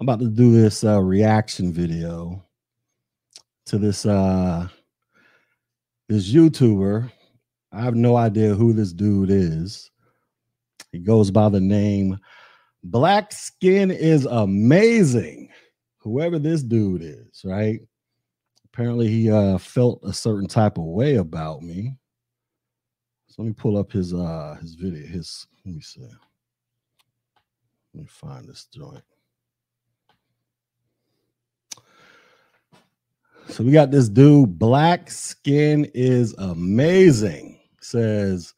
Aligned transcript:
I'm 0.00 0.04
about 0.08 0.20
to 0.20 0.28
do 0.28 0.50
this 0.50 0.82
uh, 0.82 0.98
reaction 1.02 1.74
video 1.74 2.42
to 3.66 3.76
this 3.76 4.06
uh 4.06 4.66
this 6.08 6.32
YouTuber. 6.32 7.12
I 7.70 7.82
have 7.82 7.94
no 7.94 8.16
idea 8.16 8.54
who 8.54 8.72
this 8.72 8.94
dude 8.94 9.28
is. 9.30 9.90
He 10.90 11.00
goes 11.00 11.30
by 11.30 11.50
the 11.50 11.60
name 11.60 12.18
Black 12.82 13.30
Skin 13.30 13.90
is 13.90 14.24
amazing. 14.24 15.50
Whoever 15.98 16.38
this 16.38 16.62
dude 16.62 17.02
is, 17.02 17.42
right? 17.44 17.80
Apparently 18.72 19.06
he 19.06 19.30
uh 19.30 19.58
felt 19.58 20.00
a 20.02 20.14
certain 20.14 20.48
type 20.48 20.78
of 20.78 20.84
way 20.84 21.16
about 21.16 21.60
me. 21.60 21.94
So 23.26 23.42
let 23.42 23.48
me 23.48 23.52
pull 23.52 23.76
up 23.76 23.92
his 23.92 24.14
uh 24.14 24.56
his 24.62 24.76
video. 24.76 25.06
His 25.06 25.46
let 25.66 25.74
me 25.74 25.82
see. 25.82 26.00
Let 27.92 28.00
me 28.00 28.06
find 28.06 28.48
this 28.48 28.64
joint. 28.72 29.04
So 33.50 33.64
we 33.64 33.72
got 33.72 33.90
this 33.90 34.08
dude, 34.08 34.58
Black 34.60 35.10
Skin 35.10 35.90
is 35.92 36.34
amazing. 36.38 37.58
Says 37.80 38.54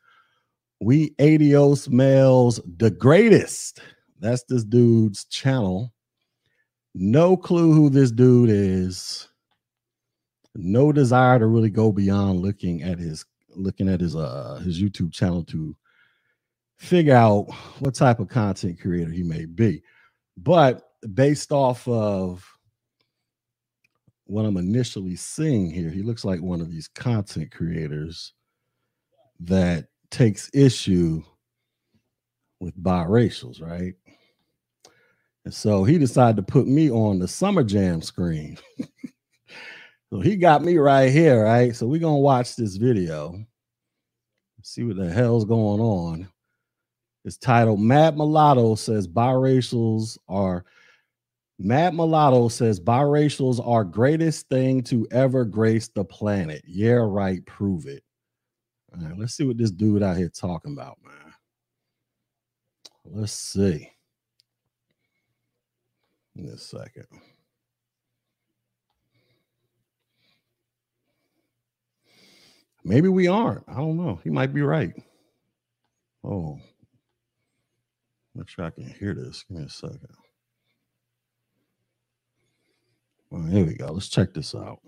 we 0.81 1.15
adios 1.19 1.89
males 1.89 2.61
the 2.77 2.91
greatest. 2.91 3.81
That's 4.21 4.45
this 4.45 4.65
dude's 4.65 5.25
channel. 5.25 5.95
No 6.95 7.39
clue 7.39 7.73
who 7.73 7.89
this 7.89 8.11
dude 8.11 8.51
is. 8.51 9.29
No 10.55 10.93
desire 10.93 11.39
to 11.39 11.47
really 11.47 11.71
go 11.71 11.91
beyond 11.91 12.41
looking 12.41 12.83
at 12.83 12.99
his 12.99 13.25
looking 13.55 13.89
at 13.89 14.01
his 14.01 14.15
uh 14.15 14.61
his 14.63 14.83
YouTube 14.83 15.13
channel 15.13 15.43
to 15.45 15.75
figure 16.77 17.15
out 17.15 17.51
what 17.79 17.95
type 17.95 18.21
of 18.21 18.29
content 18.29 18.79
creator 18.79 19.11
he 19.11 19.23
may 19.23 19.47
be. 19.47 19.83
But 20.37 20.83
based 21.15 21.51
off 21.51 21.89
of 21.89 22.47
what 24.27 24.45
I'm 24.45 24.57
initially 24.57 25.17
seeing 25.17 25.71
here, 25.71 25.91
he 25.91 26.03
looks 26.03 26.25
like 26.25 26.41
one 26.41 26.61
of 26.61 26.71
these 26.71 26.89
content 26.89 27.51
creators 27.51 28.33
that 29.41 29.89
takes 30.11 30.51
issue 30.55 31.23
with 32.61 32.81
biracials, 32.81 33.61
right? 33.61 33.95
And 35.45 35.53
so 35.53 35.83
he 35.85 35.99
decided 35.99 36.37
to 36.37 36.43
put 36.43 36.69
me 36.69 36.91
on 36.91 37.19
the 37.19 37.27
Summer 37.27 37.65
Jam 37.65 38.01
screen. 38.01 38.59
so 40.11 40.21
he 40.21 40.37
got 40.37 40.63
me 40.63 40.79
right 40.79 41.11
here, 41.11 41.45
right? 41.45 41.75
So 41.75 41.87
we're 41.87 42.01
gonna 42.01 42.19
watch 42.19 42.55
this 42.55 42.77
video, 42.77 43.45
see 44.63 44.85
what 44.85 44.97
the 44.97 45.11
hell's 45.11 45.45
going 45.45 45.81
on. 45.81 46.29
It's 47.25 47.37
titled 47.37 47.81
Mad 47.81 48.17
Mulatto 48.17 48.77
says 48.77 49.09
biracials 49.09 50.19
are 50.29 50.65
Mad 51.65 51.95
Mulatto 51.95 52.49
says 52.49 52.81
biracials 52.81 53.65
are 53.65 53.85
greatest 53.85 54.49
thing 54.49 54.83
to 54.83 55.07
ever 55.13 55.45
grace 55.45 55.87
the 55.87 56.05
planet. 56.05 56.61
Yeah, 56.67 56.95
right. 56.95 57.47
Prove 57.47 57.87
it. 57.87 58.03
All 58.93 59.07
right, 59.07 59.17
let's 59.17 59.35
see 59.35 59.45
what 59.45 59.59
this 59.59 59.71
dude 59.71 60.03
out 60.03 60.17
here 60.17 60.29
talking 60.29 60.73
about, 60.73 60.99
man. 61.05 61.33
Let's 63.05 63.33
see. 63.33 63.89
In 66.35 66.47
a 66.47 66.59
second. 66.59 67.07
Maybe 72.83 73.09
we 73.09 73.29
aren't. 73.29 73.63
I 73.69 73.77
don't 73.77 73.97
know. 73.97 74.21
He 74.25 74.31
might 74.31 74.53
be 74.53 74.63
right. 74.63 74.95
Oh, 76.25 76.59
make 78.35 78.49
sure 78.49 78.65
I 78.65 78.71
can 78.71 78.93
hear 78.99 79.15
this. 79.15 79.45
Give 79.49 79.59
me 79.59 79.65
a 79.65 79.69
second. 79.69 80.09
Well, 83.33 83.45
here 83.45 83.65
we 83.65 83.73
go. 83.73 83.87
Let's 83.87 84.11
check 84.11 84.35
this 84.35 84.55
out. 84.55 84.81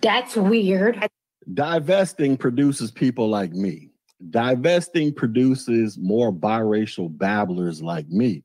That's 0.00 0.34
weird. 0.34 1.06
Divesting 1.52 2.38
produces 2.38 2.90
people 2.90 3.28
like 3.28 3.52
me. 3.52 3.90
Divesting 4.30 5.12
produces 5.12 5.98
more 5.98 6.32
biracial 6.32 7.14
babblers 7.14 7.82
like 7.82 8.08
me. 8.08 8.44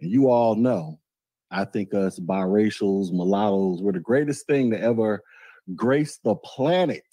And 0.00 0.10
you 0.10 0.28
all 0.28 0.56
know, 0.56 0.98
I 1.52 1.66
think 1.66 1.94
us 1.94 2.18
biracials, 2.18 3.12
mulattoes, 3.12 3.80
were 3.80 3.92
the 3.92 4.00
greatest 4.00 4.48
thing 4.48 4.72
to 4.72 4.80
ever 4.80 5.22
grace 5.76 6.18
the 6.24 6.34
planet. 6.34 7.04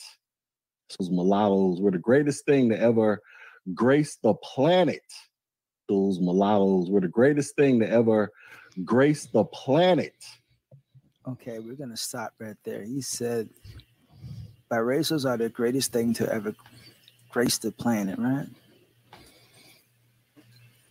Those 1.00 1.10
mulattoes 1.10 1.80
were 1.80 1.92
the 1.92 1.98
greatest 1.98 2.46
thing 2.46 2.70
to 2.70 2.80
ever 2.80 3.22
grace 3.74 4.18
the 4.22 4.34
planet. 4.36 5.04
Those 5.88 6.20
mulattoes 6.20 6.90
were 6.90 7.02
the 7.02 7.08
greatest 7.08 7.56
thing 7.56 7.80
to 7.80 7.90
ever 7.90 8.32
grace 8.84 9.26
the 9.26 9.44
planet. 9.46 10.16
Okay, 11.28 11.60
we're 11.60 11.76
gonna 11.76 11.98
stop 11.98 12.34
right 12.40 12.58
there. 12.64 12.84
He 12.84 13.02
said 13.02 13.50
biracials 14.72 15.30
are 15.30 15.38
the 15.38 15.50
greatest 15.50 15.92
thing 15.92 16.14
to 16.16 16.34
ever 16.34 16.56
grace 17.30 17.58
the 17.58 17.72
planet, 17.72 18.18
right? 18.18 18.48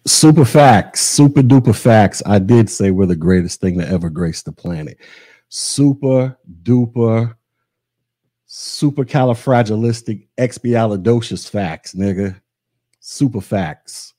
Super 0.06 0.44
facts, 0.44 1.00
super 1.00 1.42
duper 1.42 1.76
facts. 1.76 2.22
I 2.24 2.38
did 2.38 2.70
say 2.70 2.90
we're 2.90 3.06
the 3.06 3.16
greatest 3.16 3.60
thing 3.60 3.78
to 3.78 3.88
ever 3.88 4.08
grace 4.08 4.42
the 4.42 4.52
planet. 4.52 4.98
Super 5.48 6.38
duper, 6.62 7.34
super 8.52 9.04
califragilistic, 9.04 10.26
expialidocious 10.36 11.48
facts, 11.48 11.94
nigga. 11.94 12.40
Super 12.98 13.40
facts. 13.40 14.12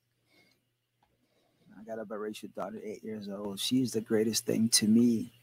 I 1.77 1.83
got 1.83 1.99
a 1.99 2.05
biracial 2.05 2.53
daughter, 2.55 2.79
eight 2.81 3.03
years 3.03 3.27
old. 3.27 3.59
She's 3.59 3.91
the 3.91 3.99
greatest 3.99 4.45
thing 4.45 4.69
to 4.69 4.87
me 4.87 5.33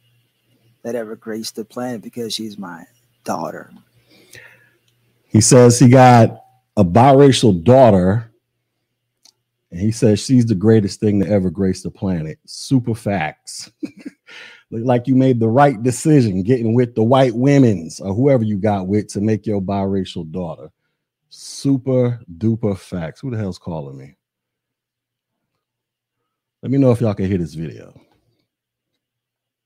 that 0.83 0.95
ever 0.95 1.17
graced 1.17 1.57
the 1.57 1.67
planet 1.67 2.01
because 2.01 2.33
she's 2.33 2.57
my 2.57 2.85
daughter. 3.25 3.71
He 5.27 5.43
says 5.43 5.79
he 5.79 5.91
got 5.91 6.43
a 6.75 6.85
biracial 6.85 7.63
daughter, 7.63 8.33
and 9.71 9.81
he 9.81 9.93
says 9.93 10.25
she's 10.25 10.47
the 10.47 10.55
greatest 10.55 10.99
thing 10.99 11.21
to 11.21 11.29
ever 11.29 11.51
grace 11.51 11.83
the 11.83 11.91
planet. 11.91 12.39
Super 12.47 12.95
facts. 12.95 13.71
Look 14.71 14.85
like 14.85 15.07
you 15.07 15.17
made 15.17 15.41
the 15.41 15.49
right 15.49 15.83
decision 15.83 16.43
getting 16.43 16.75
with 16.75 16.95
the 16.95 17.03
white 17.03 17.35
women's 17.35 18.01
or 18.01 18.13
whoever 18.13 18.45
you 18.45 18.59
got 18.59 18.87
with 18.87 19.09
to 19.09 19.21
make 19.21 19.47
your 19.47 19.63
biracial 19.63 20.31
daughter. 20.31 20.71
Super 21.31 22.21
duper 22.37 22.77
facts. 22.77 23.21
Who 23.21 23.31
the 23.31 23.39
hell's 23.39 23.59
calling 23.59 23.97
me? 23.97 24.15
Let 26.63 26.73
me 26.73 26.79
know 26.79 26.91
if 26.91 27.01
y'all 27.01 27.15
can 27.15 27.27
hear 27.27 27.39
this 27.39 27.55
video. 27.55 27.99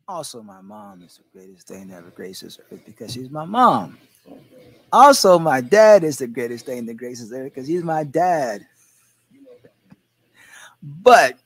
Also, 0.06 0.42
my 0.42 0.60
mom 0.60 1.02
is 1.02 1.18
the 1.18 1.38
greatest 1.38 1.68
thing 1.68 1.88
that 1.88 1.98
ever 1.98 2.10
graces 2.10 2.58
earth 2.70 2.80
because 2.84 3.12
she's 3.12 3.30
my 3.30 3.44
mom. 3.44 3.96
Also, 4.92 5.38
my 5.38 5.60
dad 5.60 6.04
is 6.04 6.18
the 6.18 6.26
greatest 6.26 6.66
thing 6.66 6.84
that 6.86 6.94
graces 6.94 7.32
earth 7.32 7.52
because 7.54 7.66
he's 7.66 7.82
my 7.82 8.04
dad. 8.04 8.66
But 10.82 11.38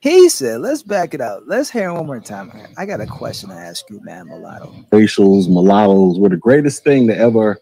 he 0.00 0.28
said, 0.28 0.60
let's 0.60 0.82
back 0.82 1.14
it 1.14 1.20
up. 1.20 1.42
Let's 1.46 1.70
hear 1.70 1.88
it 1.88 1.94
one 1.94 2.06
more 2.06 2.20
time. 2.20 2.52
I 2.76 2.86
got 2.86 3.00
a 3.00 3.06
question 3.06 3.50
to 3.50 3.56
ask 3.56 3.88
you, 3.90 4.00
man, 4.04 4.28
mulatto. 4.28 4.74
Racials, 4.92 5.48
mulattoes 5.48 6.18
were 6.18 6.28
the 6.28 6.36
greatest 6.36 6.84
thing 6.84 7.06
to 7.08 7.16
ever 7.16 7.58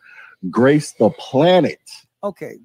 grace 0.50 0.92
the 0.92 1.10
planet. 1.10 1.80
Okay. 2.22 2.58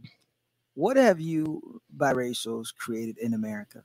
What 0.75 0.97
have 0.97 1.19
you 1.19 1.81
biracials 1.97 2.73
created 2.75 3.17
in 3.19 3.33
America? 3.33 3.83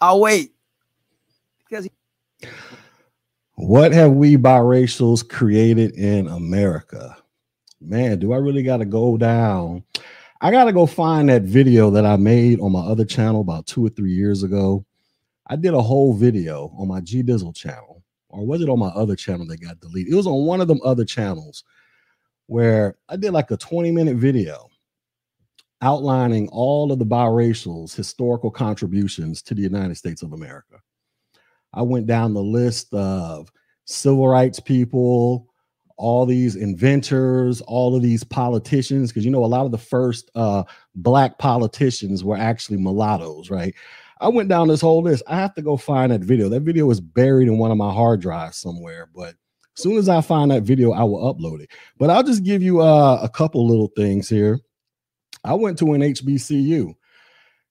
I'll 0.00 0.20
wait. 0.20 0.52
Because 1.68 1.84
he- 1.84 1.90
What 3.54 3.92
have 3.92 4.12
we 4.12 4.36
biracials 4.36 5.28
created 5.28 5.92
in 5.96 6.28
America? 6.28 7.16
Man, 7.80 8.18
do 8.18 8.32
I 8.32 8.38
really 8.38 8.62
got 8.62 8.78
to 8.78 8.84
go 8.84 9.16
down? 9.16 9.84
I 10.44 10.50
got 10.50 10.64
to 10.64 10.72
go 10.72 10.86
find 10.86 11.28
that 11.28 11.42
video 11.42 11.88
that 11.90 12.04
I 12.04 12.16
made 12.16 12.58
on 12.58 12.72
my 12.72 12.80
other 12.80 13.04
channel 13.04 13.42
about 13.42 13.66
two 13.66 13.86
or 13.86 13.88
three 13.88 14.10
years 14.10 14.42
ago. 14.42 14.84
I 15.46 15.54
did 15.54 15.72
a 15.72 15.80
whole 15.80 16.14
video 16.14 16.74
on 16.76 16.88
my 16.88 17.00
G 17.00 17.22
Dizzle 17.22 17.54
channel, 17.54 18.02
or 18.28 18.44
was 18.44 18.60
it 18.60 18.68
on 18.68 18.80
my 18.80 18.88
other 18.88 19.14
channel 19.14 19.46
that 19.46 19.60
got 19.60 19.78
deleted? 19.78 20.12
It 20.12 20.16
was 20.16 20.26
on 20.26 20.44
one 20.44 20.60
of 20.60 20.66
them 20.66 20.80
other 20.84 21.04
channels 21.04 21.62
where 22.46 22.96
I 23.08 23.14
did 23.14 23.30
like 23.30 23.52
a 23.52 23.56
20 23.56 23.92
minute 23.92 24.16
video 24.16 24.68
outlining 25.80 26.48
all 26.48 26.90
of 26.90 26.98
the 26.98 27.06
biracials' 27.06 27.94
historical 27.94 28.50
contributions 28.50 29.42
to 29.42 29.54
the 29.54 29.62
United 29.62 29.94
States 29.94 30.22
of 30.22 30.32
America. 30.32 30.80
I 31.72 31.82
went 31.82 32.08
down 32.08 32.34
the 32.34 32.42
list 32.42 32.92
of 32.92 33.48
civil 33.84 34.26
rights 34.26 34.58
people, 34.58 35.51
all 35.96 36.26
these 36.26 36.56
inventors, 36.56 37.60
all 37.62 37.94
of 37.96 38.02
these 38.02 38.24
politicians, 38.24 39.10
because 39.10 39.24
you 39.24 39.30
know, 39.30 39.44
a 39.44 39.46
lot 39.46 39.66
of 39.66 39.72
the 39.72 39.78
first 39.78 40.30
uh, 40.34 40.64
black 40.94 41.38
politicians 41.38 42.24
were 42.24 42.36
actually 42.36 42.78
mulattoes, 42.78 43.50
right? 43.50 43.74
I 44.20 44.28
went 44.28 44.48
down 44.48 44.68
this 44.68 44.80
whole 44.80 45.02
list. 45.02 45.24
I 45.26 45.36
have 45.36 45.54
to 45.56 45.62
go 45.62 45.76
find 45.76 46.12
that 46.12 46.20
video. 46.20 46.48
That 46.48 46.60
video 46.60 46.88
is 46.90 47.00
buried 47.00 47.48
in 47.48 47.58
one 47.58 47.72
of 47.72 47.76
my 47.76 47.92
hard 47.92 48.20
drives 48.20 48.56
somewhere, 48.56 49.08
but 49.14 49.34
As 49.76 49.82
soon 49.82 49.96
as 49.96 50.08
I 50.08 50.20
find 50.20 50.50
that 50.50 50.62
video, 50.62 50.92
I 50.92 51.02
will 51.02 51.34
upload 51.34 51.60
it. 51.60 51.70
But 51.98 52.10
I'll 52.10 52.22
just 52.22 52.44
give 52.44 52.62
you 52.62 52.80
uh, 52.80 53.18
a 53.22 53.28
couple 53.28 53.66
little 53.66 53.90
things 53.96 54.28
here. 54.28 54.60
I 55.44 55.54
went 55.54 55.78
to 55.78 55.94
an 55.94 56.02
HBCU. 56.02 56.94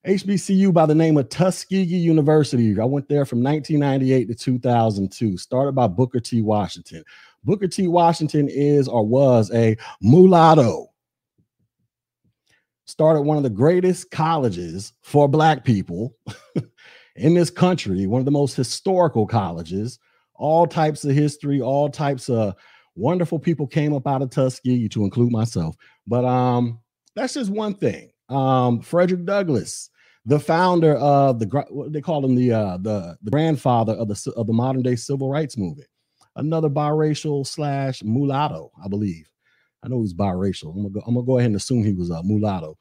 HBCU 0.06 0.72
by 0.72 0.84
the 0.84 0.96
name 0.96 1.16
of 1.16 1.28
Tuskegee 1.28 1.96
University. 1.96 2.78
I 2.78 2.84
went 2.84 3.08
there 3.08 3.24
from 3.24 3.42
1998 3.42 4.26
to 4.26 4.34
2002, 4.34 5.36
started 5.36 5.72
by 5.72 5.86
Booker 5.86 6.18
T. 6.18 6.42
Washington. 6.42 7.04
Booker 7.44 7.66
T. 7.66 7.88
Washington 7.88 8.48
is 8.48 8.88
or 8.88 9.06
was 9.06 9.50
a 9.52 9.76
mulatto. 10.00 10.88
Started 12.84 13.22
one 13.22 13.36
of 13.36 13.42
the 13.42 13.50
greatest 13.50 14.10
colleges 14.10 14.92
for 15.02 15.28
Black 15.28 15.64
people 15.64 16.14
in 17.16 17.34
this 17.34 17.50
country, 17.50 18.06
one 18.06 18.20
of 18.20 18.24
the 18.24 18.30
most 18.30 18.54
historical 18.54 19.26
colleges. 19.26 19.98
All 20.34 20.66
types 20.66 21.04
of 21.04 21.12
history, 21.12 21.60
all 21.60 21.88
types 21.88 22.28
of 22.28 22.54
wonderful 22.94 23.38
people 23.38 23.66
came 23.66 23.94
up 23.94 24.06
out 24.06 24.22
of 24.22 24.30
Tuskegee, 24.30 24.88
to 24.88 25.04
include 25.04 25.30
myself. 25.30 25.76
But 26.06 26.24
um, 26.24 26.80
that's 27.14 27.34
just 27.34 27.50
one 27.50 27.74
thing. 27.74 28.10
Um, 28.28 28.80
Frederick 28.80 29.24
Douglass, 29.24 29.90
the 30.26 30.40
founder 30.40 30.96
of 30.96 31.38
the 31.38 31.46
what 31.70 31.92
they 31.92 32.00
call 32.00 32.24
him 32.24 32.34
the 32.34 32.52
uh, 32.52 32.76
the 32.78 33.16
the 33.22 33.30
grandfather 33.30 33.92
of 33.92 34.08
the 34.08 34.32
of 34.36 34.46
the 34.46 34.52
modern 34.52 34.82
day 34.82 34.96
civil 34.96 35.28
rights 35.28 35.56
movement 35.56 35.88
another 36.36 36.68
biracial 36.68 37.46
slash 37.46 38.02
mulatto, 38.02 38.70
I 38.82 38.88
believe. 38.88 39.28
I 39.82 39.88
know 39.88 40.00
he's 40.00 40.14
biracial. 40.14 40.70
I'm 40.70 40.82
gonna 40.82 40.90
go, 40.90 41.02
I'm 41.06 41.14
gonna 41.14 41.26
go 41.26 41.38
ahead 41.38 41.48
and 41.48 41.56
assume 41.56 41.84
he 41.84 41.94
was 41.94 42.10
a 42.10 42.22
mulatto. 42.22 42.78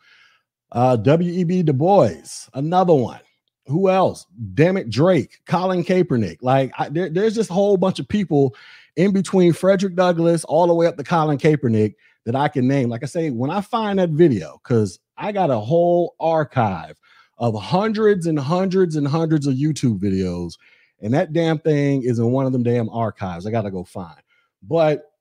Uh, 0.72 0.96
W.E.B. 0.96 1.64
Du 1.64 1.74
Bois, 1.74 2.48
another 2.54 2.94
one. 2.94 3.20
Who 3.68 3.90
else? 3.90 4.26
Damn 4.54 4.78
it, 4.78 4.90
Drake, 4.90 5.40
Colin 5.46 5.84
Kaepernick. 5.84 6.38
Like, 6.42 6.72
I, 6.78 6.90
there, 6.90 7.10
there's 7.10 7.36
just 7.36 7.50
a 7.50 7.54
whole 7.54 7.78
bunch 7.78 8.00
of 8.00 8.08
people 8.08 8.56
in 8.96 9.14
between 9.14 9.54
Frederick 9.54 9.96
Douglass 9.96 10.44
all 10.46 10.68
the 10.68 10.74
way 10.74 10.88
up 10.88 10.98
to 10.98 11.04
Colin 11.04 11.38
Kaepernick 11.38 11.96
that 12.26 12.36
I 12.36 12.48
can 12.48 12.68
name. 12.68 12.90
Like 12.90 13.04
I 13.04 13.08
say, 13.08 13.30
when 13.30 13.50
I 13.50 13.62
find 13.62 14.00
that 14.00 14.10
video, 14.10 14.60
because 14.64 15.00
I 15.18 15.32
got 15.32 15.50
a 15.50 15.60
whole 15.60 16.16
archive 16.20 16.98
of 17.38 17.60
hundreds 17.60 18.28
and 18.28 18.40
hundreds 18.40 18.96
and 18.96 19.08
hundreds 19.08 19.48
of 19.48 19.56
YouTube 19.56 20.00
videos 20.00 20.54
and 21.02 21.14
that 21.14 21.34
damn 21.34 21.60
thing 21.60 22.04
is 22.04 22.20
in 22.20 22.32
one 22.32 22.46
of 22.46 22.52
them 22.52 22.64
damn 22.64 22.90
archives. 22.90 23.46
I 23.46 23.52
gotta 23.52 23.72
go 23.72 23.84
find. 23.84 24.22
But 24.64 25.12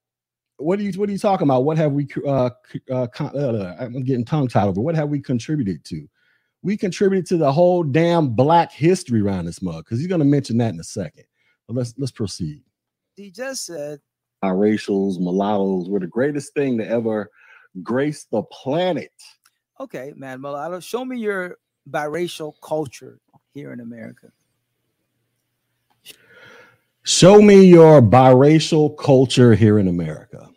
what 0.57 0.79
are 0.79 0.83
you 0.83 0.93
what 0.99 1.09
are 1.09 1.13
you 1.13 1.19
talking 1.19 1.47
about? 1.47 1.65
What 1.65 1.79
have 1.79 1.93
we 1.93 2.09
uh, 2.27 2.51
uh, 2.91 3.07
uh 3.21 3.77
I'm 3.79 4.03
getting 4.05 4.25
tongue 4.25 4.49
tied 4.49 4.69
over. 4.69 4.81
What 4.81 4.95
have 4.95 5.09
we 5.09 5.21
contributed 5.21 5.85
to? 5.87 6.09
We 6.63 6.77
contributed 6.77 7.27
to 7.27 7.39
the 7.39 7.51
whole 7.51 7.83
damn 7.83 8.29
black 8.29 8.71
history 8.71 9.21
around 9.21 9.47
this 9.47 9.63
mug 9.63 9.85
because 9.85 9.99
he's 9.99 10.09
gonna 10.09 10.25
mention 10.25 10.59
that 10.59 10.75
in 10.75 10.81
a 10.81 10.85
second. 10.85 11.25
But 11.67 11.77
let's 11.77 11.95
let's 11.97 12.13
proceed. 12.13 12.63
He 13.17 13.31
just 13.31 13.67
said 13.67 14.01
biracials, 14.45 15.19
mulattoes 15.19 15.89
were 15.89 16.01
the 16.01 16.07
greatest 16.07 16.55
thing 16.55 16.79
to 16.79 16.87
ever 16.87 17.31
grace 17.83 18.25
the 18.31 18.43
planet. 18.45 19.13
Okay, 19.79 20.13
man, 20.17 20.41
mulatto, 20.41 20.81
show 20.81 21.05
me 21.05 21.19
your 21.19 21.57
biracial 21.89 22.53
culture 22.63 23.19
here 23.53 23.73
in 23.73 23.81
America. 23.81 24.31
Show 27.03 27.41
me 27.41 27.65
your 27.65 28.03
biracial 28.03 28.97
culture 28.99 29.55
here 29.55 29.79
in 29.79 29.89
America. 29.89 30.49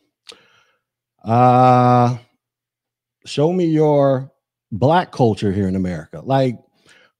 Uh 1.23 2.17
show 3.25 3.53
me 3.53 3.63
your 3.63 4.29
black 4.73 5.13
culture 5.13 5.53
here 5.53 5.69
in 5.69 5.77
America. 5.77 6.19
Like 6.21 6.57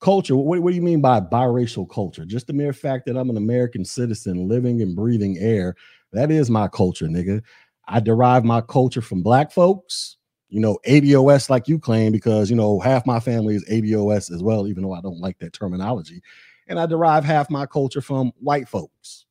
culture, 0.02 0.36
what, 0.36 0.60
what 0.60 0.72
do 0.72 0.76
you 0.76 0.82
mean 0.82 1.00
by 1.00 1.22
biracial 1.22 1.90
culture? 1.90 2.26
Just 2.26 2.48
the 2.48 2.54
mere 2.54 2.74
fact 2.74 3.06
that 3.06 3.16
I'm 3.16 3.30
an 3.30 3.38
American 3.38 3.86
citizen 3.86 4.50
living 4.50 4.82
and 4.82 4.94
breathing 4.94 5.38
air, 5.38 5.76
that 6.12 6.30
is 6.30 6.50
my 6.50 6.68
culture, 6.68 7.08
nigga. 7.08 7.42
I 7.88 8.02
derive 8.02 8.44
my 8.44 8.60
culture 8.60 9.02
from 9.02 9.24
black 9.24 9.54
folks, 9.54 10.18
you 10.50 10.60
know, 10.60 10.78
ADOS 10.86 11.50
like 11.50 11.70
you 11.70 11.80
claim, 11.80 12.12
because 12.12 12.50
you 12.50 12.58
know, 12.58 12.82
half 12.82 13.06
my 13.06 13.22
family 13.22 13.56
is 13.56 13.64
ADOS 13.70 14.34
as 14.34 14.44
well, 14.44 14.68
even 14.68 14.84
though 14.84 14.94
I 14.94 15.02
don't 15.02 15.22
like 15.22 15.40
that 15.40 15.54
terminology 15.54 16.22
and 16.68 16.80
I 16.80 16.86
derive 16.86 17.24
half 17.26 17.50
my 17.50 17.66
culture 17.66 18.02
from 18.02 18.32
white 18.40 18.68
folks. 18.68 19.26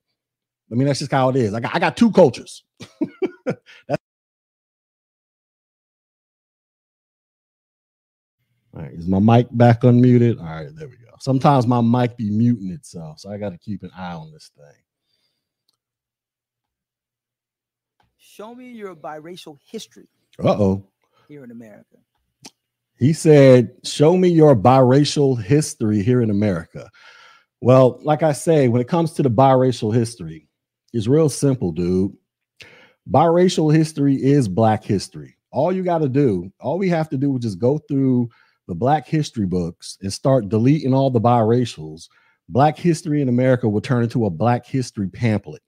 I 0.70 0.74
mean, 0.74 0.86
that's 0.86 1.00
just 1.00 1.12
how 1.12 1.28
it 1.28 1.36
is. 1.36 1.54
I 1.54 1.60
got, 1.60 1.74
I 1.74 1.78
got 1.78 1.96
two 1.96 2.10
cultures. 2.10 2.64
that's 3.88 4.02
All 8.74 8.80
right, 8.80 8.92
is 8.92 9.06
my 9.06 9.18
mic 9.18 9.48
back 9.50 9.82
unmuted? 9.82 10.40
All 10.40 10.46
right, 10.46 10.68
there 10.74 10.88
we 10.88 10.96
go. 10.96 11.12
Sometimes 11.20 11.66
my 11.66 11.82
mic 11.82 12.16
be 12.16 12.30
muting 12.30 12.70
itself, 12.70 13.20
so 13.20 13.30
I 13.30 13.36
got 13.36 13.50
to 13.50 13.58
keep 13.58 13.82
an 13.82 13.90
eye 13.94 14.14
on 14.14 14.32
this 14.32 14.50
thing. 14.56 14.82
Show 18.16 18.54
me 18.54 18.70
your 18.72 18.96
biracial 18.96 19.58
history. 19.70 20.08
Uh 20.42 20.56
oh. 20.58 20.86
Here 21.28 21.44
in 21.44 21.50
America. 21.50 21.98
He 22.96 23.12
said, 23.12 23.72
Show 23.84 24.16
me 24.16 24.28
your 24.28 24.56
biracial 24.56 25.38
history 25.38 26.02
here 26.02 26.22
in 26.22 26.30
America. 26.30 26.88
Well, 27.62 28.00
like 28.02 28.24
I 28.24 28.32
say, 28.32 28.66
when 28.66 28.80
it 28.80 28.88
comes 28.88 29.12
to 29.12 29.22
the 29.22 29.30
biracial 29.30 29.94
history, 29.94 30.48
it's 30.92 31.06
real 31.06 31.28
simple, 31.28 31.70
dude. 31.70 32.12
Biracial 33.08 33.72
history 33.72 34.16
is 34.16 34.48
black 34.48 34.82
history. 34.82 35.36
All 35.52 35.72
you 35.72 35.84
got 35.84 35.98
to 35.98 36.08
do, 36.08 36.52
all 36.58 36.76
we 36.76 36.88
have 36.88 37.08
to 37.10 37.16
do 37.16 37.36
is 37.36 37.42
just 37.44 37.60
go 37.60 37.78
through 37.78 38.28
the 38.66 38.74
black 38.74 39.06
history 39.06 39.46
books 39.46 39.96
and 40.02 40.12
start 40.12 40.48
deleting 40.48 40.92
all 40.92 41.08
the 41.08 41.20
biracials. 41.20 42.08
Black 42.48 42.76
history 42.76 43.22
in 43.22 43.28
America 43.28 43.68
will 43.68 43.80
turn 43.80 44.02
into 44.02 44.26
a 44.26 44.30
black 44.30 44.66
history 44.66 45.08
pamphlet. 45.08 45.62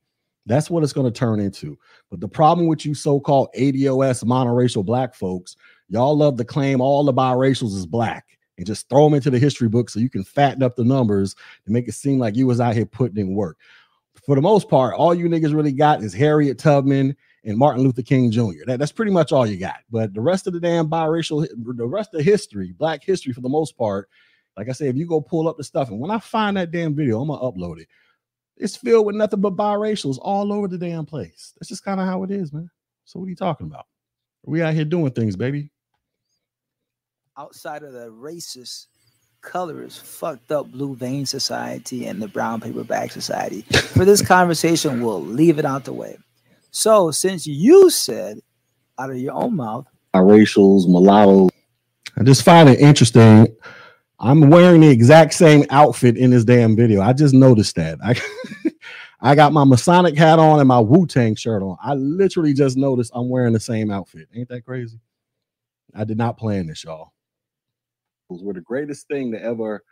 That's 0.47 0.69
what 0.69 0.83
it's 0.83 0.93
going 0.93 1.11
to 1.11 1.17
turn 1.17 1.39
into. 1.39 1.79
But 2.11 2.19
the 2.19 2.27
problem 2.27 2.67
with 2.67 2.85
you 2.85 2.95
so 2.95 3.21
called 3.21 3.51
ADOS 3.57 4.25
monoracial 4.25 4.85
black 4.85 5.15
folks, 5.15 5.55
y'all 5.89 6.17
love 6.19 6.39
to 6.39 6.45
claim 6.45 6.81
all 6.81 7.05
the 7.05 7.15
biracials 7.15 7.77
is 7.77 7.87
black 7.87 8.34
and 8.57 8.67
just 8.67 8.89
throw 8.89 9.05
them 9.05 9.15
into 9.15 9.31
the 9.31 9.39
history 9.39 9.69
book 9.69 9.91
so 9.91 10.01
you 10.01 10.11
can 10.11 10.25
fatten 10.25 10.63
up 10.63 10.77
the 10.77 10.85
numbers 10.85 11.35
and 11.67 11.73
make 11.73 11.89
it 11.89 11.95
seem 11.95 12.19
like 12.19 12.37
you 12.37 12.47
was 12.47 12.61
out 12.61 12.75
here 12.75 12.87
putting 12.87 13.19
in 13.19 13.35
work. 13.35 13.59
For 14.27 14.37
the 14.37 14.43
most 14.43 14.69
part, 14.69 14.95
all 14.95 15.15
you 15.15 15.29
niggas 15.29 15.55
really 15.55 15.73
got 15.73 16.03
is 16.03 16.15
Harriet 16.15 16.59
Tubman 16.59 17.17
and 17.45 17.59
Martin 17.59 17.83
Luther 17.83 18.03
King 18.03 18.31
Jr. 18.31 18.65
That, 18.67 18.79
that's 18.79 18.93
pretty 18.93 19.11
much 19.11 19.33
all 19.33 19.47
you 19.47 19.59
got. 19.59 19.81
But 19.91 20.15
the 20.15 20.21
rest 20.21 20.47
of 20.47 20.53
the 20.53 20.61
damn 20.61 20.89
biracial, 20.89 21.47
the 21.77 21.87
rest 21.87 22.15
of 22.15 22.25
history, 22.25 22.73
black 22.73 23.03
history 23.03 23.33
for 23.33 23.41
the 23.41 23.49
most 23.49 23.77
part, 23.77 24.09
like 24.57 24.69
I 24.69 24.73
said, 24.73 24.89
if 24.89 24.97
you 24.97 25.07
go 25.07 25.21
pull 25.21 25.49
up 25.49 25.57
the 25.57 25.65
stuff, 25.65 25.91
and 25.91 25.99
when 25.99 26.13
I 26.13 26.19
find 26.21 26.57
that 26.57 26.71
damn 26.71 26.95
video, 26.95 27.21
I'm 27.21 27.29
gonna 27.29 27.41
upload 27.41 27.81
it. 27.81 27.89
It's 28.57 28.77
filled 28.77 29.05
with 29.05 29.17
nothing 29.17 29.41
but 29.41 29.57
biracials 29.57 30.19
all 30.23 30.53
over 30.53 30.69
the 30.69 30.79
damn 30.79 31.05
place. 31.05 31.53
That's 31.59 31.69
just 31.69 31.85
kind 31.85 32.01
of 32.01 32.07
how 32.07 32.23
it 32.23 32.31
is, 32.31 32.53
man. 32.53 32.71
So 33.05 33.19
what 33.19 33.27
are 33.27 33.31
you 33.31 33.37
talking 33.37 33.67
about? 33.67 33.87
We 34.45 34.63
out 34.63 34.75
here 34.75 34.85
doing 34.85 35.11
things, 35.11 35.35
baby 35.35 35.71
outside 37.37 37.83
of 37.83 37.93
the 37.93 38.11
racist 38.11 38.87
colorist 39.41 40.05
fucked 40.05 40.53
up 40.53 40.71
blue 40.71 40.95
vein 40.95 41.27
society 41.27 42.07
and 42.07 42.23
the 42.23 42.29
brown 42.29 42.61
paper 42.61 42.85
bag 42.85 43.11
society. 43.11 43.63
For 43.73 44.05
this 44.05 44.23
conversation 44.23 45.03
we'll 45.03 45.23
leave 45.23 45.59
it 45.59 45.65
out 45.65 45.85
the 45.85 45.93
way. 45.93 46.17
So 46.71 47.11
since 47.11 47.47
you 47.47 47.91
said 47.91 48.39
out 48.99 49.11
of 49.11 49.17
your 49.17 49.35
own 49.35 49.57
mouth 49.57 49.87
racials 50.15 50.89
mulatto, 50.89 51.49
i 52.17 52.23
just 52.23 52.45
find 52.45 52.69
it 52.69 52.79
interesting. 52.79 53.49
I'm 54.21 54.49
wearing 54.49 54.81
the 54.81 54.89
exact 54.89 55.35
same 55.35 55.65
outfit 55.71 56.17
in 56.17 56.31
this 56.31 56.45
damn 56.45 56.77
video. 56.77 57.01
I 57.03 57.13
just 57.13 57.35
noticed 57.35 57.75
that. 57.77 57.99
I 58.03 58.15
I 59.21 59.35
got 59.35 59.53
my 59.53 59.65
Masonic 59.65 60.17
hat 60.17 60.39
on 60.39 60.61
and 60.61 60.69
my 60.69 60.79
Wu 60.79 61.07
Tang 61.07 61.35
shirt 61.35 61.63
on. 61.63 61.77
I 61.83 61.95
literally 61.95 62.55
just 62.55 62.77
noticed 62.77 63.11
I'm 63.15 63.29
wearing 63.29 63.55
the 63.55 63.61
same 63.61 63.91
outfit. 63.91 64.29
Ain't 64.35 64.49
that 64.51 64.65
crazy? 64.65 65.01
I 65.95 66.05
did 66.05 66.19
not 66.19 66.37
plan 66.37 66.67
this, 66.67 66.85
y'all 66.85 67.14
were 68.29 68.55
the 68.55 68.61
greatest 68.61 69.09
thing 69.09 69.33
to 69.33 69.43
ever 69.43 69.83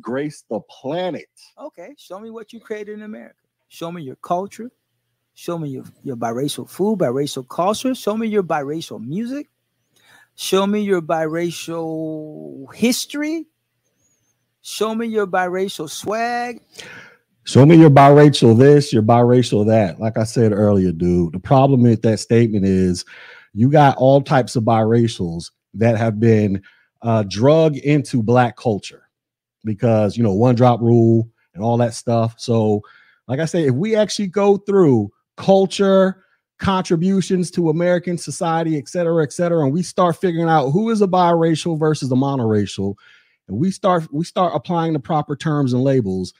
grace 0.00 0.44
the 0.50 0.60
planet. 0.60 1.28
Okay, 1.58 1.94
show 1.96 2.18
me 2.18 2.30
what 2.30 2.52
you 2.52 2.60
created 2.60 2.94
in 2.94 3.02
America. 3.02 3.34
Show 3.68 3.92
me 3.92 4.02
your 4.02 4.16
culture. 4.16 4.70
Show 5.34 5.58
me 5.58 5.70
your, 5.70 5.84
your 6.02 6.16
biracial 6.16 6.68
food, 6.68 6.98
biracial 6.98 7.48
culture. 7.48 7.94
Show 7.94 8.16
me 8.16 8.26
your 8.26 8.42
biracial 8.42 9.04
music. 9.04 9.48
Show 10.34 10.66
me 10.66 10.80
your 10.80 11.02
biracial 11.02 12.72
history. 12.74 13.46
Show 14.62 14.94
me 14.94 15.06
your 15.06 15.26
biracial 15.26 15.88
swag. 15.88 16.60
Show 17.44 17.64
me 17.64 17.76
your 17.76 17.90
biracial 17.90 18.58
this, 18.58 18.92
your 18.92 19.02
biracial 19.02 19.66
that. 19.68 20.00
Like 20.00 20.18
I 20.18 20.24
said 20.24 20.52
earlier, 20.52 20.92
dude, 20.92 21.32
the 21.32 21.38
problem 21.38 21.82
with 21.82 22.02
that 22.02 22.18
statement 22.18 22.66
is 22.66 23.04
you 23.54 23.70
got 23.70 23.96
all 23.96 24.20
types 24.20 24.54
of 24.56 24.64
biracials 24.64 25.50
that 25.74 25.96
have 25.96 26.20
been 26.20 26.62
uh, 27.02 27.24
drug 27.28 27.76
into 27.76 28.22
black 28.22 28.56
culture 28.56 29.08
because 29.64 30.16
you 30.16 30.22
know 30.22 30.32
one 30.32 30.54
drop 30.54 30.80
rule 30.80 31.28
and 31.54 31.62
all 31.62 31.76
that 31.76 31.94
stuff. 31.94 32.34
So, 32.38 32.82
like 33.26 33.40
I 33.40 33.44
say, 33.44 33.66
if 33.66 33.74
we 33.74 33.96
actually 33.96 34.28
go 34.28 34.56
through 34.56 35.10
culture, 35.36 36.24
contributions 36.58 37.50
to 37.52 37.70
American 37.70 38.18
society, 38.18 38.76
et 38.76 38.88
cetera, 38.88 39.22
et 39.22 39.32
cetera, 39.32 39.64
and 39.64 39.72
we 39.72 39.82
start 39.82 40.16
figuring 40.16 40.48
out 40.48 40.70
who 40.70 40.90
is 40.90 41.02
a 41.02 41.06
biracial 41.06 41.78
versus 41.78 42.10
a 42.10 42.16
monoracial, 42.16 42.94
and 43.48 43.58
we 43.58 43.70
start 43.70 44.12
we 44.12 44.24
start 44.24 44.52
applying 44.54 44.92
the 44.92 45.00
proper 45.00 45.36
terms 45.36 45.72
and 45.72 45.82
labels, 45.82 46.34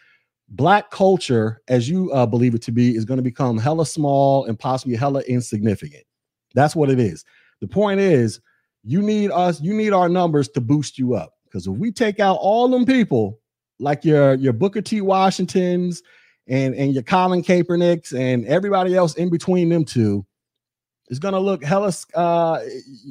black 0.48 0.90
culture, 0.90 1.60
as 1.68 1.88
you 1.88 2.10
uh, 2.12 2.26
believe 2.26 2.54
it 2.54 2.62
to 2.62 2.72
be, 2.72 2.96
is 2.96 3.04
going 3.04 3.18
to 3.18 3.22
become 3.22 3.58
hella 3.58 3.86
small 3.86 4.44
and 4.46 4.58
possibly 4.58 4.96
hella 4.96 5.20
insignificant. 5.22 6.04
That's 6.54 6.74
what 6.74 6.90
it 6.90 6.98
is. 6.98 7.24
The 7.60 7.68
point 7.68 8.00
is, 8.00 8.40
you 8.88 9.02
need 9.02 9.30
us, 9.30 9.60
you 9.60 9.74
need 9.74 9.92
our 9.92 10.08
numbers 10.08 10.48
to 10.48 10.62
boost 10.62 10.98
you 10.98 11.14
up. 11.14 11.34
Because 11.44 11.66
if 11.66 11.74
we 11.74 11.92
take 11.92 12.20
out 12.20 12.38
all 12.40 12.68
them 12.68 12.86
people, 12.86 13.38
like 13.78 14.02
your 14.02 14.32
your 14.34 14.54
Booker 14.54 14.80
T. 14.80 15.02
Washingtons 15.02 16.02
and 16.48 16.74
and 16.74 16.94
your 16.94 17.02
Colin 17.02 17.42
Kaepernicks 17.42 18.18
and 18.18 18.46
everybody 18.46 18.96
else 18.96 19.14
in 19.14 19.28
between 19.28 19.68
them 19.68 19.84
two, 19.84 20.24
it's 21.10 21.18
gonna 21.18 21.38
look 21.38 21.62
hella 21.62 21.92
uh, 22.14 22.60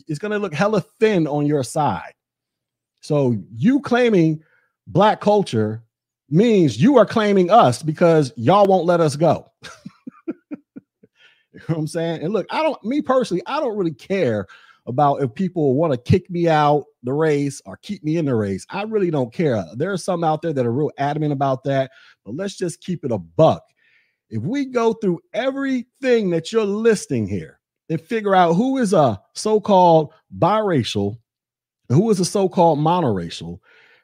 it's 0.07 0.17
gonna 0.17 0.39
look 0.39 0.53
hella 0.53 0.81
thin 0.99 1.27
on 1.27 1.45
your 1.45 1.63
side. 1.63 2.13
So 3.01 3.37
you 3.55 3.79
claiming 3.79 4.43
black 4.87 5.21
culture 5.21 5.83
means 6.27 6.81
you 6.81 6.97
are 6.97 7.05
claiming 7.05 7.51
us 7.51 7.83
because 7.83 8.33
y'all 8.35 8.65
won't 8.65 8.85
let 8.85 8.99
us 8.99 9.15
go. 9.15 9.51
you 10.27 10.33
know 11.53 11.61
what 11.67 11.77
I'm 11.77 11.87
saying? 11.87 12.23
And 12.23 12.33
look, 12.33 12.47
I 12.49 12.63
don't, 12.63 12.83
me 12.83 13.01
personally, 13.01 13.43
I 13.45 13.59
don't 13.59 13.77
really 13.77 13.93
care 13.93 14.47
about 14.87 15.21
if 15.21 15.33
people 15.33 15.75
want 15.75 15.93
to 15.93 16.11
kick 16.11 16.29
me 16.29 16.47
out 16.47 16.85
the 17.03 17.13
race 17.13 17.61
or 17.65 17.77
keep 17.77 18.03
me 18.03 18.17
in 18.17 18.25
the 18.25 18.35
race. 18.35 18.65
I 18.69 18.83
really 18.83 19.11
don't 19.11 19.33
care. 19.33 19.63
There 19.75 19.91
are 19.91 19.97
some 19.97 20.23
out 20.23 20.41
there 20.41 20.53
that 20.53 20.65
are 20.65 20.71
real 20.71 20.91
adamant 20.97 21.33
about 21.33 21.63
that, 21.65 21.91
but 22.25 22.35
let's 22.35 22.57
just 22.57 22.81
keep 22.81 23.03
it 23.03 23.11
a 23.11 23.17
buck. 23.17 23.63
If 24.29 24.43
we 24.43 24.65
go 24.65 24.93
through 24.93 25.19
everything 25.33 26.29
that 26.31 26.51
you're 26.51 26.65
listing 26.65 27.27
here 27.27 27.59
and 27.89 28.01
figure 28.01 28.35
out 28.35 28.53
who 28.53 28.77
is 28.77 28.93
a 28.93 29.21
so-called 29.35 30.13
biracial, 30.37 31.17
who 31.89 32.09
is 32.09 32.19
a 32.19 32.25
so-called 32.25 32.79
monoracial, 32.79 33.59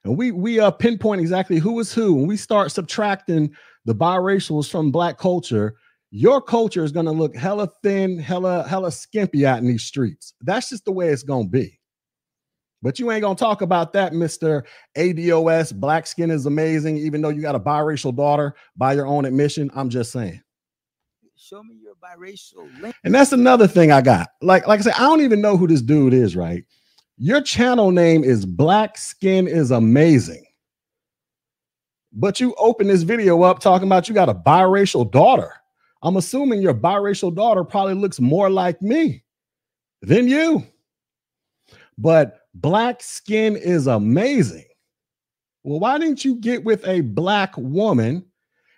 and 0.05 0.17
we 0.17 0.31
we 0.31 0.59
uh 0.59 0.71
pinpoint 0.71 1.21
exactly 1.21 1.59
who 1.59 1.79
is 1.79 1.93
who, 1.93 2.19
and 2.19 2.27
we 2.27 2.37
start 2.37 2.71
subtracting 2.71 3.53
the 3.85 3.95
biracials 3.95 4.69
from 4.69 4.91
black 4.91 5.17
culture, 5.17 5.75
your 6.15 6.39
culture 6.39 6.83
is 6.83 6.91
going 6.91 7.07
to 7.07 7.11
look 7.11 7.35
hella 7.35 7.67
thin, 7.81 8.19
hella 8.19 8.67
hella 8.67 8.91
skimpy 8.91 9.47
out 9.47 9.57
in 9.57 9.65
these 9.65 9.81
streets. 9.81 10.35
That's 10.41 10.69
just 10.69 10.85
the 10.85 10.91
way 10.91 11.07
it's 11.09 11.23
going 11.23 11.45
to 11.45 11.49
be. 11.49 11.79
But 12.83 12.99
you 12.99 13.09
ain't 13.11 13.21
gonna 13.21 13.35
talk 13.35 13.61
about 13.61 13.93
that, 13.93 14.11
Mr. 14.11 14.63
ADOS. 14.97 15.73
Black 15.73 16.05
skin 16.05 16.29
is 16.29 16.45
amazing, 16.45 16.97
even 16.97 17.21
though 17.21 17.29
you 17.29 17.41
got 17.41 17.55
a 17.55 17.59
biracial 17.59 18.13
daughter 18.13 18.55
by 18.75 18.91
your 18.91 19.07
own 19.07 19.23
admission. 19.23 19.71
I'm 19.73 19.89
just 19.89 20.11
saying. 20.11 20.41
Show 21.37 21.63
me 21.63 21.79
your 21.81 21.95
biracial 21.95 22.69
link. 22.81 22.93
And 23.05 23.15
that's 23.15 23.31
another 23.31 23.67
thing 23.67 23.93
I 23.93 24.01
got. 24.01 24.27
Like, 24.41 24.67
like 24.67 24.81
I 24.81 24.83
said, 24.83 24.93
I 24.95 25.03
don't 25.03 25.21
even 25.21 25.39
know 25.39 25.55
who 25.55 25.65
this 25.65 25.81
dude 25.81 26.13
is, 26.13 26.35
right? 26.35 26.65
Your 27.17 27.41
channel 27.41 27.91
name 27.91 28.25
is 28.25 28.45
Black 28.45 28.97
Skin 28.97 29.47
is 29.47 29.71
Amazing. 29.71 30.45
But 32.11 32.41
you 32.41 32.53
open 32.57 32.87
this 32.87 33.03
video 33.03 33.43
up 33.43 33.59
talking 33.59 33.87
about 33.87 34.09
you 34.09 34.13
got 34.13 34.29
a 34.29 34.35
biracial 34.35 35.09
daughter. 35.09 35.53
I'm 36.03 36.17
assuming 36.17 36.61
your 36.61 36.73
biracial 36.73 37.33
daughter 37.33 37.63
probably 37.63 37.95
looks 37.95 38.19
more 38.19 38.49
like 38.49 38.81
me 38.81 39.23
than 40.01 40.27
you. 40.27 40.63
But 41.97 42.41
black 42.53 43.01
skin 43.01 43.55
is 43.55 43.87
amazing. 43.87 44.65
Well, 45.63 45.79
why 45.79 45.97
didn't 45.97 46.25
you 46.25 46.35
get 46.35 46.65
with 46.65 46.85
a 46.85 47.01
black 47.01 47.55
woman 47.57 48.25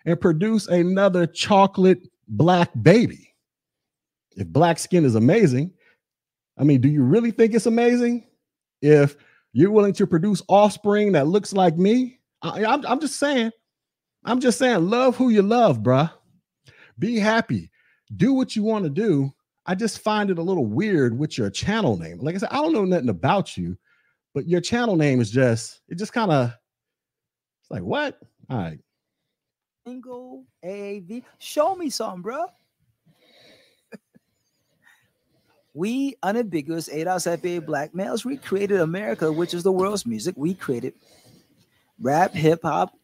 and 0.05 0.21
produce 0.21 0.67
another 0.67 1.25
chocolate 1.25 2.07
black 2.27 2.69
baby? 2.83 3.33
If 4.37 4.47
black 4.47 4.77
skin 4.77 5.03
is 5.03 5.15
amazing, 5.15 5.71
I 6.59 6.63
mean, 6.63 6.79
do 6.79 6.89
you 6.89 7.03
really 7.03 7.31
think 7.31 7.55
it's 7.55 7.65
amazing? 7.65 8.27
If 8.83 9.15
you're 9.51 9.71
willing 9.71 9.93
to 9.93 10.05
produce 10.05 10.43
offspring 10.47 11.13
that 11.13 11.27
looks 11.27 11.53
like 11.53 11.75
me, 11.75 12.19
I, 12.43 12.73
am 12.73 12.85
I'm 12.85 12.99
just 12.99 13.17
saying, 13.17 13.51
I'm 14.25 14.39
just 14.39 14.59
saying, 14.59 14.89
love 14.89 15.15
who 15.15 15.29
you 15.29 15.41
love, 15.41 15.79
bruh. 15.79 16.11
Be 16.97 17.17
happy. 17.19 17.71
Do 18.15 18.33
what 18.33 18.55
you 18.55 18.63
want 18.63 18.85
to 18.85 18.89
do. 18.89 19.33
I 19.65 19.75
just 19.75 19.99
find 19.99 20.29
it 20.29 20.37
a 20.37 20.43
little 20.43 20.65
weird 20.65 21.17
with 21.17 21.37
your 21.37 21.49
channel 21.49 21.97
name. 21.97 22.19
Like 22.19 22.35
I 22.35 22.37
said, 22.37 22.49
I 22.51 22.57
don't 22.57 22.73
know 22.73 22.85
nothing 22.85 23.09
about 23.09 23.57
you, 23.57 23.77
but 24.33 24.47
your 24.47 24.61
channel 24.61 24.95
name 24.95 25.19
is 25.19 25.31
just, 25.31 25.81
it 25.87 25.97
just 25.97 26.13
kind 26.13 26.31
of, 26.31 26.51
it's 27.61 27.71
like, 27.71 27.81
what? 27.81 28.19
All 28.49 28.57
right. 28.57 28.79
Single 29.87 30.45
AAV. 30.63 31.23
Show 31.39 31.75
me 31.75 31.89
some, 31.89 32.21
bro. 32.21 32.45
we 35.73 36.15
unambiguous 36.21 36.87
ADOS 36.89 37.39
FBA 37.39 37.65
black 37.65 37.95
males, 37.95 38.23
recreated 38.23 38.81
America, 38.81 39.31
which 39.31 39.53
is 39.53 39.63
the 39.63 39.71
world's 39.71 40.05
music. 40.05 40.35
We 40.37 40.53
created 40.53 40.93
rap, 41.99 42.33
hip 42.33 42.61
hop. 42.61 42.95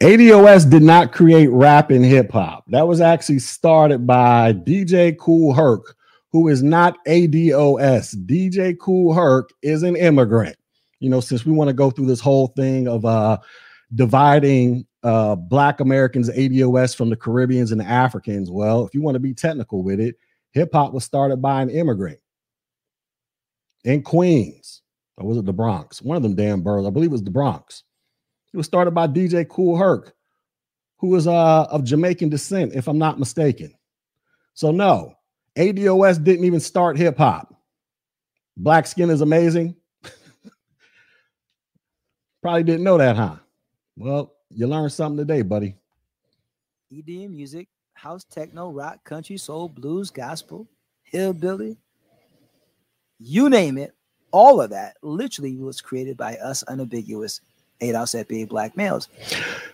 ADOS 0.00 0.70
did 0.70 0.82
not 0.82 1.12
create 1.12 1.48
rap 1.48 1.90
and 1.90 2.04
hip 2.04 2.30
hop. 2.30 2.64
That 2.68 2.86
was 2.86 3.00
actually 3.00 3.40
started 3.40 4.06
by 4.06 4.52
DJ 4.52 5.18
Kool 5.18 5.52
Herc, 5.52 5.96
who 6.30 6.46
is 6.46 6.62
not 6.62 7.04
ADOS. 7.06 8.14
DJ 8.24 8.78
Kool 8.78 9.12
Herc 9.12 9.50
is 9.62 9.82
an 9.82 9.96
immigrant. 9.96 10.56
You 11.00 11.10
know, 11.10 11.20
since 11.20 11.44
we 11.44 11.52
want 11.52 11.66
to 11.68 11.74
go 11.74 11.90
through 11.90 12.06
this 12.06 12.20
whole 12.20 12.48
thing 12.48 12.86
of 12.86 13.04
uh 13.04 13.38
dividing 13.96 14.86
uh 15.02 15.34
black 15.34 15.80
Americans, 15.80 16.30
ADOS 16.30 16.94
from 16.94 17.10
the 17.10 17.16
Caribbeans 17.16 17.72
and 17.72 17.80
the 17.80 17.86
Africans, 17.86 18.52
well, 18.52 18.86
if 18.86 18.94
you 18.94 19.02
want 19.02 19.16
to 19.16 19.20
be 19.20 19.34
technical 19.34 19.82
with 19.82 19.98
it, 19.98 20.14
Hip 20.52 20.70
hop 20.72 20.92
was 20.92 21.04
started 21.04 21.42
by 21.42 21.60
an 21.60 21.70
immigrant 21.70 22.20
in 23.82 24.02
Queens, 24.02 24.82
or 25.16 25.26
was 25.26 25.38
it 25.38 25.44
the 25.44 25.52
Bronx? 25.52 26.00
One 26.00 26.16
of 26.16 26.22
them 26.22 26.36
damn 26.36 26.62
boroughs. 26.62 26.86
I 26.86 26.90
believe 26.90 27.10
it 27.10 27.12
was 27.12 27.24
the 27.24 27.30
Bronx. 27.32 27.82
It 28.52 28.56
was 28.56 28.66
started 28.66 28.92
by 28.92 29.06
DJ 29.06 29.46
Kool 29.48 29.76
Herc, 29.76 30.14
who 30.98 31.14
is 31.14 31.26
uh, 31.26 31.64
of 31.64 31.84
Jamaican 31.84 32.28
descent, 32.28 32.74
if 32.74 32.88
I'm 32.88 32.98
not 32.98 33.18
mistaken. 33.18 33.74
So, 34.54 34.70
no, 34.70 35.14
ADOS 35.56 36.22
didn't 36.22 36.44
even 36.44 36.60
start 36.60 36.96
hip 36.96 37.18
hop. 37.18 37.54
Black 38.56 38.86
skin 38.86 39.10
is 39.10 39.20
amazing. 39.20 39.76
Probably 42.42 42.62
didn't 42.64 42.84
know 42.84 42.98
that, 42.98 43.16
huh? 43.16 43.36
Well, 43.96 44.34
you 44.50 44.66
learned 44.66 44.92
something 44.92 45.18
today, 45.18 45.42
buddy. 45.42 45.76
EDM 46.92 47.30
music 47.30 47.68
house, 47.98 48.24
techno, 48.24 48.70
rock, 48.70 49.02
country, 49.04 49.36
soul, 49.36 49.68
blues, 49.68 50.10
gospel, 50.10 50.68
hillbilly, 51.02 51.76
you 53.18 53.50
name 53.50 53.76
it, 53.76 53.92
all 54.30 54.60
of 54.60 54.70
that 54.70 54.96
literally 55.02 55.56
was 55.56 55.80
created 55.80 56.16
by 56.16 56.36
us 56.36 56.62
unambiguous 56.64 57.40
ADOS 57.80 58.26
being 58.26 58.46
black 58.46 58.76
males. 58.76 59.08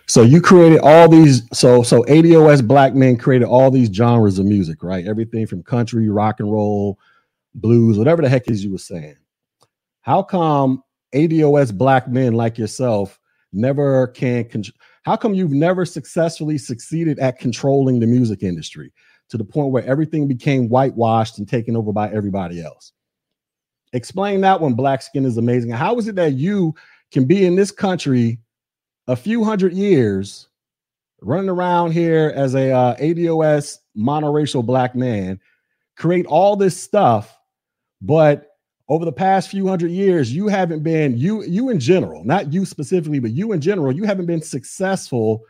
So 0.07 0.21
you 0.21 0.41
created 0.41 0.79
all 0.79 1.09
these, 1.09 1.43
so 1.51 1.83
so 1.83 2.03
ADOS 2.03 2.65
black 2.65 2.93
men 2.93 3.17
created 3.17 3.45
all 3.45 3.71
these 3.71 3.89
genres 3.89 4.39
of 4.39 4.45
music, 4.45 4.83
right? 4.83 5.05
Everything 5.05 5.47
from 5.47 5.63
country, 5.63 6.09
rock 6.09 6.39
and 6.39 6.51
roll, 6.51 6.99
blues, 7.55 7.97
whatever 7.97 8.21
the 8.21 8.29
heck 8.29 8.49
is 8.49 8.63
you 8.63 8.71
were 8.71 8.77
saying. 8.77 9.15
How 10.01 10.21
come 10.21 10.83
ADOS 11.13 11.75
black 11.75 12.07
men 12.07 12.33
like 12.33 12.57
yourself 12.57 13.19
never 13.51 14.07
can 14.07 14.45
control? 14.45 14.75
How 15.03 15.15
come 15.15 15.33
you've 15.33 15.51
never 15.51 15.85
successfully 15.85 16.57
succeeded 16.57 17.19
at 17.19 17.39
controlling 17.39 17.99
the 17.99 18.07
music 18.07 18.43
industry 18.43 18.91
to 19.29 19.37
the 19.37 19.45
point 19.45 19.71
where 19.71 19.85
everything 19.85 20.27
became 20.27 20.67
whitewashed 20.67 21.39
and 21.39 21.47
taken 21.47 21.75
over 21.75 21.91
by 21.91 22.11
everybody 22.11 22.61
else? 22.61 22.91
Explain 23.93 24.41
that 24.41 24.59
one, 24.59 24.73
Black 24.73 25.01
Skin 25.01 25.25
is 25.25 25.37
amazing. 25.37 25.69
How 25.71 25.97
is 25.97 26.07
it 26.07 26.15
that 26.15 26.33
you 26.33 26.75
can 27.15 27.23
be 27.23 27.45
in 27.45 27.55
this 27.55 27.71
country 27.71 28.37
a 29.07 29.15
few 29.15 29.41
hundred 29.41 29.71
years, 29.71 30.49
running 31.21 31.47
around 31.47 31.91
here 31.91 32.33
as 32.35 32.55
a 32.55 32.73
uh, 32.73 32.93
ADOS 32.97 33.77
monoracial 33.97 34.65
black 34.65 34.95
man, 34.95 35.39
create 35.95 36.25
all 36.25 36.57
this 36.57 36.77
stuff, 36.77 37.39
but 38.01 38.47
over 38.89 39.05
the 39.05 39.13
past 39.13 39.49
few 39.49 39.65
hundred 39.65 39.91
years 39.91 40.31
you 40.35 40.49
haven't 40.49 40.83
been 40.83 41.17
you 41.17 41.41
you 41.45 41.69
in 41.69 41.79
general 41.79 42.23
not 42.23 42.53
you 42.53 42.65
specifically 42.65 43.17
but 43.17 43.31
you 43.31 43.51
in 43.51 43.59
general 43.59 43.91
you 43.91 44.03
haven't 44.03 44.27
been 44.27 44.43
successful 44.43 45.41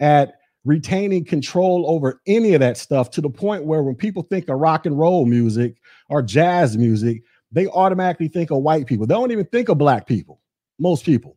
at 0.00 0.40
retaining 0.64 1.24
control 1.24 1.84
over 1.86 2.20
any 2.26 2.52
of 2.52 2.58
that 2.58 2.76
stuff 2.76 3.08
to 3.08 3.20
the 3.20 3.30
point 3.30 3.64
where 3.64 3.84
when 3.84 3.94
people 3.94 4.24
think 4.24 4.48
of 4.48 4.58
rock 4.58 4.86
and 4.86 4.98
roll 4.98 5.24
music 5.24 5.76
or 6.08 6.20
jazz 6.20 6.76
music 6.76 7.22
they 7.52 7.66
automatically 7.68 8.28
think 8.28 8.50
of 8.50 8.58
white 8.58 8.86
people. 8.86 9.06
They 9.06 9.14
don't 9.14 9.32
even 9.32 9.46
think 9.46 9.68
of 9.68 9.78
black 9.78 10.06
people 10.06 10.40
most 10.80 11.04
people 11.04 11.36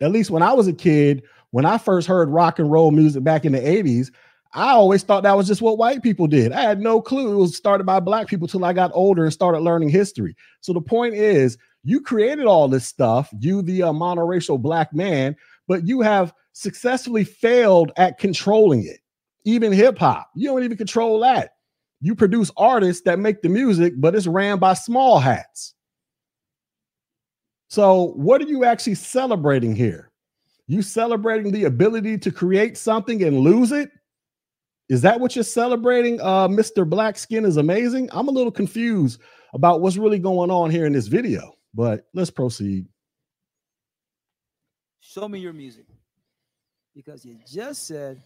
at 0.00 0.12
least 0.12 0.30
when 0.30 0.42
i 0.42 0.52
was 0.52 0.68
a 0.68 0.72
kid 0.72 1.22
when 1.50 1.64
i 1.64 1.78
first 1.78 2.06
heard 2.06 2.28
rock 2.28 2.58
and 2.58 2.70
roll 2.70 2.90
music 2.90 3.24
back 3.24 3.44
in 3.44 3.52
the 3.52 3.60
80s 3.60 4.10
I 4.54 4.72
always 4.72 5.02
thought 5.02 5.22
that 5.22 5.36
was 5.36 5.46
just 5.46 5.62
what 5.62 5.78
white 5.78 6.02
people 6.02 6.26
did. 6.26 6.52
I 6.52 6.60
had 6.60 6.80
no 6.80 7.00
clue 7.00 7.32
it 7.32 7.36
was 7.36 7.56
started 7.56 7.84
by 7.84 8.00
black 8.00 8.26
people 8.26 8.46
till 8.46 8.64
I 8.64 8.74
got 8.74 8.90
older 8.92 9.24
and 9.24 9.32
started 9.32 9.60
learning 9.60 9.88
history. 9.88 10.36
So 10.60 10.74
the 10.74 10.80
point 10.80 11.14
is, 11.14 11.56
you 11.84 12.00
created 12.00 12.44
all 12.44 12.68
this 12.68 12.86
stuff, 12.86 13.32
you 13.40 13.62
the 13.62 13.84
uh, 13.84 13.92
monoracial 13.92 14.60
black 14.60 14.92
man, 14.94 15.36
but 15.68 15.86
you 15.86 16.02
have 16.02 16.34
successfully 16.52 17.24
failed 17.24 17.92
at 17.96 18.18
controlling 18.18 18.84
it. 18.84 19.00
Even 19.44 19.72
hip 19.72 19.98
hop, 19.98 20.30
you 20.34 20.48
don't 20.48 20.62
even 20.62 20.76
control 20.76 21.18
that. 21.20 21.54
You 22.00 22.14
produce 22.14 22.50
artists 22.56 23.02
that 23.04 23.18
make 23.18 23.42
the 23.42 23.48
music, 23.48 23.94
but 23.96 24.14
it's 24.14 24.26
ran 24.26 24.58
by 24.58 24.74
small 24.74 25.18
hats. 25.18 25.74
So, 27.72 28.12
what 28.16 28.42
are 28.42 28.46
you 28.46 28.66
actually 28.66 28.96
celebrating 28.96 29.74
here? 29.74 30.10
You 30.66 30.82
celebrating 30.82 31.52
the 31.52 31.64
ability 31.64 32.18
to 32.18 32.30
create 32.30 32.76
something 32.76 33.22
and 33.22 33.38
lose 33.38 33.72
it? 33.72 33.90
Is 34.90 35.00
that 35.00 35.18
what 35.18 35.34
you're 35.34 35.42
celebrating? 35.42 36.20
Uh, 36.20 36.48
Mr. 36.48 36.86
Black 36.86 37.16
Skin 37.16 37.46
is 37.46 37.56
amazing. 37.56 38.10
I'm 38.12 38.28
a 38.28 38.30
little 38.30 38.52
confused 38.52 39.22
about 39.54 39.80
what's 39.80 39.96
really 39.96 40.18
going 40.18 40.50
on 40.50 40.68
here 40.68 40.84
in 40.84 40.92
this 40.92 41.06
video, 41.06 41.54
but 41.72 42.04
let's 42.12 42.28
proceed. 42.28 42.84
Show 45.00 45.26
me 45.26 45.38
your 45.38 45.54
music 45.54 45.86
because 46.94 47.24
you 47.24 47.38
just 47.50 47.86
said. 47.86 48.20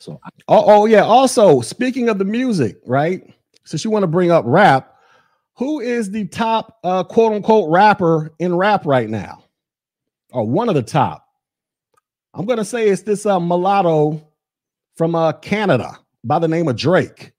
So, 0.00 0.20
oh, 0.48 0.64
oh 0.66 0.84
yeah. 0.84 1.04
Also, 1.04 1.62
speaking 1.62 2.10
of 2.10 2.18
the 2.18 2.26
music, 2.26 2.76
right? 2.84 3.22
Since 3.64 3.84
you 3.86 3.90
want 3.90 4.02
to 4.02 4.06
bring 4.06 4.30
up 4.30 4.44
rap, 4.46 4.91
who 5.56 5.80
is 5.80 6.10
the 6.10 6.26
top 6.26 6.78
uh, 6.84 7.04
quote 7.04 7.32
unquote 7.32 7.70
rapper 7.70 8.34
in 8.38 8.56
rap 8.56 8.86
right 8.86 9.08
now? 9.08 9.44
Or 10.30 10.46
one 10.46 10.68
of 10.68 10.74
the 10.74 10.82
top? 10.82 11.26
I'm 12.34 12.46
gonna 12.46 12.64
say 12.64 12.88
it's 12.88 13.02
this 13.02 13.26
uh, 13.26 13.38
mulatto 13.38 14.26
from 14.96 15.14
uh, 15.14 15.32
Canada 15.32 15.98
by 16.24 16.38
the 16.38 16.48
name 16.48 16.68
of 16.68 16.76
Drake. 16.76 17.32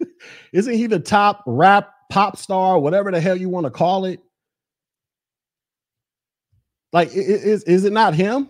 Isn't 0.52 0.74
he 0.74 0.86
the 0.86 0.98
top 0.98 1.42
rap 1.46 1.92
pop 2.10 2.38
star, 2.38 2.78
whatever 2.78 3.10
the 3.10 3.20
hell 3.20 3.36
you 3.36 3.48
want 3.48 3.64
to 3.64 3.70
call 3.70 4.06
it? 4.06 4.20
Like, 6.92 7.10
is 7.14 7.64
is 7.64 7.84
it 7.84 7.92
not 7.92 8.14
him? 8.14 8.48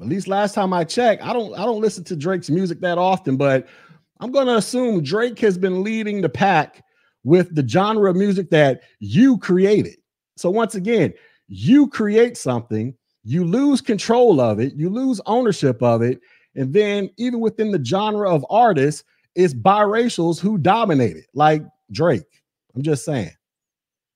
At 0.00 0.08
least 0.08 0.28
last 0.28 0.54
time 0.54 0.72
I 0.72 0.84
checked, 0.84 1.22
I 1.22 1.32
don't 1.32 1.54
I 1.54 1.64
don't 1.64 1.80
listen 1.80 2.04
to 2.04 2.16
Drake's 2.16 2.50
music 2.50 2.80
that 2.80 2.98
often, 2.98 3.36
but 3.36 3.66
I'm 4.20 4.30
going 4.30 4.46
to 4.46 4.56
assume 4.56 5.02
Drake 5.02 5.38
has 5.40 5.58
been 5.58 5.82
leading 5.82 6.20
the 6.20 6.28
pack 6.28 6.84
with 7.24 7.54
the 7.54 7.66
genre 7.66 8.10
of 8.10 8.16
music 8.16 8.50
that 8.50 8.82
you 8.98 9.38
created. 9.38 9.96
So 10.36 10.50
once 10.50 10.74
again, 10.74 11.12
you 11.48 11.88
create 11.88 12.36
something, 12.36 12.94
you 13.24 13.44
lose 13.44 13.80
control 13.80 14.40
of 14.40 14.58
it, 14.58 14.74
you 14.74 14.90
lose 14.90 15.20
ownership 15.26 15.82
of 15.82 16.02
it, 16.02 16.20
and 16.54 16.72
then 16.72 17.10
even 17.16 17.40
within 17.40 17.70
the 17.70 17.84
genre 17.84 18.28
of 18.28 18.44
artists, 18.50 19.04
it's 19.34 19.54
biracials 19.54 20.40
who 20.40 20.58
dominate 20.58 21.16
it, 21.16 21.26
like 21.34 21.62
Drake. 21.90 22.42
I'm 22.74 22.82
just 22.82 23.04
saying. 23.04 23.30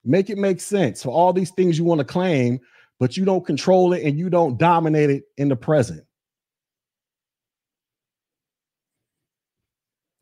Make 0.05 0.31
it 0.31 0.39
make 0.39 0.61
sense 0.61 1.03
for 1.03 1.11
all 1.11 1.33
these 1.33 1.51
things 1.51 1.79
you 1.79 1.85
want 1.85 1.99
to 1.99 2.05
claim, 2.05 2.61
but 2.99 3.17
you 3.17 3.25
don't 3.25 3.45
control 3.45 3.93
it 3.93 4.05
and 4.05 4.19
you 4.19 4.31
don't 4.31 4.59
dominate 4.59 5.11
it 5.11 5.25
in 5.37 5.49
the 5.49 5.57
present. 5.57 6.03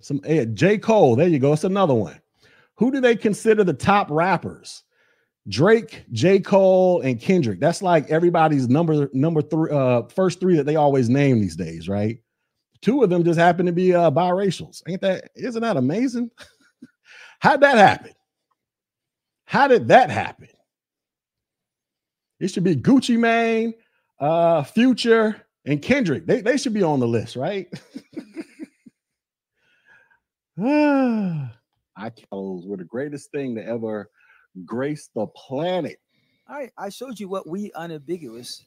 Some 0.01 0.21
eh, 0.25 0.47
J. 0.53 0.79
Cole, 0.79 1.17
there 1.17 1.29
you 1.29 1.39
go. 1.39 1.53
It's 1.53 1.65
another 1.65 1.95
one. 1.95 2.21
Who 2.77 2.91
do 2.91 3.01
they 3.01 3.17
consider 3.17 3.65
the 3.65 3.73
top 3.73 4.11
rappers? 4.11 4.83
Drake, 5.49 6.05
J. 6.13 6.41
Cole, 6.41 7.03
and 7.03 7.21
Kendrick. 7.21 7.61
That's 7.61 7.83
like 7.83 8.11
everybody's 8.11 8.69
number 8.69 9.11
number 9.13 9.43
three, 9.43 9.71
uh, 9.71 10.03
first 10.05 10.41
three 10.41 10.57
that 10.57 10.65
they 10.65 10.77
always 10.77 11.09
name 11.09 11.41
these 11.41 11.57
days, 11.57 11.89
right? 11.89 12.19
Two 12.81 13.03
of 13.03 13.11
them 13.11 13.25
just 13.25 13.39
happen 13.39 13.67
to 13.67 13.73
be 13.73 13.95
uh 13.95 14.11
biracials. 14.11 14.83
Ain't 14.89 15.03
that 15.03 15.31
isn't 15.37 15.63
that 15.63 15.77
amazing? 15.77 16.31
How'd 17.41 17.61
that 17.61 17.77
happen? 17.77 18.13
How 19.45 19.69
did 19.69 19.89
that 19.89 20.11
happen? 20.11 20.49
It 22.41 22.49
should 22.49 22.65
be 22.65 22.75
Gucci 22.77 23.19
Mane, 23.19 23.75
uh, 24.19 24.63
Future, 24.65 25.47
and 25.65 25.81
Kendrick. 25.81 26.27
They, 26.27 26.41
they 26.41 26.57
should 26.57 26.75
be 26.75 26.83
on 26.83 27.01
the 27.01 27.07
list, 27.07 27.37
right? 27.37 27.69
I 31.97 32.11
close 32.11 32.67
were 32.67 32.77
the 32.77 32.85
greatest 32.85 33.31
thing 33.31 33.55
to 33.57 33.65
ever 33.65 34.11
grace 34.65 35.11
the 35.15 35.27
planet. 35.29 35.99
All 36.49 36.57
right, 36.57 36.73
I 36.77 36.89
showed 36.89 37.19
you 37.19 37.29
what 37.29 37.49
we 37.49 37.73
unambiguous 37.75 38.65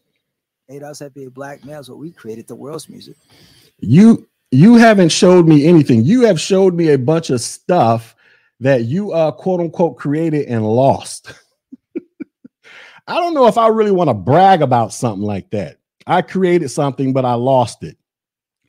eight 0.70 0.82
ADOS 0.82 1.12
FBA 1.12 1.34
black 1.34 1.64
males, 1.64 1.90
what 1.90 2.00
we 2.00 2.12
created 2.12 2.48
the 2.48 2.56
world's 2.56 2.90
music. 2.90 3.16
You 3.80 4.28
you 4.52 4.76
haven't 4.76 5.10
showed 5.10 5.48
me 5.48 5.66
anything. 5.66 6.04
You 6.04 6.22
have 6.22 6.40
showed 6.40 6.74
me 6.74 6.90
a 6.90 6.98
bunch 6.98 7.30
of 7.30 7.42
stuff 7.42 8.16
that 8.60 8.86
you 8.86 9.12
uh 9.12 9.32
quote 9.32 9.60
unquote 9.60 9.98
created 9.98 10.48
and 10.48 10.66
lost. 10.66 11.34
I 13.08 13.16
don't 13.16 13.34
know 13.34 13.48
if 13.48 13.58
I 13.58 13.68
really 13.68 13.92
want 13.92 14.10
to 14.10 14.14
brag 14.14 14.62
about 14.62 14.94
something 14.94 15.24
like 15.24 15.50
that. 15.52 15.78
I 16.08 16.22
created 16.22 16.70
something, 16.70 17.14
but 17.14 17.26
I 17.26 17.34
lost 17.34 17.84
it, 17.84 17.98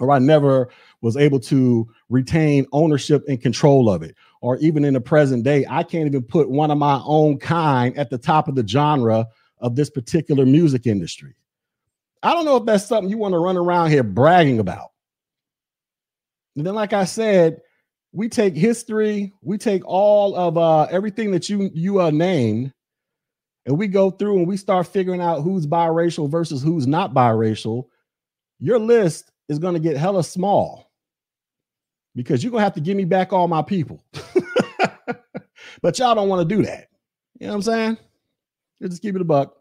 or 0.01 0.11
I 0.11 0.18
never 0.18 0.68
was 1.01 1.16
able 1.16 1.40
to 1.40 1.88
retain 2.09 2.66
ownership 2.73 3.25
and 3.29 3.40
control 3.40 3.88
of 3.88 4.03
it. 4.03 4.16
Or 4.40 4.57
even 4.59 4.85
in 4.85 4.94
the 4.94 5.01
present 5.01 5.42
day, 5.42 5.66
I 5.68 5.83
can't 5.83 6.07
even 6.07 6.22
put 6.22 6.48
one 6.48 6.70
of 6.70 6.79
my 6.79 7.01
own 7.05 7.38
kind 7.38 7.96
at 7.98 8.11
the 8.11 8.18
top 8.18 8.46
of 8.48 8.55
the 8.55 8.66
genre 8.66 9.27
of 9.59 9.74
this 9.74 9.90
particular 9.90 10.46
music 10.46 10.87
industry. 10.87 11.35
I 12.22 12.35
don't 12.35 12.44
know 12.44 12.57
if 12.57 12.64
that's 12.64 12.87
something 12.87 13.11
you 13.11 13.18
want 13.18 13.33
to 13.33 13.38
run 13.38 13.57
around 13.57 13.90
here 13.90 14.03
bragging 14.03 14.59
about. 14.59 14.90
And 16.57 16.66
then, 16.66 16.74
like 16.74 16.92
I 16.92 17.05
said, 17.05 17.61
we 18.12 18.29
take 18.29 18.57
history, 18.57 19.33
we 19.42 19.59
take 19.59 19.83
all 19.85 20.35
of 20.35 20.57
uh, 20.57 20.85
everything 20.85 21.31
that 21.33 21.48
you 21.48 21.70
you 21.74 22.01
uh, 22.01 22.11
named, 22.11 22.72
and 23.66 23.79
we 23.79 23.87
go 23.87 24.11
through 24.11 24.38
and 24.38 24.48
we 24.48 24.57
start 24.57 24.87
figuring 24.87 25.20
out 25.20 25.42
who's 25.42 25.66
biracial 25.66 26.29
versus 26.29 26.62
who's 26.62 26.87
not 26.87 27.14
biracial. 27.14 27.85
Your 28.59 28.79
list 28.79 29.31
is 29.48 29.59
going 29.59 29.74
to 29.74 29.81
get 29.81 29.96
hella 29.96 30.24
small 30.24 30.88
because 32.19 32.43
you're 32.43 32.51
gonna 32.51 32.65
have 32.65 32.75
to 32.75 32.81
give 32.81 32.97
me 32.97 33.05
back 33.05 33.33
all 33.33 33.47
my 33.47 33.63
people. 33.63 34.03
but 35.83 35.97
y'all 35.99 36.17
don't 36.17 36.29
want 36.29 36.47
to 36.47 36.57
do 36.57 36.65
that. 36.65 36.89
You 37.39 37.47
know 37.47 37.53
what 37.53 37.57
I'm 37.59 37.63
saying? 37.63 37.99
Let's 38.81 38.95
just 38.95 39.03
keep 39.03 39.15
it 39.15 39.21
a 39.21 39.25
buck. 39.25 39.55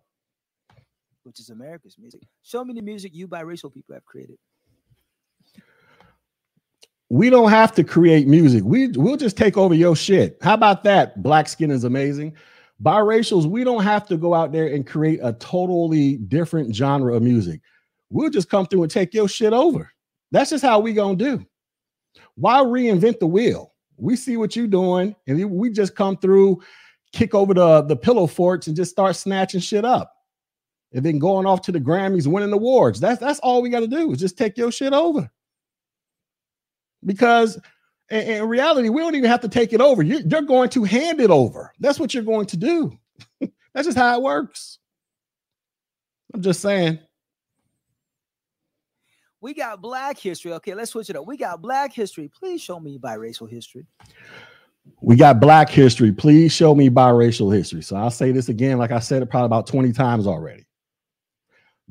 Which 1.22 1.40
is 1.40 1.52
America's 1.52 1.98
music. 2.00 2.22
Show 2.42 2.66
me 2.66 2.74
the 2.74 2.82
music 2.82 3.14
you 3.14 3.28
biracial 3.28 3.72
people 3.72 3.94
have 3.94 4.06
created. 4.06 4.38
We 7.10 7.30
don't 7.30 7.52
have 7.52 7.74
to 7.76 7.84
create 7.84 8.28
music. 8.28 8.64
We 8.64 8.88
we'll 8.88 9.18
just 9.18 9.38
take 9.38 9.56
over 9.56 9.76
your 9.76 9.96
shit. 9.96 10.40
How 10.42 10.56
about 10.56 10.84
that? 10.86 11.22
Black 11.22 11.48
skin 11.48 11.70
is 11.70 11.84
amazing. 11.84 12.36
Biracials, 12.82 13.46
we 13.46 13.64
don't 13.64 13.84
have 13.84 14.08
to 14.08 14.18
go 14.18 14.34
out 14.34 14.52
there 14.52 14.74
and 14.74 14.86
create 14.86 15.20
a 15.22 15.34
totally 15.34 16.18
different 16.18 16.76
genre 16.76 17.16
of 17.16 17.22
music. 17.22 17.62
We'll 18.10 18.32
just 18.32 18.50
come 18.50 18.66
through 18.66 18.82
and 18.82 18.92
take 18.92 19.14
your 19.14 19.30
shit 19.30 19.54
over. 19.54 19.92
That's 20.32 20.50
just 20.50 20.64
how 20.64 20.80
we 20.80 20.94
gonna 20.94 21.18
do. 21.18 21.46
Why 22.38 22.60
reinvent 22.60 23.20
the 23.20 23.28
wheel? 23.28 23.74
We 23.98 24.16
see 24.16 24.38
what 24.38 24.56
you're 24.56 24.68
doing, 24.68 25.16
and 25.26 25.52
we 25.52 25.72
just 25.72 25.96
come 25.96 26.18
through, 26.18 26.62
kick 27.12 27.34
over 27.34 27.54
the, 27.54 27.82
the 27.82 27.96
pillow 27.96 28.28
forts, 28.28 28.68
and 28.68 28.76
just 28.76 28.92
start 28.92 29.16
snatching 29.16 29.60
shit 29.60 29.84
up. 29.84 30.14
And 30.94 31.04
then 31.04 31.18
going 31.18 31.48
off 31.48 31.64
to 31.64 31.72
the 31.72 31.80
Grammys, 31.80 32.28
winning 32.28 32.54
awards. 32.54 33.00
That's 33.00 33.20
that's 33.20 33.40
all 33.40 33.62
we 33.62 33.70
got 33.70 33.82
to 33.82 33.88
do 33.88 34.12
is 34.12 34.20
just 34.20 34.38
take 34.38 34.58
your 34.58 34.72
shit 34.72 34.94
over. 34.94 35.30
Because 37.04 37.60
in, 38.10 38.20
in 38.20 38.48
reality, 38.48 38.90
we 38.90 39.02
don't 39.02 39.16
even 39.16 39.30
have 39.30 39.42
to 39.42 39.50
take 39.50 39.74
it 39.74 39.82
over. 39.82 40.04
You're, 40.04 40.22
you're 40.22 40.42
going 40.44 40.70
to 40.70 40.84
hand 40.84 41.20
it 41.20 41.32
over. 41.32 41.74
That's 41.80 42.00
what 42.00 42.14
you're 42.14 42.24
going 42.24 42.46
to 42.48 42.58
do. 42.58 42.98
that's 43.74 43.88
just 43.88 43.98
how 43.98 44.16
it 44.16 44.22
works. 44.22 44.80
I'm 46.34 46.42
just 46.42 46.62
saying. 46.62 47.00
We 49.42 49.54
got 49.54 49.82
black 49.82 50.18
history. 50.18 50.54
Okay, 50.54 50.74
let's 50.74 50.92
switch 50.92 51.10
it 51.10 51.16
up. 51.16 51.28
We 51.28 51.38
got 51.38 51.62
black 51.62 51.94
history. 51.94 52.30
Please 52.38 52.62
show 52.62 52.80
me 52.80 52.98
biracial 52.98 53.50
history. 53.50 53.86
We 55.02 55.16
got 55.16 55.40
black 55.40 55.70
history. 55.70 56.12
Please 56.12 56.52
show 56.52 56.74
me 56.74 56.90
biracial 56.90 57.54
history. 57.54 57.82
So 57.84 57.96
I'll 57.96 58.10
say 58.10 58.32
this 58.32 58.50
again, 58.50 58.78
like 58.78 58.92
I 58.92 59.00
said 59.00 59.22
it 59.22 59.30
probably 59.30 59.46
about 59.46 59.68
20 59.68 59.92
times 59.92 60.26
already. 60.26 60.66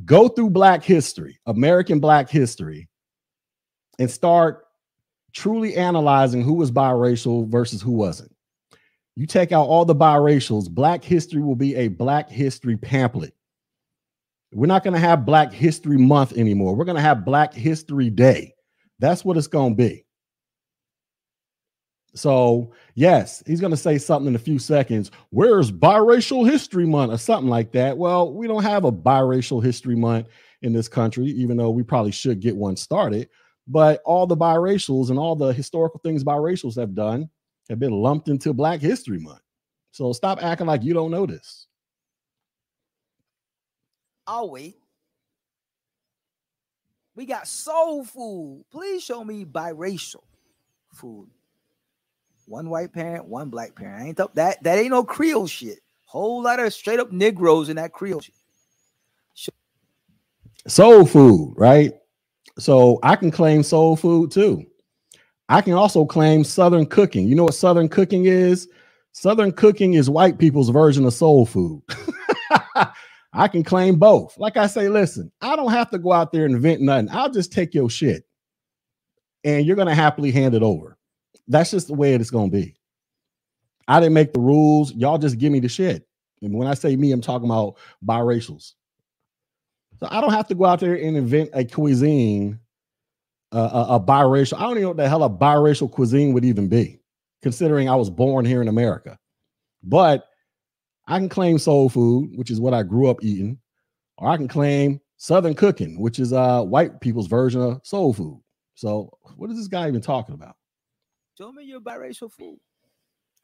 Go 0.04 0.28
through 0.28 0.50
black 0.50 0.82
history, 0.82 1.38
American 1.46 2.00
black 2.00 2.28
history, 2.28 2.88
and 3.98 4.10
start 4.10 4.66
truly 5.32 5.76
analyzing 5.76 6.42
who 6.42 6.54
was 6.54 6.70
biracial 6.70 7.48
versus 7.48 7.80
who 7.80 7.92
wasn't. 7.92 8.34
You 9.14 9.26
take 9.26 9.52
out 9.52 9.66
all 9.66 9.84
the 9.84 9.94
biracials, 9.94 10.68
black 10.68 11.02
history 11.02 11.42
will 11.42 11.56
be 11.56 11.74
a 11.76 11.88
black 11.88 12.28
history 12.28 12.76
pamphlet. 12.76 13.34
We're 14.52 14.66
not 14.66 14.84
going 14.84 14.94
to 14.94 15.00
have 15.00 15.26
Black 15.26 15.52
History 15.52 15.98
Month 15.98 16.36
anymore. 16.36 16.74
We're 16.74 16.84
going 16.84 16.96
to 16.96 17.02
have 17.02 17.24
Black 17.24 17.52
History 17.52 18.10
Day. 18.10 18.54
That's 18.98 19.24
what 19.24 19.36
it's 19.36 19.46
going 19.46 19.76
to 19.76 19.76
be. 19.76 20.04
So, 22.14 22.72
yes, 22.94 23.42
he's 23.46 23.60
going 23.60 23.72
to 23.72 23.76
say 23.76 23.98
something 23.98 24.28
in 24.28 24.36
a 24.36 24.38
few 24.38 24.58
seconds. 24.58 25.10
Where's 25.30 25.70
Biracial 25.70 26.50
History 26.50 26.86
Month 26.86 27.12
or 27.12 27.18
something 27.18 27.50
like 27.50 27.72
that? 27.72 27.98
Well, 27.98 28.32
we 28.32 28.46
don't 28.46 28.62
have 28.62 28.84
a 28.84 28.92
Biracial 28.92 29.62
History 29.62 29.96
Month 29.96 30.28
in 30.62 30.72
this 30.72 30.88
country, 30.88 31.26
even 31.26 31.58
though 31.58 31.70
we 31.70 31.82
probably 31.82 32.12
should 32.12 32.40
get 32.40 32.56
one 32.56 32.76
started. 32.76 33.28
But 33.68 34.00
all 34.04 34.26
the 34.26 34.36
biracials 34.36 35.10
and 35.10 35.18
all 35.18 35.36
the 35.36 35.52
historical 35.52 36.00
things 36.02 36.24
biracials 36.24 36.78
have 36.78 36.94
done 36.94 37.28
have 37.68 37.78
been 37.78 37.92
lumped 37.92 38.28
into 38.28 38.54
Black 38.54 38.80
History 38.80 39.18
Month. 39.18 39.40
So 39.90 40.12
stop 40.12 40.42
acting 40.42 40.66
like 40.66 40.84
you 40.84 40.94
don't 40.94 41.10
know 41.10 41.26
this. 41.26 41.65
I'll 44.26 44.50
wait. 44.50 44.76
We 47.14 47.24
got 47.24 47.48
soul 47.48 48.04
food. 48.04 48.64
Please 48.70 49.02
show 49.02 49.24
me 49.24 49.44
biracial 49.44 50.22
food. 50.92 51.28
One 52.46 52.68
white 52.68 52.92
parent, 52.92 53.26
one 53.26 53.48
black 53.48 53.74
parent. 53.74 54.02
I 54.02 54.06
ain't 54.08 54.16
th- 54.16 54.30
that 54.34 54.62
that 54.62 54.78
ain't 54.78 54.90
no 54.90 55.02
Creole 55.02 55.46
shit. 55.46 55.80
Whole 56.04 56.42
lot 56.42 56.60
of 56.60 56.72
straight 56.72 57.00
up 57.00 57.10
Negroes 57.10 57.68
in 57.68 57.76
that 57.76 57.92
Creole 57.92 58.20
shit. 58.20 58.34
Soul 60.68 61.06
food, 61.06 61.54
right? 61.56 61.92
So 62.58 62.98
I 63.02 63.16
can 63.16 63.30
claim 63.30 63.62
soul 63.62 63.96
food 63.96 64.30
too. 64.30 64.66
I 65.48 65.60
can 65.60 65.74
also 65.74 66.04
claim 66.04 66.42
Southern 66.42 66.86
cooking. 66.86 67.28
You 67.28 67.36
know 67.36 67.44
what 67.44 67.54
Southern 67.54 67.88
cooking 67.88 68.26
is? 68.26 68.68
Southern 69.12 69.52
cooking 69.52 69.94
is 69.94 70.10
white 70.10 70.38
people's 70.38 70.70
version 70.70 71.04
of 71.04 71.14
soul 71.14 71.46
food. 71.46 71.82
I 73.36 73.48
can 73.48 73.64
claim 73.64 73.98
both. 73.98 74.38
Like 74.38 74.58
I 74.58 74.68
say, 74.68 74.88
listen, 74.90 75.32
I 75.42 75.56
don't 75.56 75.72
have 75.72 75.90
to 75.92 75.98
go 75.98 76.12
out 76.12 76.32
there 76.32 76.46
and 76.46 76.56
invent 76.56 76.82
nothing. 76.82 77.10
I'll 77.12 77.30
just 77.30 77.52
take 77.52 77.74
your 77.74 77.90
shit 77.90 78.24
and 79.44 79.66
you're 79.66 79.76
going 79.76 79.88
to 79.88 79.94
happily 79.94 80.32
hand 80.32 80.54
it 80.54 80.62
over. 80.64 80.98
That's 81.48 81.72
just 81.72 81.88
the 81.88 81.94
way 81.94 82.14
it's 82.14 82.30
going 82.30 82.50
to 82.50 82.56
be. 82.56 82.76
I 83.88 84.00
didn't 84.00 84.14
make 84.14 84.32
the 84.32 84.40
rules. 84.40 84.92
Y'all 84.94 85.18
just 85.18 85.38
give 85.38 85.52
me 85.52 85.60
the 85.60 85.68
shit. 85.68 86.08
And 86.42 86.54
when 86.54 86.68
I 86.68 86.74
say 86.74 86.96
me, 86.96 87.12
I'm 87.12 87.22
talking 87.22 87.48
about 87.48 87.76
biracials. 88.04 88.74
So 90.00 90.08
I 90.10 90.20
don't 90.20 90.32
have 90.32 90.48
to 90.48 90.56
go 90.56 90.64
out 90.66 90.80
there 90.80 90.94
and 90.96 91.16
invent 91.16 91.50
a 91.54 91.64
cuisine, 91.64 92.60
uh, 93.52 93.86
a, 93.90 93.94
a 93.96 94.00
biracial. 94.00 94.58
I 94.58 94.62
don't 94.62 94.72
even 94.72 94.82
know 94.84 94.88
what 94.90 94.98
the 94.98 95.08
hell 95.08 95.24
a 95.24 95.30
biracial 95.30 95.90
cuisine 95.90 96.34
would 96.34 96.44
even 96.44 96.68
be, 96.68 97.00
considering 97.42 97.88
I 97.88 97.96
was 97.96 98.10
born 98.10 98.44
here 98.44 98.62
in 98.62 98.68
America. 98.68 99.18
But 99.82 100.26
I 101.06 101.18
can 101.18 101.28
claim 101.28 101.58
soul 101.58 101.88
food, 101.88 102.36
which 102.36 102.50
is 102.50 102.60
what 102.60 102.74
I 102.74 102.82
grew 102.82 103.08
up 103.08 103.22
eating, 103.22 103.58
or 104.18 104.28
I 104.28 104.36
can 104.36 104.48
claim 104.48 105.00
Southern 105.16 105.54
cooking, 105.54 106.00
which 106.00 106.18
is 106.18 106.32
uh, 106.32 106.62
white 106.62 107.00
people's 107.00 107.28
version 107.28 107.62
of 107.62 107.80
soul 107.84 108.12
food. 108.12 108.40
So, 108.74 109.16
what 109.36 109.50
is 109.50 109.56
this 109.56 109.68
guy 109.68 109.88
even 109.88 110.02
talking 110.02 110.34
about? 110.34 110.56
Show 111.38 111.52
me 111.52 111.64
your 111.64 111.80
biracial 111.80 112.30
food. 112.30 112.58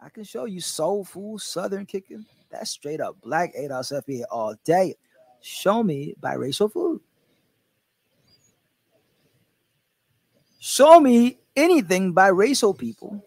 I 0.01 0.09
can 0.09 0.25
show 0.25 0.47
you 0.47 0.61
soul 0.61 1.05
food, 1.05 1.41
Southern 1.41 1.87
kicking. 1.87 2.27
That's 2.51 2.71
straight 2.71 3.01
up 3.01 3.21
black 3.21 3.55
ADOS 3.55 4.03
FBA 4.03 4.25
all 4.31 4.55
day. 4.65 4.97
Show 5.41 5.83
me 5.83 6.15
biracial 6.21 6.71
food. 6.73 7.01
Show 10.59 11.01
me 11.01 11.39
anything 11.57 12.15
biracial 12.15 12.77
people 12.77 13.25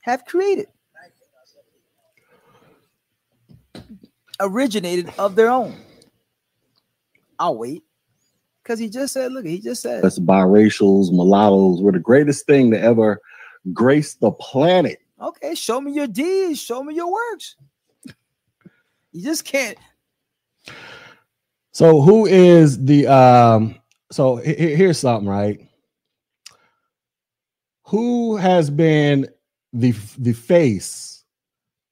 have 0.00 0.24
created, 0.24 0.68
originated 4.40 5.12
of 5.18 5.36
their 5.36 5.50
own. 5.50 5.76
I'll 7.38 7.56
wait. 7.56 7.82
Because 8.62 8.78
he 8.78 8.88
just 8.88 9.14
said, 9.14 9.32
look, 9.32 9.46
he 9.46 9.58
just 9.58 9.82
said 9.82 10.02
That's 10.02 10.18
biracials, 10.18 11.10
mulattoes 11.10 11.80
were 11.80 11.92
the 11.92 11.98
greatest 11.98 12.46
thing 12.46 12.70
to 12.72 12.80
ever 12.80 13.20
grace 13.72 14.14
the 14.14 14.30
planet. 14.32 14.98
Okay, 15.20 15.54
show 15.54 15.80
me 15.80 15.92
your 15.92 16.06
deeds, 16.06 16.60
show 16.60 16.82
me 16.82 16.94
your 16.94 17.10
works. 17.10 17.56
You 19.12 19.22
just 19.22 19.44
can't. 19.44 19.76
So 21.72 22.00
who 22.00 22.26
is 22.26 22.84
the 22.84 23.06
um 23.06 23.76
so 24.12 24.36
he- 24.36 24.74
here's 24.74 24.98
something, 24.98 25.28
right? 25.28 25.60
Who 27.84 28.36
has 28.36 28.70
been 28.70 29.28
the 29.72 29.94
the 30.18 30.32
face 30.32 31.24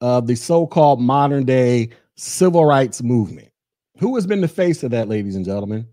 of 0.01 0.27
the 0.27 0.37
so-called 0.37 1.01
modern 1.01 1.45
day 1.45 1.91
civil 2.19 2.65
rights 2.65 3.03
movement? 3.03 3.49
Who 3.99 4.15
has 4.17 4.27
been 4.27 4.41
the 4.41 4.49
face 4.49 4.83
of 4.83 4.91
that, 4.91 5.09
ladies 5.09 5.37
and 5.37 5.45
gentlemen? 5.45 5.87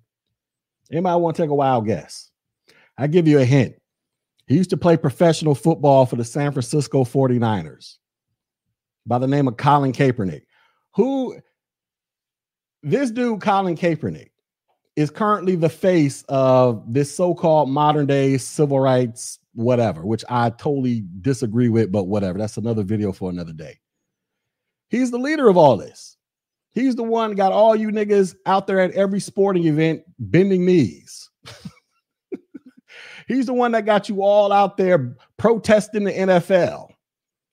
Anybody 0.91 1.21
want 1.21 1.35
to 1.35 1.41
take 1.41 1.49
a 1.49 1.55
wild 1.55 1.85
guess? 1.85 2.29
I 2.97 3.07
give 3.07 3.27
you 3.27 3.39
a 3.39 3.45
hint. 3.45 3.75
He 4.47 4.55
used 4.55 4.69
to 4.71 4.77
play 4.77 4.97
professional 4.97 5.55
football 5.55 6.05
for 6.05 6.15
the 6.15 6.23
San 6.23 6.51
Francisco 6.51 7.03
49ers 7.03 7.97
by 9.05 9.17
the 9.17 9.27
name 9.27 9.47
of 9.47 9.57
Colin 9.57 9.91
Kaepernick. 9.91 10.43
Who 10.95 11.37
this 12.83 13.09
dude, 13.09 13.41
Colin 13.41 13.75
Kaepernick, 13.75 14.29
is 14.95 15.09
currently 15.09 15.55
the 15.55 15.69
face 15.69 16.23
of 16.29 16.83
this 16.87 17.13
so-called 17.13 17.69
modern 17.69 18.05
day 18.05 18.37
civil 18.37 18.79
rights, 18.79 19.39
whatever, 19.53 20.05
which 20.05 20.23
I 20.29 20.51
totally 20.51 21.03
disagree 21.21 21.69
with, 21.69 21.91
but 21.91 22.03
whatever. 22.05 22.37
That's 22.37 22.57
another 22.57 22.83
video 22.83 23.11
for 23.11 23.29
another 23.29 23.53
day. 23.53 23.79
He's 24.89 25.09
the 25.11 25.17
leader 25.17 25.49
of 25.49 25.57
all 25.57 25.77
this. 25.77 26.14
He's 26.75 26.95
the 26.95 27.03
one 27.03 27.35
got 27.35 27.53
all 27.53 27.73
you 27.73 27.87
niggas 27.87 28.35
out 28.45 28.67
there 28.67 28.81
at 28.81 28.91
every 28.91 29.21
sporting 29.21 29.65
event 29.65 30.03
bending 30.19 30.65
knees. 30.65 31.29
He's 33.27 33.45
the 33.45 33.53
one 33.53 33.71
that 33.71 33.85
got 33.85 34.09
you 34.09 34.21
all 34.21 34.51
out 34.51 34.75
there 34.75 35.15
protesting 35.37 36.03
the 36.03 36.11
NFL. 36.11 36.89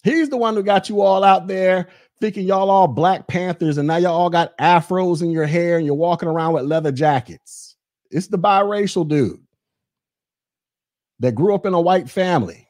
He's 0.02 0.28
the 0.28 0.36
one 0.36 0.54
who 0.54 0.64
got 0.64 0.88
you 0.88 1.00
all 1.00 1.22
out 1.22 1.46
there 1.46 1.88
thinking 2.20 2.46
y'all 2.46 2.68
all 2.68 2.88
Black 2.88 3.28
Panthers 3.28 3.78
and 3.78 3.86
now 3.86 3.96
y'all 3.96 4.20
all 4.20 4.28
got 4.28 4.58
afros 4.58 5.22
in 5.22 5.30
your 5.30 5.46
hair 5.46 5.76
and 5.76 5.86
you're 5.86 5.94
walking 5.94 6.28
around 6.28 6.54
with 6.54 6.64
leather 6.64 6.92
jackets. 6.92 7.76
It's 8.10 8.26
the 8.26 8.38
biracial 8.38 9.08
dude 9.08 9.40
that 11.20 11.36
grew 11.36 11.54
up 11.54 11.64
in 11.64 11.74
a 11.74 11.80
white 11.80 12.10
family. 12.10 12.68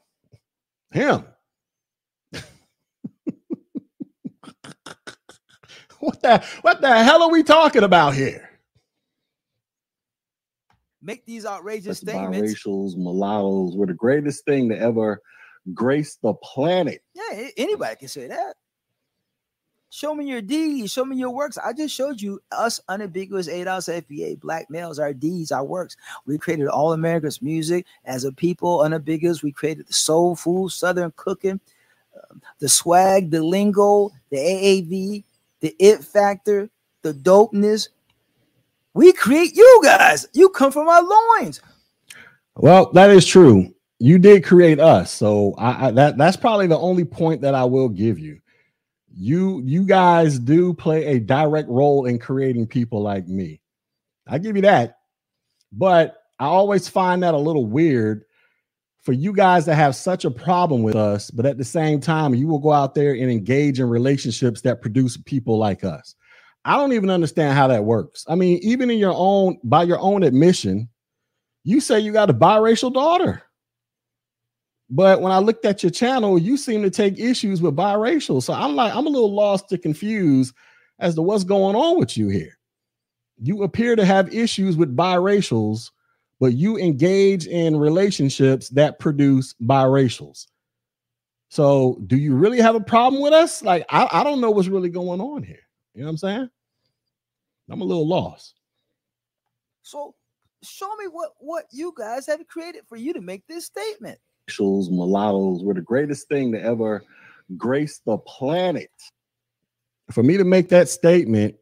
Him. 0.91 1.25
what 6.07 6.21
the 6.21 6.45
what 6.63 6.81
the 6.81 7.05
hell 7.05 7.23
are 7.23 7.31
we 7.31 7.45
talking 7.45 7.85
about 7.85 8.15
here? 8.15 8.51
Make 11.01 11.25
these 11.25 11.47
outrageous 11.47 11.93
Us 11.93 12.01
statements. 12.01 12.65
biracials, 12.67 12.97
mulattoes 12.97 13.77
were 13.77 13.87
the 13.87 13.95
greatest 13.95 14.45
thing 14.45 14.69
to 14.71 14.79
ever 14.79 15.23
grace 15.73 16.17
the 16.17 16.35
planet. 16.35 17.03
Yeah, 17.15 17.51
anybody 17.57 17.95
can 17.95 18.09
say 18.09 18.27
that. 18.27 18.55
Show 19.91 20.13
me 20.13 20.25
your 20.25 20.43
deeds. 20.43 20.91
Show 20.91 21.05
me 21.05 21.15
your 21.17 21.31
works. 21.31 21.57
I 21.57 21.73
just 21.73 21.95
showed 21.95 22.21
you 22.21 22.41
us 22.51 22.81
unambiguous 22.89 23.47
ADOS 23.47 24.03
FBA, 24.03 24.41
black 24.41 24.71
males, 24.71 24.99
our 24.99 25.13
deeds, 25.13 25.53
our 25.53 25.65
works. 25.65 25.97
We 26.27 26.37
created 26.37 26.67
all 26.67 26.95
America's 26.95 27.41
music 27.43 27.87
as 28.07 28.25
a 28.25 28.33
people, 28.33 28.81
unambiguous. 28.81 29.45
We 29.45 29.53
created 29.53 29.87
the 29.87 29.93
soul 29.93 30.35
food, 30.35 30.71
Southern 30.71 31.13
cooking, 31.15 31.61
um, 32.17 32.43
the 32.59 32.69
swag, 32.69 33.31
the 33.31 33.45
lingo, 33.45 34.11
the 34.31 34.39
AAV, 34.39 35.25
the 35.63 35.75
it 35.79 36.05
factor, 36.05 36.69
the 37.01 37.15
dopeness. 37.15 37.89
We 38.93 39.13
create 39.15 39.57
you 39.57 39.81
guys. 39.83 40.29
You 40.35 40.51
come 40.51 40.71
from 40.71 40.89
our 40.89 41.03
loins. 41.03 41.63
Well, 42.57 42.93
that 42.93 43.09
is 43.09 43.25
true. 43.25 43.75
You 43.99 44.19
did 44.19 44.45
create 44.45 44.81
us, 44.81 45.11
so 45.11 45.55
I, 45.57 45.87
I 45.87 45.91
that 45.93 46.19
that's 46.19 46.37
probably 46.37 46.67
the 46.67 46.79
only 46.79 47.05
point 47.05 47.41
that 47.43 47.55
I 47.55 47.65
will 47.65 47.89
give 47.89 48.19
you. 48.19 48.41
You 49.15 49.63
you 49.65 49.85
guys 49.85 50.39
do 50.39 50.75
play 50.75 51.07
a 51.07 51.21
direct 51.21 51.69
role 51.69 52.07
in 52.07 52.19
creating 52.19 52.67
people 52.67 53.01
like 53.01 53.29
me. 53.29 53.61
I 54.27 54.39
give 54.39 54.57
you 54.57 54.63
that, 54.63 54.99
but 55.71 56.25
I 56.39 56.47
always 56.47 56.89
find 56.89 57.23
that 57.23 57.35
a 57.35 57.39
little 57.39 57.67
weird 57.67 58.25
for 59.03 59.13
you 59.13 59.33
guys 59.33 59.65
to 59.67 59.75
have 59.75 59.97
such 59.97 60.25
a 60.25 60.31
problem 60.31 60.83
with 60.83 60.97
us, 60.97 61.31
but 61.31 61.47
at 61.47 61.59
the 61.59 61.65
same 61.65 62.01
time, 62.01 62.35
you 62.35 62.47
will 62.47 62.61
go 62.61 62.73
out 62.73 62.95
there 62.95 63.13
and 63.13 63.31
engage 63.31 63.81
in 63.81 63.89
relationships 63.89 64.61
that 64.63 64.83
produce 64.83 65.17
people 65.17 65.59
like 65.59 65.85
us. 65.85 66.15
I 66.65 66.77
don't 66.77 66.93
even 66.93 67.11
understand 67.11 67.57
how 67.57 67.69
that 67.69 67.85
works. 67.85 68.25
I 68.29 68.37
mean, 68.37 68.59
even 68.63 68.91
in 68.91 68.99
your 68.99 69.15
own 69.15 69.59
by 69.65 69.83
your 69.85 69.99
own 69.99 70.23
admission, 70.23 70.89
you 71.65 71.81
say 71.81 72.01
you 72.01 72.13
got 72.13 72.31
a 72.31 72.35
biracial 72.35 72.93
daughter. 72.93 73.43
But 74.91 75.21
when 75.21 75.33
I 75.33 75.39
looked 75.39 75.65
at 75.65 75.83
your 75.83 75.91
channel, 75.91 76.39
you 76.39 76.57
seem 76.57 76.83
to 76.83 76.91
take 76.91 77.19
issues 77.19 77.63
with 77.63 77.77
biracial. 77.77 78.43
So 78.43 78.53
I'm 78.53 78.77
like, 78.77 78.95
I'm 78.95 79.07
a 79.07 79.11
little 79.11 79.35
lost 79.35 79.69
to 79.71 79.79
confused 79.79 80.55
as 80.99 81.15
to 81.17 81.23
what's 81.23 81.45
going 81.45 81.77
on 81.77 81.99
with 81.99 82.17
you 82.17 82.29
here. 82.29 82.59
You 83.39 83.63
appear 83.65 83.97
to 83.97 84.05
have 84.05 84.35
issues 84.35 84.77
with 84.77 84.97
biracials, 84.97 85.91
but 86.43 86.55
you 86.55 86.77
engage 86.77 87.47
in 87.47 87.77
relationships 87.77 88.69
that 88.71 88.99
produce 88.99 89.55
biracials. 89.63 90.49
So 91.51 92.01
do 92.09 92.17
you 92.17 92.35
really 92.35 92.61
have 92.61 92.75
a 92.75 92.81
problem 92.81 93.23
with 93.23 93.33
us? 93.33 93.63
Like, 93.63 93.87
I, 93.89 94.09
I 94.11 94.25
don't 94.25 94.41
know 94.41 94.51
what's 94.51 94.67
really 94.67 94.89
going 94.89 95.21
on 95.21 95.45
here. 95.45 95.61
You 95.95 96.01
know 96.01 96.07
what 96.07 96.11
I'm 96.11 96.17
saying? 96.17 96.51
I'm 97.71 97.81
a 97.81 97.85
little 97.85 98.09
lost. 98.09 98.57
So 99.85 100.17
show 100.65 100.93
me 100.97 101.05
what 101.13 101.31
what 101.39 101.67
you 101.71 101.95
guys 101.97 102.27
have 102.27 102.45
created 102.49 102.89
for 102.89 102.97
you 102.97 103.13
to 103.13 103.21
make 103.21 103.47
this 103.47 103.67
statement. 103.67 104.19
racials, 104.51 104.91
mulattoes 104.91 105.63
were 105.63 105.75
the 105.75 105.81
greatest 105.81 106.27
thing 106.27 106.51
to 106.55 106.61
ever 106.61 107.05
grace 107.57 108.01
the 108.05 108.19
planet. 108.19 108.91
For 110.11 110.25
me 110.25 110.39
to 110.39 110.45
make 110.45 110.71
that 110.71 110.89
statement, 110.89 111.55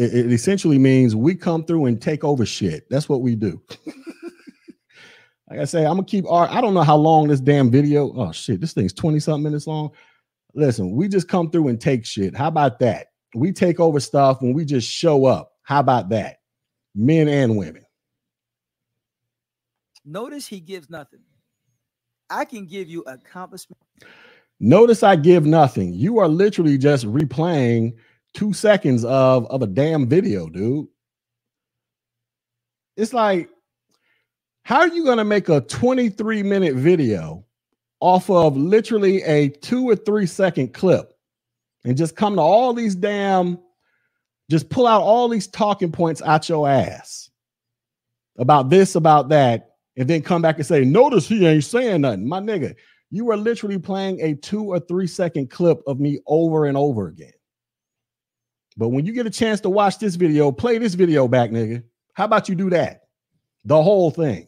it, 0.00 0.14
it 0.14 0.32
essentially 0.32 0.78
means 0.78 1.14
we 1.14 1.34
come 1.34 1.64
through 1.64 1.86
and 1.86 2.00
take 2.00 2.24
over 2.24 2.46
shit. 2.46 2.88
That's 2.88 3.08
what 3.08 3.20
we 3.20 3.34
do. 3.34 3.60
like 5.50 5.60
I 5.60 5.64
say, 5.64 5.84
I'm 5.84 5.96
gonna 5.96 6.04
keep 6.04 6.24
our 6.26 6.48
I 6.48 6.60
don't 6.60 6.74
know 6.74 6.82
how 6.82 6.96
long 6.96 7.28
this 7.28 7.40
damn 7.40 7.70
video. 7.70 8.12
Oh 8.14 8.32
shit, 8.32 8.60
this 8.60 8.72
thing's 8.72 8.94
20 8.94 9.20
something 9.20 9.42
minutes 9.42 9.66
long. 9.66 9.90
Listen, 10.54 10.92
we 10.92 11.06
just 11.06 11.28
come 11.28 11.50
through 11.50 11.68
and 11.68 11.80
take 11.80 12.06
shit. 12.06 12.34
How 12.34 12.48
about 12.48 12.78
that? 12.80 13.08
We 13.34 13.52
take 13.52 13.78
over 13.78 14.00
stuff 14.00 14.40
when 14.40 14.54
we 14.54 14.64
just 14.64 14.90
show 14.90 15.26
up. 15.26 15.52
How 15.62 15.80
about 15.80 16.08
that? 16.08 16.38
Men 16.94 17.28
and 17.28 17.56
women. 17.56 17.84
Notice 20.04 20.46
he 20.46 20.60
gives 20.60 20.88
nothing. 20.88 21.20
I 22.30 22.44
can 22.44 22.66
give 22.66 22.88
you 22.88 23.02
accomplishment. 23.02 23.78
Notice 24.58 25.02
I 25.02 25.16
give 25.16 25.46
nothing. 25.46 25.92
You 25.92 26.18
are 26.18 26.28
literally 26.28 26.78
just 26.78 27.04
replaying 27.06 27.94
two 28.34 28.52
seconds 28.52 29.04
of, 29.04 29.46
of 29.50 29.62
a 29.62 29.66
damn 29.66 30.08
video, 30.08 30.48
dude. 30.48 30.86
it's 32.96 33.12
like, 33.12 33.48
how 34.62 34.80
are 34.80 34.88
you 34.88 35.04
to 35.16 35.24
make 35.24 35.48
a 35.48 35.60
23 35.62 36.42
minute 36.42 36.74
video 36.74 37.44
off 38.00 38.30
of 38.30 38.56
literally 38.56 39.22
a 39.22 39.48
two 39.48 39.88
or 39.88 39.96
three 39.96 40.26
second 40.26 40.72
clip 40.72 41.12
and 41.84 41.96
just 41.96 42.16
come 42.16 42.36
to 42.36 42.40
all 42.40 42.72
these 42.72 42.94
damn, 42.94 43.58
just 44.50 44.68
pull 44.68 44.86
out 44.86 45.02
all 45.02 45.28
these 45.28 45.46
talking 45.46 45.92
points 45.92 46.22
out 46.22 46.48
your 46.48 46.68
ass 46.68 47.30
about 48.38 48.70
this, 48.70 48.94
about 48.94 49.28
that, 49.28 49.70
and 49.96 50.08
then 50.08 50.22
come 50.22 50.42
back 50.42 50.56
and 50.56 50.66
say, 50.66 50.84
Notice 50.84 51.28
he 51.28 51.46
ain't 51.46 51.64
saying 51.64 52.02
nothing. 52.02 52.26
My 52.26 52.40
nigga, 52.40 52.74
you 53.10 53.30
are 53.30 53.36
literally 53.36 53.78
playing 53.78 54.20
a 54.20 54.34
two 54.34 54.64
or 54.64 54.80
three 54.80 55.06
second 55.06 55.50
clip 55.50 55.80
of 55.86 56.00
me 56.00 56.20
over 56.26 56.66
and 56.66 56.76
over 56.76 57.08
again. 57.08 57.32
But 58.80 58.88
when 58.88 59.04
you 59.04 59.12
get 59.12 59.26
a 59.26 59.30
chance 59.30 59.60
to 59.60 59.68
watch 59.68 59.98
this 59.98 60.14
video, 60.14 60.50
play 60.50 60.78
this 60.78 60.94
video 60.94 61.28
back, 61.28 61.50
nigga. 61.50 61.82
How 62.14 62.24
about 62.24 62.48
you 62.48 62.54
do 62.54 62.70
that? 62.70 63.08
The 63.66 63.80
whole 63.80 64.10
thing. 64.10 64.46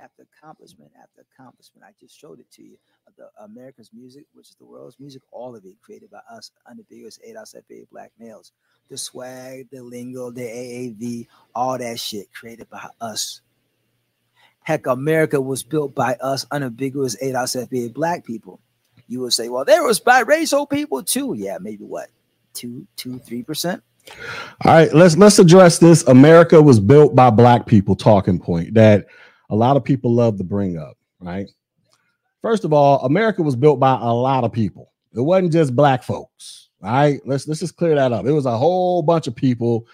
After 0.00 0.26
accomplishment 0.40 0.92
after 0.98 1.26
accomplishment, 1.34 1.84
I 1.86 1.90
just 2.00 2.18
showed 2.18 2.40
it 2.40 2.50
to 2.52 2.62
you. 2.62 2.78
The 3.18 3.28
America's 3.44 3.90
music, 3.92 4.24
which 4.32 4.48
is 4.48 4.54
the 4.54 4.64
world's 4.64 4.98
music, 4.98 5.20
all 5.30 5.54
of 5.54 5.66
it 5.66 5.74
created 5.82 6.10
by 6.10 6.20
us, 6.30 6.50
unambiguous 6.66 7.18
ADOS 7.18 7.52
FA 7.52 7.86
black 7.90 8.12
males. 8.18 8.52
The 8.88 8.96
swag, 8.96 9.68
the 9.70 9.82
lingo, 9.82 10.30
the 10.30 10.40
AAV, 10.40 11.26
all 11.54 11.76
that 11.76 12.00
shit 12.00 12.32
created 12.32 12.70
by 12.70 12.88
us. 13.02 13.42
Heck, 14.62 14.86
America 14.86 15.38
was 15.38 15.62
built 15.62 15.94
by 15.94 16.14
us, 16.14 16.46
unambiguous 16.50 17.14
FA 17.14 17.90
black 17.92 18.24
people. 18.24 18.58
You 19.06 19.20
would 19.20 19.34
say, 19.34 19.50
well, 19.50 19.66
there 19.66 19.84
was 19.84 20.00
biracial 20.00 20.70
people 20.70 21.02
too. 21.02 21.34
Yeah, 21.36 21.58
maybe 21.60 21.84
what, 21.84 22.08
two, 22.52 22.86
two, 22.96 23.18
three 23.18 23.42
percent. 23.42 23.82
All 24.64 24.72
right, 24.72 24.92
let's 24.92 25.16
let's 25.16 25.38
address 25.38 25.78
this. 25.78 26.06
America 26.08 26.60
was 26.60 26.80
built 26.80 27.14
by 27.14 27.30
black 27.30 27.66
people 27.66 27.94
talking 27.94 28.38
point 28.38 28.74
that 28.74 29.06
a 29.50 29.56
lot 29.56 29.76
of 29.76 29.84
people 29.84 30.12
love 30.12 30.38
to 30.38 30.44
bring 30.44 30.76
up, 30.76 30.96
right? 31.20 31.48
First 32.40 32.64
of 32.64 32.72
all, 32.72 33.04
America 33.04 33.42
was 33.42 33.54
built 33.54 33.78
by 33.78 33.92
a 34.00 34.12
lot 34.12 34.44
of 34.44 34.52
people. 34.52 34.90
It 35.14 35.20
wasn't 35.20 35.52
just 35.52 35.76
black 35.76 36.02
folks. 36.02 36.70
All 36.82 36.90
right, 36.90 37.20
let's 37.24 37.46
let's 37.46 37.60
just 37.60 37.76
clear 37.76 37.94
that 37.94 38.12
up. 38.12 38.26
It 38.26 38.32
was 38.32 38.46
a 38.46 38.56
whole 38.56 39.02
bunch 39.02 39.28
of 39.28 39.36
people 39.36 39.86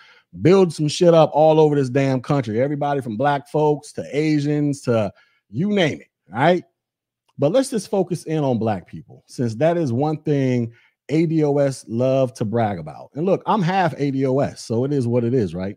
build 0.42 0.72
some 0.72 0.88
shit 0.88 1.14
up 1.14 1.30
all 1.34 1.60
over 1.60 1.74
this 1.74 1.90
damn 1.90 2.20
country. 2.20 2.62
Everybody 2.62 3.00
from 3.00 3.16
black 3.16 3.48
folks 3.48 3.92
to 3.94 4.04
Asians 4.10 4.80
to 4.82 5.12
you 5.50 5.68
name 5.68 6.00
it. 6.00 6.08
Right. 6.30 6.64
But 7.38 7.52
let's 7.52 7.70
just 7.70 7.88
focus 7.90 8.24
in 8.24 8.42
on 8.42 8.58
black 8.58 8.86
people, 8.86 9.22
since 9.26 9.54
that 9.56 9.76
is 9.76 9.92
one 9.92 10.22
thing 10.22 10.72
ADOS 11.08 11.84
love 11.88 12.32
to 12.34 12.44
brag 12.44 12.78
about. 12.78 13.10
And 13.14 13.26
look, 13.26 13.42
I'm 13.46 13.62
half 13.62 13.96
ADOS, 13.96 14.58
so 14.58 14.84
it 14.84 14.92
is 14.92 15.06
what 15.06 15.24
it 15.24 15.34
is, 15.34 15.54
right? 15.54 15.76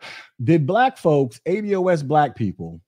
Did 0.42 0.66
black 0.66 0.98
folks, 0.98 1.40
ADOS 1.46 2.06
black 2.06 2.36
people, 2.36 2.80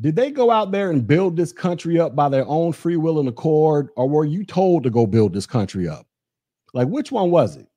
did 0.00 0.16
they 0.16 0.30
go 0.30 0.50
out 0.50 0.72
there 0.72 0.90
and 0.90 1.06
build 1.06 1.36
this 1.36 1.52
country 1.52 2.00
up 2.00 2.16
by 2.16 2.28
their 2.28 2.46
own 2.46 2.72
free 2.72 2.96
will 2.96 3.20
and 3.20 3.28
accord, 3.28 3.90
or 3.96 4.08
were 4.08 4.24
you 4.24 4.44
told 4.44 4.82
to 4.82 4.90
go 4.90 5.06
build 5.06 5.32
this 5.32 5.46
country 5.46 5.88
up? 5.88 6.06
Like, 6.72 6.88
which 6.88 7.12
one 7.12 7.30
was 7.30 7.56
it? 7.56 7.68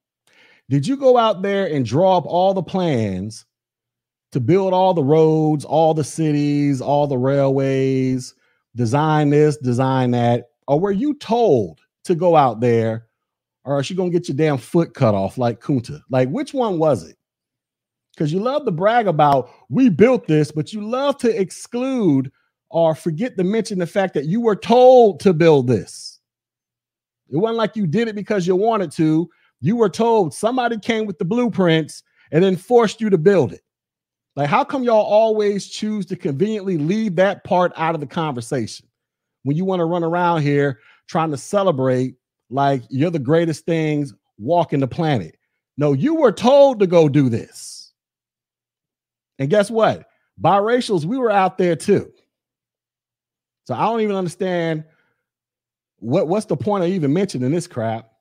Did 0.69 0.87
you 0.87 0.97
go 0.97 1.17
out 1.17 1.43
there 1.43 1.67
and 1.67 1.85
draw 1.85 2.17
up 2.17 2.25
all 2.25 2.53
the 2.53 2.63
plans 2.63 3.45
to 4.31 4.39
build 4.39 4.73
all 4.73 4.95
the 4.95 5.03
roads, 5.03 5.63
all 5.63 5.93
the 5.93 6.03
cities, 6.03 6.81
all 6.81 7.05
the 7.05 7.17
railways, 7.17 8.33
design 8.75 9.29
this, 9.29 9.55
design 9.57 10.11
that? 10.11 10.49
Or 10.67 10.79
were 10.79 10.91
you 10.91 11.13
told 11.15 11.81
to 12.03 12.15
go 12.15 12.35
out 12.35 12.59
there, 12.59 13.07
or 13.63 13.77
are 13.77 13.81
you 13.81 13.95
gonna 13.95 14.09
get 14.09 14.27
your 14.27 14.37
damn 14.37 14.57
foot 14.57 14.93
cut 14.93 15.15
off 15.15 15.37
like 15.37 15.61
Kunta? 15.61 16.01
Like, 16.09 16.29
which 16.29 16.53
one 16.53 16.77
was 16.77 17.07
it? 17.07 17.17
Because 18.13 18.33
you 18.33 18.39
love 18.39 18.65
to 18.65 18.71
brag 18.71 19.07
about 19.07 19.49
we 19.69 19.89
built 19.89 20.27
this, 20.27 20.51
but 20.51 20.73
you 20.73 20.81
love 20.81 21.17
to 21.19 21.39
exclude 21.39 22.31
or 22.69 22.95
forget 22.95 23.37
to 23.37 23.43
mention 23.43 23.79
the 23.79 23.87
fact 23.87 24.13
that 24.15 24.25
you 24.25 24.41
were 24.41 24.55
told 24.55 25.19
to 25.21 25.33
build 25.33 25.67
this. 25.67 26.19
It 27.29 27.37
wasn't 27.37 27.57
like 27.57 27.75
you 27.75 27.87
did 27.87 28.07
it 28.07 28.15
because 28.15 28.47
you 28.47 28.55
wanted 28.55 28.91
to. 28.93 29.29
You 29.61 29.75
were 29.75 29.89
told 29.89 30.33
somebody 30.33 30.79
came 30.79 31.05
with 31.05 31.17
the 31.17 31.25
blueprints 31.25 32.03
and 32.31 32.43
then 32.43 32.55
forced 32.55 32.99
you 33.01 33.09
to 33.09 33.17
build 33.17 33.53
it. 33.53 33.61
Like, 34.35 34.49
how 34.49 34.63
come 34.63 34.83
y'all 34.83 35.05
always 35.05 35.67
choose 35.67 36.05
to 36.07 36.15
conveniently 36.15 36.77
leave 36.77 37.15
that 37.15 37.43
part 37.43 37.71
out 37.75 37.95
of 37.95 38.01
the 38.01 38.07
conversation 38.07 38.86
when 39.47 39.55
you 39.55 39.63
want 39.63 39.79
to 39.79 39.85
run 39.85 40.03
around 40.03 40.41
here 40.41 40.81
trying 41.07 41.31
to 41.31 41.37
celebrate 41.37 42.15
like 42.49 42.81
you're 42.89 43.09
the 43.09 43.17
greatest 43.17 43.65
things 43.65 44.13
walking 44.37 44.81
the 44.81 44.87
planet? 44.87 45.37
No, 45.77 45.93
you 45.93 46.15
were 46.15 46.33
told 46.33 46.79
to 46.81 46.87
go 46.87 47.07
do 47.07 47.29
this. 47.29 47.93
And 49.39 49.49
guess 49.49 49.71
what? 49.71 50.09
Biracials, 50.41 51.05
we 51.05 51.17
were 51.17 51.31
out 51.31 51.57
there 51.57 51.77
too. 51.77 52.11
So 53.63 53.73
I 53.73 53.85
don't 53.85 54.01
even 54.01 54.17
understand 54.17 54.83
what, 55.99 56.27
what's 56.27 56.47
the 56.47 56.57
point 56.57 56.83
of 56.83 56.89
even 56.89 57.13
mentioning 57.13 57.51
this 57.51 57.67
crap. 57.67 58.11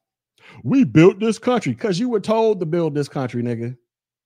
We 0.62 0.84
built 0.84 1.18
this 1.18 1.40
country 1.40 1.72
because 1.72 1.98
you 1.98 2.08
were 2.08 2.20
told 2.20 2.60
to 2.60 2.66
build 2.66 2.94
this 2.94 3.08
country, 3.08 3.42
nigga. 3.42 3.76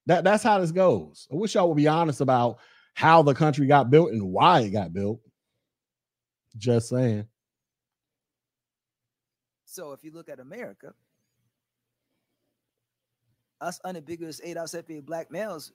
That 0.05 0.23
that's 0.23 0.43
how 0.43 0.61
this 0.61 0.71
goes. 0.71 1.29
I 1.33 1.37
wish 1.37 1.55
y'all 1.55 1.69
would 1.69 1.79
be 1.79 1.89
honest 1.89 2.21
about 2.21 2.59
how 2.93 3.23
the 3.23 3.33
country 3.33 3.67
got 3.67 3.89
built 3.89 4.11
and 4.11 4.23
why 4.23 4.61
it 4.61 4.71
got 4.71 4.93
built. 4.93 5.21
Just 6.57 6.89
saying. 6.89 7.27
So 9.65 9.93
if 9.93 10.03
you 10.03 10.11
look 10.11 10.29
at 10.29 10.41
America, 10.41 10.95
us 13.61 13.81
unambiguous 13.85 14.41
ADOS 14.41 14.85
FA 14.85 15.03
black 15.03 15.31
males 15.31 15.73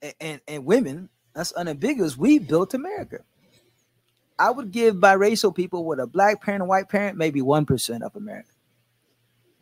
and, 0.00 0.14
and, 0.20 0.40
and 0.48 0.64
women, 0.64 1.08
us 1.34 1.52
unambiguous, 1.52 2.16
we 2.16 2.38
built 2.38 2.72
America. 2.72 3.18
I 4.38 4.50
would 4.50 4.70
give 4.70 4.96
biracial 4.96 5.54
people 5.54 5.84
with 5.84 5.98
a 5.98 6.06
black 6.06 6.42
parent 6.42 6.62
and 6.62 6.68
white 6.68 6.88
parent 6.88 7.16
maybe 7.16 7.40
1% 7.40 8.02
of 8.02 8.16
America. 8.16 8.50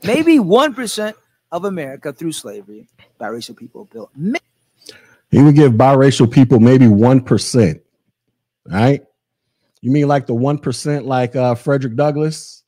Maybe 0.03 0.39
1% 0.39 1.15
of 1.53 1.65
America 1.65 2.13
through 2.13 2.33
slavery, 2.33 2.89
biracial 3.21 3.57
people 3.57 3.87
built. 3.87 4.11
He 5.31 5.43
would 5.43 5.55
give 5.55 5.73
biracial 5.73 6.31
people 6.31 6.61
maybe 6.61 6.87
1%. 6.87 7.81
Right? 8.67 9.05
You 9.85 9.91
mean 9.91 10.09
like 10.09 10.25
the 10.25 10.35
1% 10.35 11.05
like 11.05 11.37
uh, 11.37 11.55
Frederick 11.55 11.95
Douglass, 11.95 12.63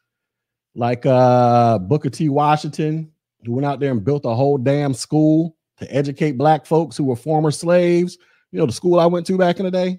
like 0.74 1.07
uh, 1.07 1.79
Booker 1.79 2.11
T. 2.11 2.29
Washington, 2.29 3.11
who 3.42 3.52
went 3.52 3.64
out 3.64 3.81
there 3.81 3.90
and 3.90 4.05
built 4.05 4.26
a 4.26 4.35
whole 4.35 4.59
damn 4.59 4.92
school 4.92 5.57
to 5.79 5.90
educate 5.90 6.33
black 6.33 6.66
folks 6.66 6.94
who 6.94 7.05
were 7.05 7.16
former 7.16 7.50
slaves? 7.50 8.18
You 8.52 8.59
know, 8.59 8.66
the 8.66 8.72
school 8.74 9.00
I 9.00 9.07
went 9.07 9.26
to 9.29 9.38
back 9.38 9.59
in 9.59 9.64
the 9.64 9.70
day. 9.70 9.98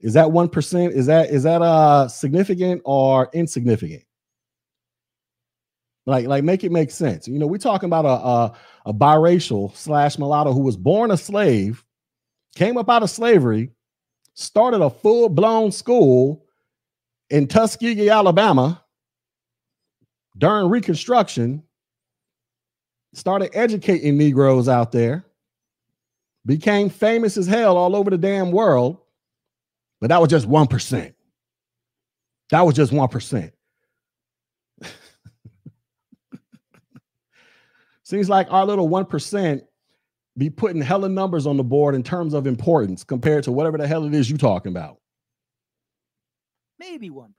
Is 0.00 0.14
that 0.14 0.28
1%? 0.28 0.90
Is 0.90 1.04
that 1.04 1.28
is 1.28 1.42
that 1.42 1.60
uh 1.60 2.08
significant 2.08 2.80
or 2.86 3.28
insignificant? 3.34 4.04
Like, 6.06 6.26
like 6.26 6.44
make 6.44 6.64
it 6.64 6.72
make 6.72 6.92
sense. 6.92 7.28
You 7.28 7.38
know, 7.38 7.46
we're 7.46 7.58
talking 7.58 7.90
about 7.90 8.06
a, 8.06 8.08
a, 8.08 8.56
a 8.86 8.94
biracial 8.94 9.76
slash 9.76 10.18
mulatto 10.18 10.54
who 10.54 10.60
was 10.60 10.78
born 10.78 11.10
a 11.10 11.18
slave, 11.18 11.84
came 12.54 12.78
up 12.78 12.88
out 12.88 13.02
of 13.02 13.10
slavery, 13.10 13.72
started 14.36 14.82
a 14.82 14.90
full 14.90 15.28
blown 15.28 15.72
school 15.72 16.44
in 17.30 17.48
Tuskegee, 17.48 18.10
Alabama 18.10 18.84
during 20.38 20.68
Reconstruction, 20.68 21.62
started 23.14 23.50
educating 23.54 24.18
Negroes 24.18 24.68
out 24.68 24.92
there, 24.92 25.24
became 26.44 26.90
famous 26.90 27.38
as 27.38 27.46
hell 27.46 27.78
all 27.78 27.96
over 27.96 28.10
the 28.10 28.18
damn 28.18 28.52
world, 28.52 28.98
but 30.00 30.08
that 30.08 30.20
was 30.20 30.28
just 30.28 30.46
1%. 30.46 31.14
That 32.50 32.60
was 32.60 32.74
just 32.74 32.92
1%. 32.92 33.52
Seems 38.02 38.28
like 38.28 38.46
our 38.50 38.66
little 38.66 38.90
1% 38.90 39.65
be 40.38 40.50
putting 40.50 40.82
hella 40.82 41.08
numbers 41.08 41.46
on 41.46 41.56
the 41.56 41.64
board 41.64 41.94
in 41.94 42.02
terms 42.02 42.34
of 42.34 42.46
importance 42.46 43.04
compared 43.04 43.44
to 43.44 43.52
whatever 43.52 43.78
the 43.78 43.86
hell 43.86 44.04
it 44.04 44.14
is 44.14 44.30
you 44.30 44.36
talking 44.36 44.70
about. 44.70 44.98
Maybe 46.78 47.10
1%. 47.10 47.30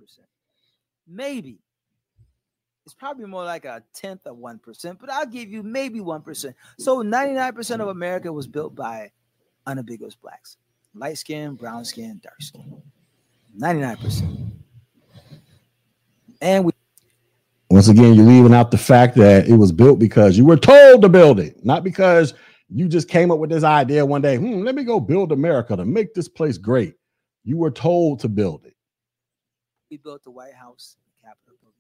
Maybe. 1.07 1.59
It's 2.85 2.93
probably 2.93 3.25
more 3.25 3.43
like 3.43 3.65
a 3.65 3.83
tenth 3.93 4.25
of 4.25 4.37
1%, 4.37 4.97
but 4.99 5.09
I'll 5.11 5.25
give 5.25 5.49
you 5.49 5.61
maybe 5.61 5.99
1%. 5.99 6.53
So 6.79 7.03
99% 7.03 7.81
of 7.81 7.89
America 7.89 8.31
was 8.31 8.47
built 8.47 8.75
by 8.75 9.11
unambiguous 9.65 10.15
blacks 10.15 10.57
light 10.95 11.17
skin, 11.17 11.55
brown 11.55 11.85
skin, 11.85 12.19
dark 12.23 12.41
skin. 12.41 12.81
99%. 13.59 14.51
And 16.41 16.65
we 16.65 16.71
once 17.69 17.89
again, 17.89 18.13
you're 18.13 18.25
leaving 18.25 18.53
out 18.53 18.71
the 18.71 18.77
fact 18.77 19.15
that 19.17 19.47
it 19.47 19.55
was 19.55 19.73
built 19.73 19.99
because 19.99 20.37
you 20.37 20.45
were 20.45 20.55
told 20.55 21.01
to 21.01 21.09
build 21.09 21.37
it, 21.37 21.65
not 21.65 21.83
because 21.83 22.33
you 22.69 22.87
just 22.87 23.09
came 23.09 23.31
up 23.31 23.39
with 23.39 23.49
this 23.49 23.63
idea 23.63 24.05
one 24.05 24.21
day. 24.21 24.35
Hmm, 24.35 24.63
let 24.63 24.75
me 24.75 24.83
go 24.83 24.99
build 24.99 25.31
America 25.31 25.75
to 25.75 25.85
make 25.85 26.13
this 26.13 26.27
place 26.27 26.57
great. 26.57 26.95
You 27.43 27.57
were 27.57 27.71
told 27.71 28.19
to 28.21 28.29
build 28.29 28.65
it. 28.65 28.75
We 29.89 29.97
built 29.97 30.23
the 30.23 30.31
White 30.31 30.53
House, 30.53 30.97
the 31.05 31.27
Capitol 31.27 31.55
building. 31.61 31.73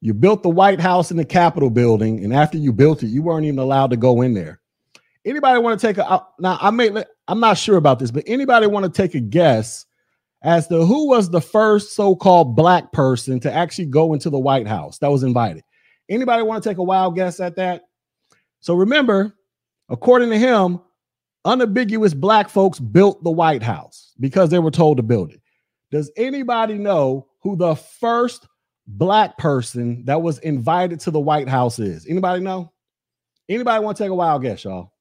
You 0.00 0.14
built 0.14 0.42
the 0.42 0.48
White 0.48 0.80
House 0.80 1.10
and 1.10 1.20
the 1.20 1.24
Capitol 1.24 1.70
building, 1.70 2.24
and 2.24 2.34
after 2.34 2.56
you 2.56 2.72
built 2.72 3.02
it, 3.02 3.08
you 3.08 3.22
weren't 3.22 3.44
even 3.44 3.58
allowed 3.58 3.90
to 3.90 3.96
go 3.96 4.22
in 4.22 4.34
there. 4.34 4.60
Anybody 5.24 5.60
want 5.60 5.78
to 5.78 5.86
take 5.86 5.98
a 5.98 6.26
now? 6.38 6.58
I 6.60 6.70
may 6.70 7.04
I'm 7.28 7.40
not 7.40 7.58
sure 7.58 7.76
about 7.76 7.98
this, 7.98 8.10
but 8.10 8.24
anybody 8.26 8.66
want 8.66 8.84
to 8.84 8.90
take 8.90 9.14
a 9.14 9.20
guess 9.20 9.86
as 10.42 10.66
to 10.68 10.84
who 10.84 11.08
was 11.08 11.30
the 11.30 11.40
first 11.40 11.94
so-called 11.94 12.56
black 12.56 12.90
person 12.90 13.38
to 13.40 13.52
actually 13.52 13.86
go 13.86 14.14
into 14.14 14.30
the 14.30 14.38
White 14.38 14.66
House 14.66 14.98
that 14.98 15.10
was 15.10 15.22
invited? 15.22 15.62
Anybody 16.08 16.42
want 16.42 16.64
to 16.64 16.68
take 16.68 16.78
a 16.78 16.82
wild 16.82 17.14
guess 17.14 17.38
at 17.38 17.54
that? 17.56 17.82
So 18.58 18.74
remember, 18.74 19.36
according 19.92 20.30
to 20.30 20.38
him, 20.38 20.80
unambiguous 21.44 22.14
black 22.14 22.48
folks 22.48 22.80
built 22.80 23.22
the 23.22 23.30
White 23.30 23.62
House 23.62 24.12
because 24.18 24.50
they 24.50 24.58
were 24.58 24.70
told 24.70 24.96
to 24.96 25.02
build 25.02 25.30
it. 25.30 25.40
Does 25.92 26.10
anybody 26.16 26.74
know 26.74 27.28
who 27.42 27.54
the 27.54 27.76
first 27.76 28.48
black 28.86 29.36
person 29.36 30.04
that 30.06 30.22
was 30.22 30.38
invited 30.38 30.98
to 31.00 31.10
the 31.10 31.20
White 31.20 31.48
House 31.48 31.78
is? 31.78 32.06
Anybody 32.06 32.40
know? 32.40 32.72
Anybody 33.48 33.84
want 33.84 33.96
to 33.98 34.02
take 34.02 34.10
a 34.10 34.14
wild 34.14 34.42
guess, 34.42 34.64
y'all? 34.64 34.92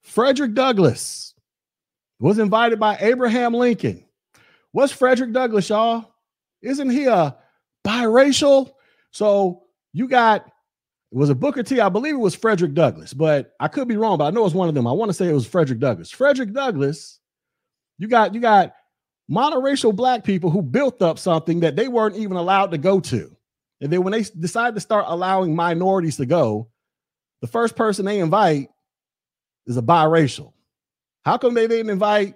Frederick 0.00 0.54
Douglass 0.54 1.34
was 2.18 2.38
invited 2.38 2.80
by 2.80 2.96
Abraham 3.00 3.52
Lincoln. 3.52 4.04
What's 4.72 4.92
Frederick 4.92 5.32
Douglass, 5.32 5.68
y'all? 5.68 6.14
Isn't 6.62 6.90
he 6.90 7.06
a 7.06 7.36
biracial? 7.86 8.72
So 9.10 9.64
you 9.92 10.08
got 10.08 10.50
it 11.10 11.16
was 11.16 11.30
a 11.30 11.34
Booker 11.34 11.62
T. 11.62 11.80
I 11.80 11.88
believe 11.88 12.14
it 12.14 12.18
was 12.18 12.34
Frederick 12.34 12.74
Douglass, 12.74 13.14
but 13.14 13.52
I 13.60 13.68
could 13.68 13.88
be 13.88 13.96
wrong. 13.96 14.18
But 14.18 14.26
I 14.26 14.30
know 14.30 14.40
it 14.40 14.44
was 14.44 14.54
one 14.54 14.68
of 14.68 14.74
them. 14.74 14.86
I 14.86 14.92
want 14.92 15.08
to 15.08 15.14
say 15.14 15.28
it 15.28 15.32
was 15.32 15.46
Frederick 15.46 15.78
Douglass. 15.78 16.10
Frederick 16.10 16.52
Douglass. 16.52 17.18
You 17.98 18.08
got 18.08 18.34
you 18.34 18.40
got 18.40 18.74
monoracial 19.30 19.94
black 19.94 20.22
people 20.24 20.50
who 20.50 20.62
built 20.62 21.00
up 21.00 21.18
something 21.18 21.60
that 21.60 21.76
they 21.76 21.88
weren't 21.88 22.16
even 22.16 22.36
allowed 22.36 22.70
to 22.72 22.78
go 22.78 23.00
to. 23.00 23.34
And 23.80 23.92
then 23.92 24.02
when 24.02 24.12
they 24.12 24.22
decide 24.22 24.74
to 24.74 24.80
start 24.80 25.04
allowing 25.08 25.54
minorities 25.54 26.16
to 26.16 26.26
go, 26.26 26.68
the 27.40 27.46
first 27.46 27.76
person 27.76 28.04
they 28.04 28.20
invite 28.20 28.68
is 29.66 29.76
a 29.76 29.82
biracial. 29.82 30.52
How 31.24 31.38
come 31.38 31.54
they 31.54 31.68
didn't 31.68 31.90
invite 31.90 32.34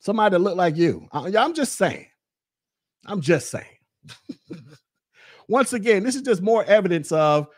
somebody 0.00 0.34
that 0.34 0.40
looked 0.40 0.56
like 0.56 0.76
you? 0.76 1.08
I, 1.12 1.32
I'm 1.36 1.54
just 1.54 1.76
saying. 1.76 2.06
I'm 3.06 3.20
just 3.20 3.50
saying. 3.50 3.64
Once 5.48 5.72
again, 5.72 6.02
this 6.02 6.16
is 6.16 6.22
just 6.22 6.42
more 6.42 6.64
evidence 6.64 7.12
of 7.12 7.48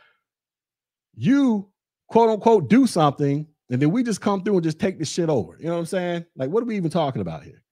you 1.16 1.68
quote 2.08 2.30
unquote 2.30 2.68
do 2.68 2.86
something, 2.86 3.46
and 3.70 3.82
then 3.82 3.90
we 3.90 4.02
just 4.02 4.20
come 4.20 4.42
through 4.42 4.54
and 4.54 4.62
just 4.62 4.78
take 4.78 4.98
this 4.98 5.10
shit 5.10 5.28
over. 5.28 5.56
You 5.58 5.66
know 5.66 5.72
what 5.72 5.80
I'm 5.80 5.86
saying? 5.86 6.26
Like, 6.36 6.50
what 6.50 6.62
are 6.62 6.66
we 6.66 6.76
even 6.76 6.90
talking 6.90 7.22
about 7.22 7.42
here? 7.42 7.62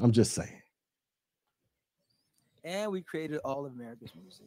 I'm 0.00 0.12
just 0.12 0.32
saying. 0.32 0.62
And 2.64 2.90
we 2.90 3.02
created 3.02 3.38
all 3.44 3.64
of 3.64 3.72
America's 3.72 4.12
music. 4.20 4.46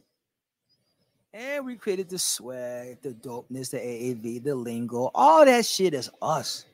And 1.32 1.64
we 1.64 1.76
created 1.76 2.08
the 2.08 2.18
swag, 2.18 3.00
the 3.02 3.10
dopeness, 3.10 3.70
the 3.70 3.78
AAV, 3.78 4.42
the 4.42 4.54
lingo. 4.54 5.10
All 5.14 5.44
that 5.44 5.64
shit 5.64 5.94
is 5.94 6.10
us. 6.20 6.64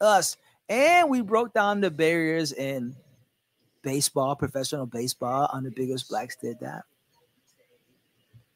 Us. 0.00 0.36
And 0.68 1.10
we 1.10 1.20
broke 1.20 1.52
down 1.52 1.80
the 1.80 1.90
barriers 1.90 2.52
in 2.52 2.94
baseball, 3.82 4.36
professional 4.36 4.86
baseball. 4.86 5.50
on 5.52 5.64
the 5.64 5.70
biggest 5.70 6.08
Blacks 6.08 6.36
did 6.36 6.58
that. 6.60 6.84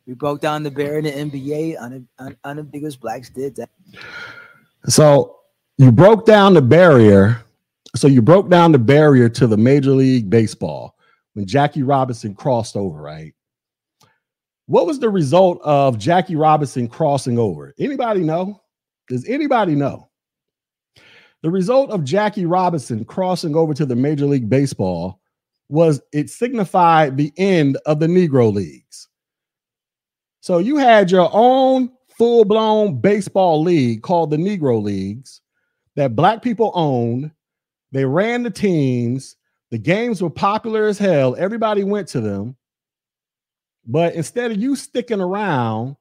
We 0.09 0.15
broke 0.15 0.41
down 0.41 0.63
the 0.63 0.71
barrier 0.71 0.99
in 0.99 1.05
the 1.05 1.39
NBA. 1.39 1.77
Un, 1.79 2.09
un, 2.19 2.37
unambiguous 2.43 2.97
Blacks 2.97 3.29
did 3.29 3.55
that. 3.57 3.69
So 4.87 5.37
you 5.77 5.93
broke 5.93 6.25
down 6.25 6.55
the 6.55 6.63
barrier. 6.63 7.45
So 7.95 8.09
you 8.09 8.23
broke 8.23 8.49
down 8.49 8.73
the 8.73 8.79
barrier 8.79 9.29
to 9.29 9.47
the 9.47 9.59
Major 9.59 9.91
League 9.91 10.31
Baseball 10.31 10.97
when 11.35 11.47
Jackie 11.47 11.83
Robinson 11.83 12.35
crossed 12.35 12.75
over, 12.75 13.03
right? 13.03 13.35
What 14.65 14.87
was 14.87 14.99
the 14.99 15.11
result 15.11 15.61
of 15.63 15.99
Jackie 15.99 16.37
Robinson 16.37 16.89
crossing 16.89 17.39
over? 17.39 17.75
Anybody 17.79 18.21
know? 18.21 18.63
Does 19.09 19.29
anybody 19.29 19.75
know? 19.75 20.09
The 21.43 21.51
result 21.51 21.91
of 21.91 22.03
Jackie 22.03 22.47
Robinson 22.47 23.05
crossing 23.05 23.55
over 23.55 23.75
to 23.75 23.85
the 23.85 23.97
Major 23.97 24.25
League 24.25 24.49
Baseball 24.49 25.21
was 25.69 26.01
it 26.13 26.31
signified 26.31 27.19
the 27.19 27.33
end 27.37 27.77
of 27.85 28.01
the 28.01 28.07
Negro 28.07 28.53
Leagues. 28.53 29.08
So 30.49 30.57
you 30.57 30.79
had 30.79 31.11
your 31.11 31.29
own 31.31 31.91
full 32.17 32.47
blown 32.47 33.03
baseball 33.03 33.63
league 33.63 34.01
called 34.01 34.31
the 34.31 34.39
Negro 34.39 34.83
Leagues 34.83 35.43
that 35.95 36.17
black 36.17 36.41
people 36.41 36.73
owned. 36.75 37.33
They 37.93 38.07
ran 38.07 38.45
the 38.45 38.51
teams. 38.51 39.37
The 39.71 39.77
games 39.77 40.23
were 40.23 40.31
popular 40.31 40.87
as 40.87 40.97
hell. 40.97 41.37
Everybody 41.39 41.85
went 41.85 42.09
to 42.09 42.23
them. 42.23 42.57
But 43.87 44.15
instead 44.15 44.51
of 44.51 44.57
you 44.57 44.75
sticking 44.75 45.21
around 45.21 45.97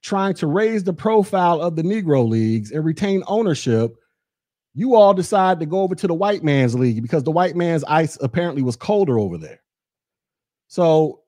trying 0.00 0.32
to 0.36 0.46
raise 0.46 0.84
the 0.84 0.94
profile 0.94 1.60
of 1.60 1.76
the 1.76 1.82
Negro 1.82 2.26
Leagues 2.26 2.70
and 2.70 2.86
retain 2.86 3.22
ownership, 3.26 3.94
you 4.72 4.94
all 4.94 5.12
decide 5.12 5.60
to 5.60 5.66
go 5.66 5.82
over 5.82 5.94
to 5.96 6.06
the 6.06 6.14
white 6.14 6.42
man's 6.42 6.74
league 6.74 7.02
because 7.02 7.24
the 7.24 7.30
white 7.30 7.56
man's 7.56 7.84
ice 7.84 8.16
apparently 8.22 8.62
was 8.62 8.74
colder 8.74 9.18
over 9.18 9.36
there. 9.36 9.60
So 10.68 11.21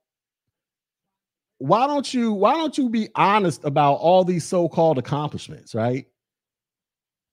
why 1.57 1.87
don't 1.87 2.13
you 2.13 2.33
why 2.33 2.53
don't 2.53 2.77
you 2.77 2.89
be 2.89 3.09
honest 3.15 3.63
about 3.63 3.95
all 3.95 4.23
these 4.23 4.43
so-called 4.43 4.97
accomplishments, 4.97 5.73
right? 5.73 6.05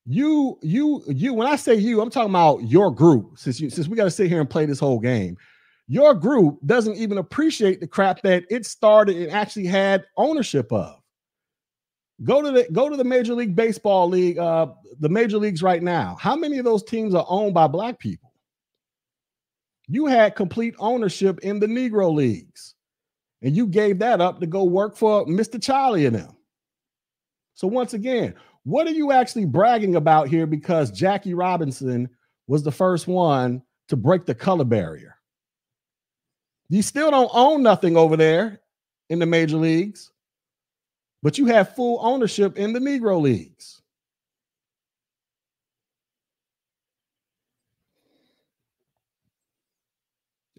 You 0.06 0.58
you 0.62 1.02
you 1.08 1.34
when 1.34 1.46
I 1.46 1.56
say 1.56 1.74
you, 1.74 2.00
I'm 2.00 2.10
talking 2.10 2.30
about 2.30 2.62
your 2.62 2.92
group. 2.92 3.38
Since 3.38 3.60
you 3.60 3.70
since 3.70 3.88
we 3.88 3.96
got 3.96 4.04
to 4.04 4.10
sit 4.10 4.28
here 4.28 4.40
and 4.40 4.50
play 4.50 4.66
this 4.66 4.80
whole 4.80 4.98
game, 4.98 5.36
your 5.88 6.14
group 6.14 6.58
doesn't 6.66 6.96
even 6.96 7.18
appreciate 7.18 7.80
the 7.80 7.86
crap 7.86 8.22
that 8.22 8.44
it 8.50 8.66
started 8.66 9.16
and 9.16 9.30
actually 9.30 9.66
had 9.66 10.04
ownership 10.16 10.72
of. 10.72 10.98
Go 12.24 12.42
to 12.42 12.50
the 12.50 12.72
go 12.72 12.88
to 12.88 12.96
the 12.96 13.04
Major 13.04 13.34
League 13.34 13.56
Baseball 13.56 14.08
league, 14.08 14.38
uh, 14.38 14.68
the 15.00 15.08
major 15.08 15.38
leagues 15.38 15.62
right 15.62 15.82
now. 15.82 16.16
How 16.20 16.36
many 16.36 16.58
of 16.58 16.64
those 16.64 16.84
teams 16.84 17.14
are 17.14 17.26
owned 17.28 17.54
by 17.54 17.66
black 17.66 17.98
people? 17.98 18.32
You 19.88 20.06
had 20.06 20.36
complete 20.36 20.74
ownership 20.78 21.40
in 21.40 21.58
the 21.58 21.66
Negro 21.66 22.12
leagues, 22.14 22.74
and 23.42 23.56
you 23.56 23.66
gave 23.66 23.98
that 23.98 24.20
up 24.20 24.40
to 24.40 24.46
go 24.46 24.64
work 24.64 24.96
for 24.96 25.26
Mr. 25.26 25.62
Charlie 25.62 26.06
and 26.06 26.16
them. 26.16 26.36
So 27.54 27.66
once 27.66 27.94
again, 27.94 28.34
what 28.64 28.86
are 28.86 28.92
you 28.92 29.12
actually 29.12 29.44
bragging 29.44 29.96
about 29.96 30.28
here? 30.28 30.46
Because 30.46 30.90
Jackie 30.90 31.34
Robinson 31.34 32.08
was 32.46 32.62
the 32.62 32.72
first 32.72 33.06
one 33.06 33.62
to 33.88 33.96
break 33.96 34.24
the 34.24 34.34
color 34.34 34.64
barrier. 34.64 35.16
You 36.68 36.82
still 36.82 37.10
don't 37.10 37.30
own 37.34 37.62
nothing 37.62 37.96
over 37.96 38.16
there 38.16 38.60
in 39.10 39.18
the 39.18 39.26
major 39.26 39.56
leagues 39.56 40.12
but 41.22 41.38
you 41.38 41.46
have 41.46 41.74
full 41.74 41.98
ownership 42.02 42.58
in 42.58 42.72
the 42.72 42.80
Negro 42.80 43.20
Leagues. 43.20 43.80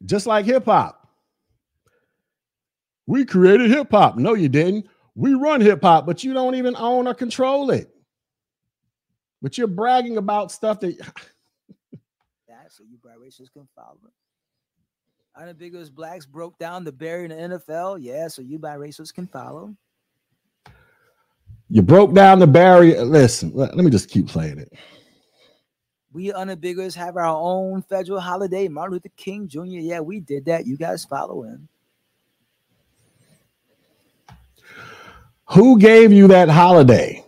Just 0.06 0.26
like 0.26 0.46
hip 0.46 0.65
hop. 0.65 1.03
We 3.06 3.26
created 3.26 3.70
hip 3.70 3.92
hop. 3.92 4.18
No, 4.18 4.34
you 4.34 4.50
didn't. 4.50 4.88
We 5.16 5.34
run 5.34 5.62
hip 5.62 5.82
hop, 5.82 6.06
but 6.06 6.24
you 6.24 6.34
don't 6.34 6.56
even 6.56 6.76
own 6.76 7.08
or 7.08 7.13
control 7.13 7.70
it. 7.72 7.94
But 9.42 9.58
you're 9.58 9.68
bragging 9.68 10.18
about 10.18 10.52
stuff 10.52 10.80
that. 10.80 10.96
yeah, 12.48 12.63
so 12.70 12.84
you 12.89 12.98
biracials 12.98 13.52
can 13.52 13.68
follow. 13.76 13.98
Unambiguous 15.36 15.89
blacks 15.89 16.26
broke 16.26 16.58
down 16.60 16.84
the 16.84 16.92
barrier 16.92 17.26
in 17.26 17.50
the 17.50 17.58
NFL. 17.58 17.98
Yeah, 18.00 18.28
so 18.28 18.42
you 18.42 18.60
by 18.60 18.78
racists, 18.78 19.13
can 19.13 19.28
follow. 19.28 19.76
You 21.70 21.82
broke 21.82 22.13
down 22.13 22.38
the 22.38 22.48
barrier. 22.48 23.04
Listen, 23.04 23.52
let, 23.56 23.76
let 23.76 23.84
me 23.84 23.89
just 23.89 24.10
keep 24.10 24.28
playing 24.28 24.60
it. 24.60 24.72
We 26.12 26.32
unambiguous 26.32 26.94
have 26.94 27.18
our 27.18 27.26
own 27.26 27.82
federal 27.82 28.20
holiday, 28.20 28.68
Martin 28.68 28.94
Luther 28.94 29.10
King 29.18 29.48
Jr. 29.48 29.63
Yeah, 29.63 30.00
we 30.00 30.20
did 30.20 30.46
that. 30.46 30.68
You 30.68 30.78
guys 30.78 31.04
follow 31.04 31.42
him. 31.42 31.68
Who 35.52 35.78
gave 35.80 36.12
you 36.12 36.28
that 36.30 36.50
holiday? 36.50 37.24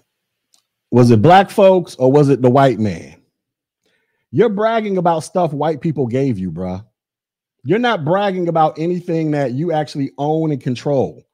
Was 0.92 1.12
it 1.12 1.22
black 1.22 1.50
folks 1.50 1.96
or 1.96 2.12
was 2.12 2.30
it 2.30 2.42
the 2.42 2.50
white 2.50 2.80
man? 2.80 3.22
You're 4.32 4.50
bragging 4.50 4.98
about 4.98 5.20
stuff 5.20 5.54
white 5.54 5.82
people 5.82 6.08
gave 6.08 6.40
you, 6.40 6.52
bruh. 6.52 6.86
You're 7.64 7.80
not 7.80 8.06
bragging 8.06 8.48
about 8.48 8.78
anything 8.78 9.32
that 9.32 9.54
you 9.54 9.72
actually 9.72 10.12
own 10.18 10.52
and 10.52 10.62
control 10.62 11.26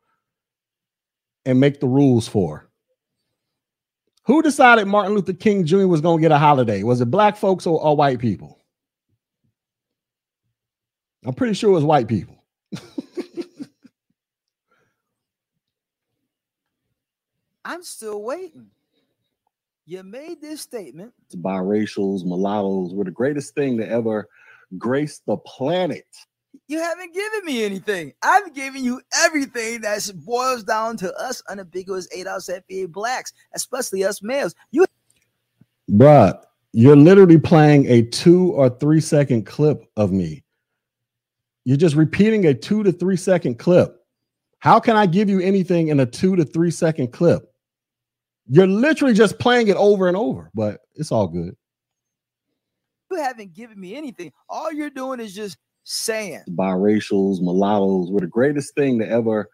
and 1.45 1.59
make 1.59 1.79
the 1.79 1.87
rules 1.87 2.27
for. 2.27 2.69
Who 4.25 4.41
decided 4.41 4.87
Martin 4.87 5.13
Luther 5.13 5.33
King 5.33 5.65
Jr. 5.65 5.87
was 5.87 6.01
going 6.01 6.19
to 6.19 6.21
get 6.21 6.31
a 6.31 6.37
holiday? 6.37 6.83
Was 6.83 7.01
it 7.01 7.11
black 7.11 7.35
folks 7.35 7.65
or, 7.65 7.81
or 7.81 7.97
white 7.97 8.19
people? 8.19 8.59
I'm 11.25 11.33
pretty 11.33 11.53
sure 11.53 11.71
it 11.71 11.73
was 11.73 11.83
white 11.83 12.07
people. 12.07 12.43
I'm 17.71 17.83
still 17.83 18.21
waiting. 18.21 18.67
You 19.85 20.03
made 20.03 20.41
this 20.41 20.59
statement. 20.59 21.13
It's 21.27 21.37
biracials, 21.37 22.25
mulattoes 22.25 22.93
were 22.93 23.05
the 23.05 23.11
greatest 23.11 23.55
thing 23.55 23.77
to 23.77 23.87
ever 23.87 24.27
grace 24.77 25.21
the 25.25 25.37
planet. 25.37 26.05
You 26.67 26.79
haven't 26.79 27.13
given 27.13 27.45
me 27.45 27.63
anything. 27.63 28.11
I've 28.21 28.53
given 28.53 28.83
you 28.83 28.99
everything 29.23 29.79
that 29.81 30.11
boils 30.25 30.65
down 30.65 30.97
to 30.97 31.13
us 31.15 31.41
unambiguous 31.47 32.09
ADOS 32.09 32.61
FBA 32.69 32.91
blacks, 32.91 33.31
especially 33.53 34.03
us 34.03 34.21
males. 34.21 34.53
You, 34.71 34.85
bruh, 35.89 36.43
you're 36.73 36.97
literally 36.97 37.39
playing 37.39 37.85
a 37.85 38.01
two 38.01 38.51
or 38.51 38.69
three 38.69 38.99
second 38.99 39.45
clip 39.45 39.89
of 39.95 40.11
me. 40.11 40.43
You're 41.63 41.77
just 41.77 41.95
repeating 41.95 42.47
a 42.47 42.53
two 42.53 42.83
to 42.83 42.91
three 42.91 43.15
second 43.15 43.59
clip. 43.59 43.95
How 44.59 44.77
can 44.77 44.97
I 44.97 45.05
give 45.05 45.29
you 45.29 45.39
anything 45.39 45.87
in 45.87 46.01
a 46.01 46.05
two 46.05 46.35
to 46.35 46.43
three 46.43 46.69
second 46.69 47.13
clip? 47.13 47.47
You're 48.53 48.67
literally 48.67 49.13
just 49.13 49.39
playing 49.39 49.69
it 49.69 49.77
over 49.77 50.09
and 50.09 50.17
over, 50.17 50.51
but 50.53 50.81
it's 50.95 51.09
all 51.09 51.27
good. 51.27 51.55
You 53.09 53.15
haven't 53.15 53.53
given 53.53 53.79
me 53.79 53.95
anything. 53.95 54.33
All 54.49 54.73
you're 54.73 54.89
doing 54.89 55.21
is 55.21 55.33
just 55.33 55.57
saying 55.85 56.43
biracials, 56.49 57.39
mulattoes 57.39 58.11
were 58.11 58.19
the 58.19 58.27
greatest 58.27 58.75
thing 58.75 58.99
to 58.99 59.07
ever 59.07 59.47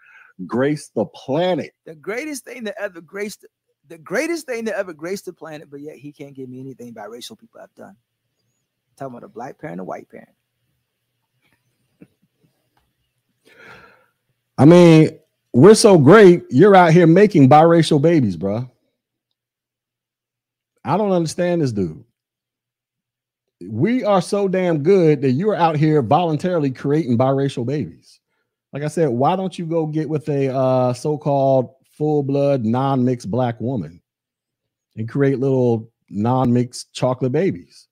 grace 0.47 0.89
the 0.95 1.05
planet. 1.05 1.73
The 1.85 1.93
greatest 1.93 2.43
thing 2.45 2.65
to 2.65 2.81
ever 2.81 2.99
grace 3.01 3.35
the, 3.35 3.47
the 3.87 3.99
greatest 3.99 4.47
thing 4.47 4.65
to 4.65 4.75
ever 4.75 4.93
grace 4.93 5.21
the 5.21 5.31
planet, 5.31 5.69
but 5.69 5.79
yet 5.79 5.97
he 5.97 6.11
can't 6.11 6.33
give 6.35 6.49
me 6.49 6.59
anything 6.59 6.91
biracial 6.91 7.39
people 7.39 7.61
have 7.61 7.73
done. 7.75 7.89
I'm 7.89 7.95
talking 8.97 9.15
about 9.15 9.25
a 9.25 9.29
black 9.29 9.59
parent, 9.59 9.79
a 9.79 9.83
white 9.83 10.09
parent. 10.09 10.29
I 14.57 14.65
mean, 14.65 15.19
we're 15.53 15.75
so 15.75 15.99
great. 15.99 16.45
You're 16.49 16.75
out 16.75 16.93
here 16.93 17.05
making 17.05 17.47
biracial 17.47 18.01
babies, 18.01 18.35
bro. 18.35 18.71
I 20.88 20.97
don't 20.97 21.11
understand 21.11 21.61
this 21.61 21.71
dude 21.71 22.03
we 23.61 24.03
are 24.03 24.21
so 24.21 24.47
damn 24.47 24.83
good 24.83 25.21
that 25.21 25.31
you're 25.31 25.55
out 25.55 25.75
here 25.75 26.01
voluntarily 26.01 26.71
creating 26.71 27.17
biracial 27.17 27.65
babies. 27.65 28.19
Like 28.73 28.83
I 28.83 28.88
said, 28.88 29.09
why 29.09 29.35
don't 29.35 29.57
you 29.57 29.65
go 29.65 29.88
get 29.88 30.09
with 30.09 30.27
a 30.29 30.53
uh, 30.53 30.93
so-called 30.93 31.73
full-blood 31.97 32.63
non-mixed 32.65 33.31
black 33.31 33.59
woman 33.59 34.01
and 34.95 35.09
create 35.09 35.39
little 35.39 35.91
non-mixed 36.09 36.93
chocolate 36.93 37.31
babies? 37.31 37.88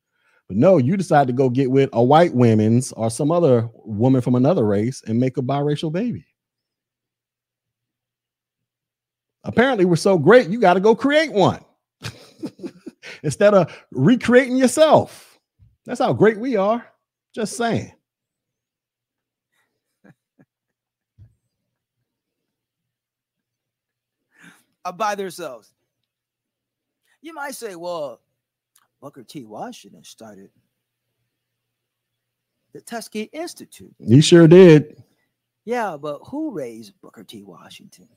But 0.47 0.57
no, 0.57 0.77
you 0.77 0.95
decide 0.95 1.25
to 1.27 1.33
go 1.33 1.49
get 1.49 1.71
with 1.71 1.89
a 1.93 2.03
white 2.03 2.35
woman's 2.35 2.91
or 2.91 3.09
some 3.09 3.31
other 3.31 3.67
woman 3.73 4.21
from 4.21 4.35
another 4.35 4.63
race 4.63 5.01
and 5.07 5.19
make 5.19 5.37
a 5.37 5.41
biracial 5.41 5.91
baby. 5.91 6.25
Apparently, 9.43 9.85
we're 9.85 9.95
so 9.95 10.17
great, 10.19 10.49
you 10.49 10.59
got 10.59 10.73
to 10.75 10.79
go 10.79 10.93
create 10.93 11.31
one 11.31 11.63
instead 13.25 13.53
of 13.53 13.75
recreating 13.91 14.55
yourself. 14.55 15.37
That's 15.85 15.99
how 15.99 16.13
great 16.13 16.39
we 16.39 16.55
are. 16.55 16.85
Just 17.33 17.57
saying. 17.57 17.91
by 24.95 25.15
themselves. 25.15 25.73
You 27.21 27.33
might 27.33 27.55
say, 27.55 27.75
well, 27.75 28.21
Booker 29.01 29.23
T. 29.23 29.43
Washington 29.45 30.03
started 30.03 30.51
the 32.73 32.81
Tuskegee 32.81 33.29
Institute. 33.33 33.95
He 33.99 34.21
sure 34.21 34.47
did. 34.47 35.03
Yeah, 35.65 35.97
but 35.97 36.19
who 36.27 36.51
raised 36.51 36.93
Booker 37.01 37.23
T. 37.23 37.41
Washington? 37.43 38.07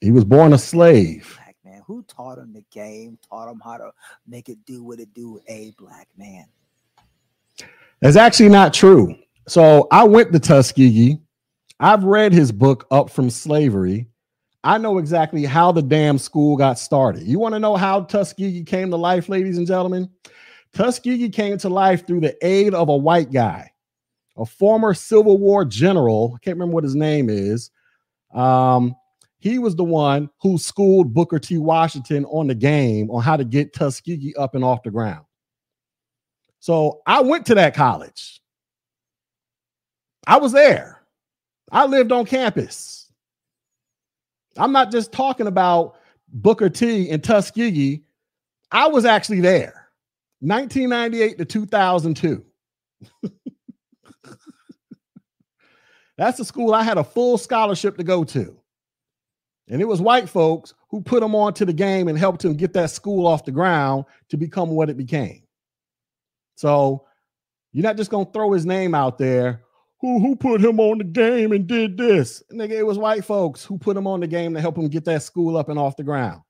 He 0.00 0.10
was 0.10 0.24
born 0.24 0.52
a 0.52 0.58
slave. 0.58 1.38
Man. 1.64 1.82
Who 1.86 2.02
taught 2.04 2.38
him 2.38 2.52
the 2.52 2.64
game, 2.70 3.18
taught 3.28 3.50
him 3.50 3.60
how 3.62 3.76
to 3.76 3.92
make 4.26 4.48
it 4.48 4.58
do 4.64 4.82
what 4.82 4.98
it 4.98 5.12
do? 5.14 5.40
A 5.48 5.72
black 5.78 6.08
man. 6.16 6.46
That's 8.00 8.16
actually 8.16 8.48
not 8.48 8.72
true. 8.72 9.14
So 9.46 9.86
I 9.90 10.04
went 10.04 10.32
to 10.32 10.38
Tuskegee. 10.38 11.18
I've 11.78 12.04
read 12.04 12.32
his 12.32 12.52
book, 12.52 12.86
Up 12.90 13.10
from 13.10 13.30
Slavery. 13.30 14.06
I 14.62 14.78
know 14.78 14.98
exactly 14.98 15.44
how 15.44 15.72
the 15.72 15.82
damn 15.82 16.18
school 16.18 16.56
got 16.56 16.78
started. 16.78 17.22
You 17.22 17.38
want 17.38 17.54
to 17.54 17.58
know 17.58 17.76
how 17.76 18.02
Tuskegee 18.02 18.64
came 18.64 18.90
to 18.90 18.96
life, 18.96 19.28
ladies 19.28 19.58
and 19.58 19.66
gentlemen? 19.66 20.10
Tuskegee 20.74 21.30
came 21.30 21.58
to 21.58 21.68
life 21.68 22.06
through 22.06 22.20
the 22.20 22.36
aid 22.46 22.74
of 22.74 22.88
a 22.88 22.96
white 22.96 23.32
guy, 23.32 23.72
a 24.36 24.44
former 24.46 24.94
Civil 24.94 25.38
War 25.38 25.64
general. 25.64 26.34
I 26.36 26.38
can't 26.44 26.56
remember 26.56 26.74
what 26.74 26.84
his 26.84 26.94
name 26.94 27.28
is. 27.28 27.70
Um, 28.32 28.94
he 29.40 29.58
was 29.58 29.74
the 29.74 29.84
one 29.84 30.30
who 30.40 30.58
schooled 30.58 31.12
Booker 31.14 31.38
T. 31.38 31.58
Washington 31.58 32.26
on 32.26 32.46
the 32.46 32.54
game 32.54 33.10
on 33.10 33.22
how 33.22 33.36
to 33.36 33.44
get 33.44 33.72
Tuskegee 33.72 34.34
up 34.36 34.54
and 34.54 34.62
off 34.62 34.82
the 34.82 34.90
ground. 34.90 35.24
So 36.60 37.00
I 37.06 37.22
went 37.22 37.46
to 37.46 37.54
that 37.54 37.74
college. 37.74 38.42
I 40.26 40.36
was 40.36 40.52
there. 40.52 41.00
I 41.72 41.86
lived 41.86 42.12
on 42.12 42.26
campus. 42.26 43.10
I'm 44.58 44.72
not 44.72 44.92
just 44.92 45.10
talking 45.10 45.46
about 45.46 45.96
Booker 46.28 46.68
T 46.68 47.08
and 47.10 47.24
Tuskegee. 47.24 48.04
I 48.70 48.88
was 48.88 49.06
actually 49.06 49.40
there. 49.40 49.88
1998 50.40 51.38
to 51.38 51.44
2002. 51.46 52.44
That's 56.18 56.36
the 56.36 56.44
school 56.44 56.74
I 56.74 56.82
had 56.82 56.98
a 56.98 57.04
full 57.04 57.38
scholarship 57.38 57.96
to 57.96 58.04
go 58.04 58.22
to. 58.24 58.59
And 59.70 59.80
it 59.80 59.86
was 59.86 60.00
white 60.00 60.28
folks 60.28 60.74
who 60.88 61.00
put 61.00 61.20
them 61.20 61.34
onto 61.34 61.64
the 61.64 61.72
game 61.72 62.08
and 62.08 62.18
helped 62.18 62.44
him 62.44 62.54
get 62.54 62.72
that 62.72 62.90
school 62.90 63.26
off 63.26 63.44
the 63.44 63.52
ground 63.52 64.04
to 64.28 64.36
become 64.36 64.70
what 64.70 64.90
it 64.90 64.96
became. 64.96 65.42
So 66.56 67.06
you're 67.72 67.84
not 67.84 67.96
just 67.96 68.10
gonna 68.10 68.28
throw 68.32 68.52
his 68.52 68.66
name 68.66 68.94
out 68.94 69.16
there. 69.16 69.62
Who 70.00 70.18
who 70.18 70.34
put 70.34 70.60
him 70.60 70.80
on 70.80 70.98
the 70.98 71.04
game 71.04 71.52
and 71.52 71.66
did 71.66 71.96
this? 71.96 72.42
Nigga, 72.52 72.72
it 72.72 72.86
was 72.86 72.98
white 72.98 73.24
folks 73.24 73.64
who 73.64 73.78
put 73.78 73.96
him 73.96 74.08
on 74.08 74.20
the 74.20 74.26
game 74.26 74.54
to 74.54 74.60
help 74.60 74.76
him 74.76 74.88
get 74.88 75.04
that 75.04 75.22
school 75.22 75.56
up 75.56 75.68
and 75.68 75.78
off 75.78 75.96
the 75.96 76.02
ground. 76.02 76.42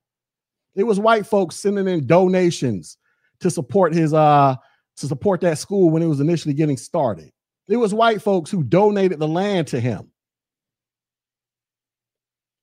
It 0.74 0.84
was 0.84 0.98
white 0.98 1.26
folks 1.26 1.56
sending 1.56 1.88
in 1.88 2.06
donations 2.06 2.96
to 3.40 3.50
support 3.50 3.92
his 3.92 4.14
uh 4.14 4.56
to 4.96 5.06
support 5.06 5.42
that 5.42 5.58
school 5.58 5.90
when 5.90 6.02
it 6.02 6.06
was 6.06 6.20
initially 6.20 6.54
getting 6.54 6.76
started. 6.76 7.30
It 7.68 7.76
was 7.76 7.92
white 7.92 8.22
folks 8.22 8.50
who 8.50 8.62
donated 8.62 9.18
the 9.18 9.28
land 9.28 9.66
to 9.68 9.80
him. 9.80 10.09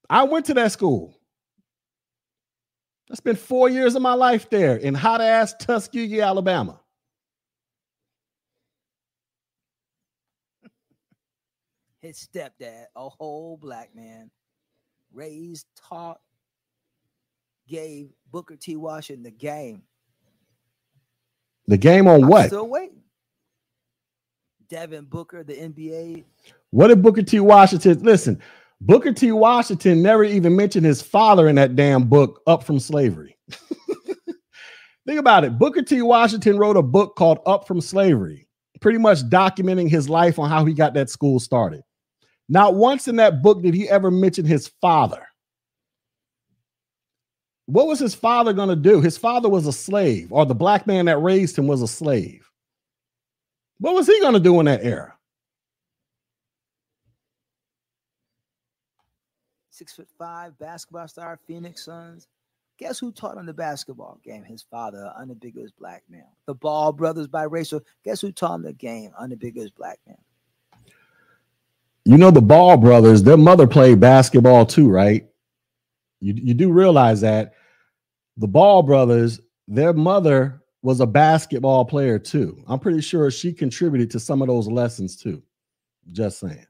I 0.09 0.23
went 0.23 0.45
to 0.47 0.53
that 0.55 0.71
school. 0.71 1.19
I 3.11 3.15
spent 3.15 3.39
four 3.39 3.69
years 3.69 3.95
of 3.95 4.01
my 4.01 4.13
life 4.13 4.49
there 4.49 4.75
in 4.75 4.93
hot 4.93 5.21
ass 5.21 5.53
Tuskegee, 5.59 6.21
Alabama. 6.21 6.79
his 12.07 12.17
stepdad, 12.17 12.85
a 12.95 13.09
whole 13.09 13.57
black 13.57 13.89
man, 13.93 14.31
raised, 15.13 15.65
taught, 15.75 16.19
gave 17.67 18.09
Booker 18.31 18.55
T. 18.55 18.75
Washington 18.75 19.23
the 19.23 19.31
game. 19.31 19.83
The 21.67 21.77
game 21.77 22.07
on 22.07 22.23
I'm 22.23 22.29
what? 22.29 22.47
Still 22.47 22.67
waiting. 22.67 23.03
Devin 24.69 25.05
Booker, 25.05 25.43
the 25.43 25.53
NBA. 25.53 26.23
What 26.71 26.87
did 26.87 27.01
Booker 27.01 27.23
T. 27.23 27.39
Washington 27.39 27.99
listen? 28.03 28.41
Booker 28.81 29.11
T. 29.11 29.31
Washington 29.31 30.01
never 30.01 30.23
even 30.23 30.55
mentioned 30.55 30.85
his 30.85 31.01
father 31.01 31.47
in 31.47 31.55
that 31.55 31.75
damn 31.75 32.03
book, 32.03 32.41
Up 32.45 32.63
from 32.63 32.79
Slavery. 32.79 33.35
Think 35.07 35.19
about 35.19 35.43
it. 35.43 35.57
Booker 35.57 35.81
T. 35.81 36.01
Washington 36.01 36.57
wrote 36.57 36.77
a 36.77 36.83
book 36.83 37.15
called 37.15 37.39
Up 37.45 37.65
from 37.67 37.81
Slavery, 37.81 38.47
pretty 38.79 38.99
much 38.99 39.19
documenting 39.29 39.89
his 39.89 40.09
life 40.09 40.37
on 40.37 40.49
how 40.49 40.63
he 40.63 40.73
got 40.73 40.93
that 40.93 41.09
school 41.09 41.39
started. 41.39 41.81
Not 42.49 42.75
once 42.75 43.07
in 43.07 43.15
that 43.15 43.41
book 43.41 43.61
did 43.61 43.73
he 43.73 43.89
ever 43.89 44.11
mention 44.11 44.45
his 44.45 44.67
father. 44.79 45.25
What 47.65 47.87
was 47.87 47.99
his 47.99 48.15
father 48.15 48.53
going 48.53 48.69
to 48.69 48.75
do? 48.75 49.01
His 49.01 49.17
father 49.17 49.49
was 49.49 49.67
a 49.67 49.73
slave, 49.73 50.31
or 50.31 50.45
the 50.45 50.55
black 50.55 50.87
man 50.87 51.05
that 51.05 51.17
raised 51.17 51.57
him 51.57 51.67
was 51.67 51.81
a 51.81 51.87
slave. 51.87 52.49
What 53.79 53.95
was 53.95 54.07
he 54.07 54.19
going 54.21 54.33
to 54.33 54.39
do 54.39 54.59
in 54.59 54.67
that 54.67 54.83
era? 54.83 55.16
Six 59.77 59.93
foot 59.93 60.07
five 60.17 60.57
basketball 60.57 61.07
star, 61.07 61.39
Phoenix 61.45 61.85
Suns. 61.85 62.27
Guess 62.79 62.97
who 62.97 63.11
taught 63.11 63.37
him 63.37 63.45
the 63.45 63.53
basketball 63.53 64.19
game? 64.25 64.43
His 64.43 64.63
father, 64.63 65.13
unambiguous 65.15 65.69
black 65.69 66.01
man. 66.09 66.25
The 66.47 66.55
Ball 66.55 66.91
brothers 66.91 67.27
biracial. 67.27 67.81
Guess 68.03 68.21
who 68.21 68.31
taught 68.31 68.55
him 68.55 68.63
the 68.63 68.73
game? 68.73 69.11
Unambiguous 69.19 69.69
black 69.69 69.99
man. 70.07 70.17
You 72.05 72.17
know 72.17 72.31
the 72.31 72.41
Ball 72.41 72.77
brothers, 72.77 73.21
their 73.21 73.37
mother 73.37 73.67
played 73.67 73.99
basketball 73.99 74.65
too, 74.65 74.89
right? 74.89 75.27
You, 76.21 76.33
you 76.35 76.53
do 76.55 76.71
realize 76.71 77.21
that 77.21 77.53
the 78.35 78.47
Ball 78.47 78.81
brothers, 78.81 79.39
their 79.67 79.93
mother 79.93 80.63
was 80.81 81.01
a 81.01 81.07
basketball 81.07 81.85
player 81.85 82.17
too. 82.17 82.63
I'm 82.65 82.79
pretty 82.79 83.01
sure 83.01 83.29
she 83.29 83.53
contributed 83.53 84.09
to 84.09 84.19
some 84.19 84.41
of 84.41 84.47
those 84.47 84.67
lessons 84.67 85.15
too. 85.15 85.43
Just 86.11 86.39
saying. 86.39 86.65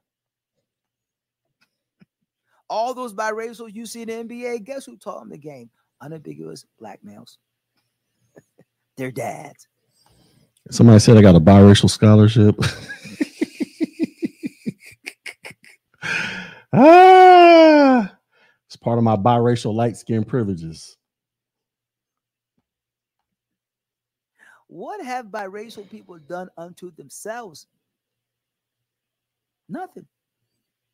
All 2.69 2.93
those 2.93 3.13
biracial 3.13 3.73
you 3.73 3.85
see 3.85 4.01
in 4.01 4.07
the 4.09 4.13
NBA, 4.23 4.63
guess 4.63 4.85
who 4.85 4.97
taught 4.97 5.19
them 5.19 5.29
the 5.29 5.37
game? 5.37 5.69
Unambiguous 6.01 6.65
black 6.79 6.99
males. 7.03 7.37
Their 8.97 9.11
dads. 9.11 9.67
Somebody 10.69 10.99
said 10.99 11.17
I 11.17 11.21
got 11.21 11.35
a 11.35 11.39
biracial 11.39 11.89
scholarship. 11.89 12.55
ah, 16.73 18.13
it's 18.65 18.75
part 18.75 18.97
of 18.97 19.03
my 19.03 19.15
biracial 19.15 19.73
light 19.73 19.95
skin 19.95 20.25
privileges. 20.25 20.97
What 24.67 25.03
have 25.05 25.27
biracial 25.27 25.89
people 25.89 26.17
done 26.19 26.49
unto 26.57 26.91
themselves? 26.91 27.67
Nothing. 29.69 30.05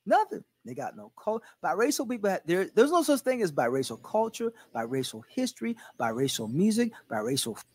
Nothing. 0.06 0.44
They 0.66 0.74
got 0.74 0.96
no 0.96 1.12
culture. 1.22 1.46
Biracial 1.64 2.10
people, 2.10 2.38
there, 2.46 2.70
there's 2.76 2.92
no 2.92 3.04
such 3.04 3.22
thing 3.22 3.42
as 3.42 3.52
biracial 3.52 4.02
culture, 4.02 4.52
biracial 4.76 5.24
history, 5.30 5.76
biracial 6.00 6.52
music, 6.52 6.92
biracial. 7.10 7.58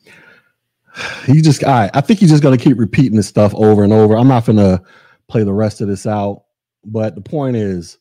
You 1.29 1.43
just, 1.43 1.63
right. 1.63 1.91
I 1.93 2.01
think 2.01 2.23
you're 2.23 2.31
just 2.31 2.43
going 2.43 2.57
to 2.57 2.65
keep 2.65 2.79
repeating 2.79 3.17
this 3.17 3.29
stuff 3.29 3.55
over 3.55 3.85
and 3.85 3.93
over. 3.93 4.17
I'm 4.17 4.27
not 4.27 4.47
going 4.47 4.57
to 4.57 4.83
play 5.29 5.45
the 5.45 5.53
rest 5.53 5.83
of 5.83 5.89
this 5.89 6.07
out. 6.07 6.45
But 6.83 7.15
the 7.15 7.21
point 7.21 7.57
is, 7.57 7.99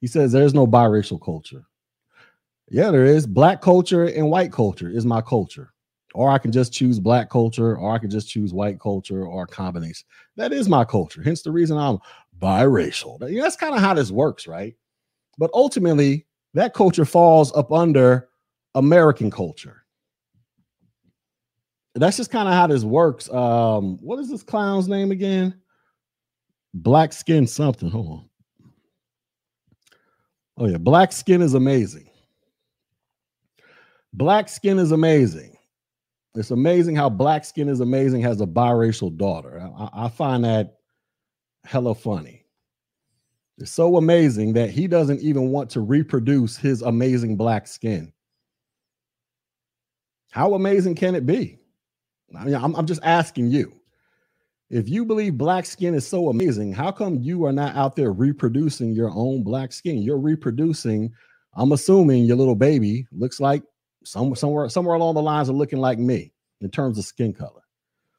he 0.00 0.08
says 0.08 0.32
there's 0.32 0.52
no 0.52 0.66
biracial 0.66 1.22
culture. 1.22 1.64
Yeah, 2.68 2.90
there 2.90 3.04
is. 3.04 3.26
Black 3.26 3.62
culture 3.62 4.04
and 4.04 4.30
white 4.30 4.52
culture 4.52 4.90
is 4.90 5.06
my 5.06 5.20
culture. 5.20 5.73
Or 6.14 6.30
I 6.30 6.38
can 6.38 6.52
just 6.52 6.72
choose 6.72 7.00
black 7.00 7.28
culture, 7.28 7.76
or 7.76 7.92
I 7.92 7.98
can 7.98 8.08
just 8.08 8.28
choose 8.28 8.54
white 8.54 8.80
culture, 8.80 9.26
or 9.26 9.42
a 9.42 9.46
combination. 9.48 10.06
That 10.36 10.52
is 10.52 10.68
my 10.68 10.84
culture. 10.84 11.22
Hence 11.22 11.42
the 11.42 11.50
reason 11.50 11.76
I'm 11.76 11.98
biracial. 12.38 13.18
That's 13.18 13.56
kind 13.56 13.74
of 13.74 13.80
how 13.80 13.94
this 13.94 14.12
works, 14.12 14.46
right? 14.46 14.74
But 15.38 15.50
ultimately, 15.52 16.26
that 16.54 16.72
culture 16.72 17.04
falls 17.04 17.52
up 17.56 17.72
under 17.72 18.28
American 18.76 19.30
culture. 19.30 19.84
That's 21.96 22.16
just 22.16 22.30
kind 22.30 22.48
of 22.48 22.54
how 22.54 22.68
this 22.68 22.84
works. 22.84 23.28
Um, 23.30 23.98
what 24.00 24.18
is 24.18 24.28
this 24.28 24.42
clown's 24.42 24.88
name 24.88 25.10
again? 25.10 25.60
Black 26.74 27.12
skin 27.12 27.46
something. 27.46 27.88
Hold 27.90 28.06
on. 28.06 28.30
Oh, 30.56 30.66
yeah. 30.66 30.78
Black 30.78 31.12
skin 31.12 31.42
is 31.42 31.54
amazing. 31.54 32.08
Black 34.12 34.48
skin 34.48 34.78
is 34.78 34.92
amazing. 34.92 35.53
It's 36.34 36.50
amazing 36.50 36.96
how 36.96 37.08
black 37.08 37.44
skin 37.44 37.68
is 37.68 37.80
amazing 37.80 38.22
has 38.22 38.40
a 38.40 38.46
biracial 38.46 39.16
daughter. 39.16 39.70
I, 39.78 40.06
I 40.06 40.08
find 40.08 40.44
that 40.44 40.78
hella 41.64 41.94
funny. 41.94 42.44
It's 43.58 43.70
so 43.70 43.96
amazing 43.96 44.52
that 44.54 44.70
he 44.70 44.88
doesn't 44.88 45.20
even 45.20 45.50
want 45.50 45.70
to 45.70 45.80
reproduce 45.80 46.56
his 46.56 46.82
amazing 46.82 47.36
black 47.36 47.68
skin. 47.68 48.12
How 50.32 50.54
amazing 50.54 50.96
can 50.96 51.14
it 51.14 51.24
be? 51.24 51.58
I 52.36 52.44
mean, 52.46 52.56
I'm, 52.56 52.74
I'm 52.74 52.86
just 52.86 53.04
asking 53.04 53.50
you. 53.50 53.72
If 54.70 54.88
you 54.88 55.04
believe 55.04 55.38
black 55.38 55.66
skin 55.66 55.94
is 55.94 56.04
so 56.04 56.30
amazing, 56.30 56.72
how 56.72 56.90
come 56.90 57.20
you 57.20 57.44
are 57.44 57.52
not 57.52 57.76
out 57.76 57.94
there 57.94 58.12
reproducing 58.12 58.92
your 58.92 59.12
own 59.14 59.44
black 59.44 59.72
skin? 59.72 60.02
You're 60.02 60.18
reproducing, 60.18 61.12
I'm 61.54 61.70
assuming 61.70 62.24
your 62.24 62.36
little 62.36 62.56
baby 62.56 63.06
looks 63.12 63.38
like 63.38 63.62
some, 64.04 64.34
somewhere 64.34 64.68
somewhere 64.68 64.96
along 64.96 65.14
the 65.14 65.22
lines 65.22 65.48
of 65.48 65.56
looking 65.56 65.80
like 65.80 65.98
me 65.98 66.32
in 66.60 66.70
terms 66.70 66.98
of 66.98 67.04
skin 67.04 67.32
color. 67.32 67.62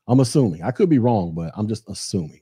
I'm 0.07 0.19
assuming. 0.19 0.63
I 0.63 0.71
could 0.71 0.89
be 0.89 0.99
wrong, 0.99 1.33
but 1.33 1.51
I'm 1.55 1.67
just 1.67 1.89
assuming. 1.89 2.41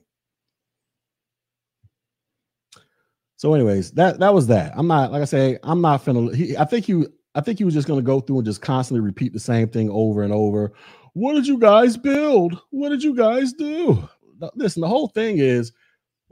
So, 3.36 3.54
anyways, 3.54 3.92
that 3.92 4.18
that 4.20 4.32
was 4.32 4.46
that. 4.48 4.72
I'm 4.76 4.86
not 4.86 5.12
like 5.12 5.22
I 5.22 5.26
say, 5.26 5.58
I'm 5.62 5.80
not 5.80 6.04
finna. 6.04 6.34
He, 6.34 6.56
I 6.56 6.64
think 6.64 6.88
you. 6.88 7.12
I 7.34 7.40
think 7.40 7.58
he 7.58 7.64
was 7.64 7.74
just 7.74 7.88
gonna 7.88 8.02
go 8.02 8.20
through 8.20 8.38
and 8.38 8.46
just 8.46 8.62
constantly 8.62 9.00
repeat 9.00 9.32
the 9.32 9.40
same 9.40 9.68
thing 9.68 9.90
over 9.90 10.22
and 10.22 10.32
over. 10.32 10.72
What 11.14 11.34
did 11.34 11.46
you 11.46 11.58
guys 11.58 11.96
build? 11.96 12.58
What 12.70 12.90
did 12.90 13.02
you 13.02 13.14
guys 13.14 13.52
do? 13.52 14.08
Listen, 14.54 14.80
the 14.82 14.88
whole 14.88 15.08
thing 15.08 15.38
is 15.38 15.72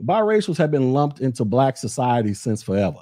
biracials 0.01 0.57
have 0.57 0.71
been 0.71 0.93
lumped 0.93 1.19
into 1.19 1.45
black 1.45 1.77
society 1.77 2.33
since 2.33 2.63
forever. 2.63 2.99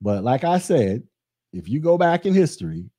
But 0.00 0.24
like 0.24 0.44
I 0.44 0.58
said, 0.58 1.04
if 1.52 1.68
you 1.68 1.80
go 1.80 1.98
back 1.98 2.26
in 2.26 2.34
history 2.34 2.90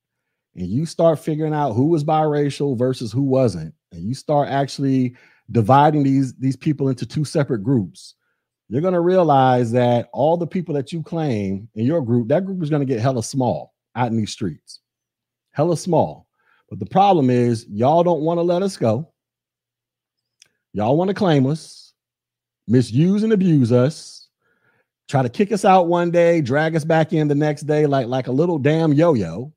and 0.56 0.68
you 0.68 0.86
start 0.86 1.20
figuring 1.20 1.54
out 1.54 1.74
who 1.74 1.88
was 1.88 2.04
biracial 2.04 2.78
versus 2.78 3.12
who 3.12 3.24
wasn't, 3.24 3.74
and 3.92 4.04
you 4.04 4.14
start 4.14 4.50
actually 4.50 5.16
dividing 5.52 6.04
these 6.04 6.34
these 6.36 6.56
people 6.56 6.90
into 6.90 7.06
two 7.06 7.26
separate 7.26 7.64
groups, 7.64 8.16
you're 8.70 8.82
going 8.82 8.94
to 8.94 9.02
realize 9.02 9.72
that 9.72 10.10
all 10.14 10.38
the 10.38 10.48
people 10.48 10.74
that 10.76 10.92
you 10.92 11.04
claim 11.04 11.68
in 11.76 11.86
your 11.86 12.02
group, 12.02 12.28
that 12.30 12.46
group 12.46 12.62
is 12.64 12.70
going 12.70 12.86
to 12.86 12.92
get 12.92 13.02
hella 13.02 13.24
small 13.24 13.74
out 13.96 14.12
in 14.12 14.18
these 14.18 14.32
streets. 14.32 14.80
Hella 15.52 15.78
small. 15.78 16.28
But 16.70 16.80
the 16.80 16.86
problem 16.86 17.30
is, 17.30 17.68
y'all 17.70 18.04
don't 18.04 18.22
want 18.22 18.40
to 18.40 18.42
let 18.42 18.64
us 18.64 18.78
go. 18.78 19.12
Y'all 20.72 20.98
want 20.98 21.10
to 21.10 21.14
claim 21.14 21.46
us, 21.46 21.94
misuse 22.68 23.22
and 23.22 23.32
abuse 23.32 23.72
us, 23.72 24.23
try 25.08 25.22
to 25.22 25.30
kick 25.30 25.52
us 25.52 25.66
out 25.66 25.88
one 25.88 26.12
day, 26.12 26.42
drag 26.42 26.76
us 26.76 26.84
back 26.84 27.14
in 27.14 27.28
the 27.28 27.36
next 27.36 27.64
day, 27.64 27.86
like 27.86 28.08
like 28.08 28.28
a 28.28 28.32
little 28.32 28.58
damn 28.58 28.94
yo-yo. 28.94 29.52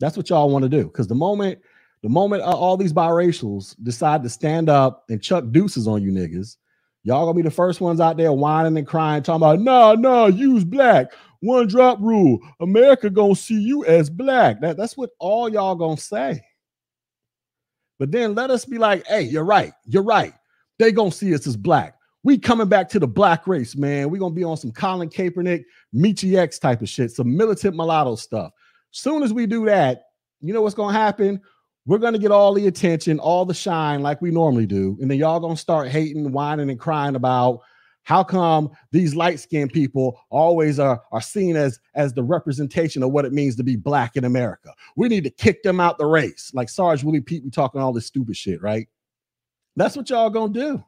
That's 0.00 0.16
what 0.16 0.30
y'all 0.30 0.50
want 0.50 0.64
to 0.64 0.68
do. 0.68 0.84
Because 0.84 1.06
the 1.06 1.14
moment, 1.14 1.60
the 2.02 2.08
moment 2.08 2.42
uh, 2.42 2.50
all 2.50 2.76
these 2.76 2.92
biracials 2.92 3.76
decide 3.82 4.22
to 4.22 4.28
stand 4.28 4.68
up 4.68 5.04
and 5.08 5.22
chuck 5.22 5.44
deuces 5.50 5.86
on 5.86 6.02
you 6.02 6.10
niggas, 6.10 6.56
y'all 7.04 7.24
gonna 7.24 7.36
be 7.36 7.42
the 7.42 7.50
first 7.50 7.80
ones 7.80 8.00
out 8.00 8.16
there 8.16 8.32
whining 8.32 8.76
and 8.76 8.86
crying, 8.86 9.22
talking 9.22 9.36
about, 9.36 9.60
nah, 9.60 9.94
nah, 9.94 10.26
use 10.26 10.64
black 10.64 11.12
one 11.42 11.66
drop 11.66 12.00
rule. 12.00 12.38
America 12.60 13.10
gonna 13.10 13.34
see 13.34 13.60
you 13.60 13.84
as 13.84 14.08
black. 14.08 14.60
That, 14.60 14.76
that's 14.76 14.96
what 14.96 15.10
all 15.18 15.48
y'all 15.48 15.74
gonna 15.74 15.96
say. 15.96 16.40
But 17.98 18.10
then 18.10 18.34
let 18.34 18.50
us 18.50 18.64
be 18.64 18.78
like, 18.78 19.06
hey, 19.06 19.22
you're 19.22 19.44
right. 19.44 19.72
You're 19.84 20.02
right. 20.02 20.34
They 20.78 20.92
gonna 20.92 21.12
see 21.12 21.34
us 21.34 21.46
as 21.46 21.56
black. 21.56 21.96
We 22.24 22.38
coming 22.38 22.68
back 22.68 22.88
to 22.90 23.00
the 23.00 23.08
black 23.08 23.46
race, 23.46 23.76
man. 23.76 24.10
We 24.10 24.18
gonna 24.18 24.34
be 24.34 24.44
on 24.44 24.56
some 24.56 24.72
Colin 24.72 25.08
Kaepernick, 25.08 25.64
Michi 25.94 26.36
X 26.36 26.58
type 26.58 26.82
of 26.82 26.88
shit, 26.88 27.10
some 27.10 27.36
militant 27.36 27.74
mulatto 27.74 28.14
stuff. 28.16 28.52
Soon 28.92 29.22
as 29.22 29.32
we 29.32 29.46
do 29.46 29.64
that, 29.66 30.04
you 30.40 30.52
know 30.52 30.62
what's 30.62 30.74
gonna 30.74 30.96
happen? 30.96 31.40
We're 31.84 31.98
gonna 31.98 32.18
get 32.18 32.30
all 32.30 32.54
the 32.54 32.68
attention, 32.68 33.18
all 33.18 33.44
the 33.44 33.54
shine, 33.54 34.02
like 34.02 34.22
we 34.22 34.30
normally 34.30 34.66
do, 34.66 34.96
and 35.00 35.10
then 35.10 35.18
y'all 35.18 35.40
gonna 35.40 35.56
start 35.56 35.88
hating, 35.88 36.30
whining, 36.30 36.70
and 36.70 36.78
crying 36.78 37.16
about 37.16 37.60
how 38.04 38.24
come 38.24 38.70
these 38.90 39.14
light-skinned 39.14 39.72
people 39.72 40.20
always 40.28 40.78
are, 40.80 41.00
are 41.12 41.20
seen 41.20 41.56
as, 41.56 41.78
as 41.94 42.12
the 42.12 42.22
representation 42.22 43.02
of 43.02 43.12
what 43.12 43.24
it 43.24 43.32
means 43.32 43.54
to 43.56 43.62
be 43.62 43.76
black 43.76 44.16
in 44.16 44.24
America? 44.24 44.72
We 44.96 45.08
need 45.08 45.24
to 45.24 45.30
kick 45.30 45.62
them 45.62 45.78
out 45.78 45.98
the 45.98 46.06
race. 46.06 46.50
Like 46.52 46.68
Sarge 46.68 47.04
Willie 47.04 47.20
Pete, 47.20 47.44
we 47.44 47.50
talking 47.50 47.80
all 47.80 47.92
this 47.92 48.06
stupid 48.06 48.36
shit, 48.36 48.60
right? 48.60 48.88
That's 49.76 49.96
what 49.96 50.10
y'all 50.10 50.30
gonna 50.30 50.52
do. 50.52 50.84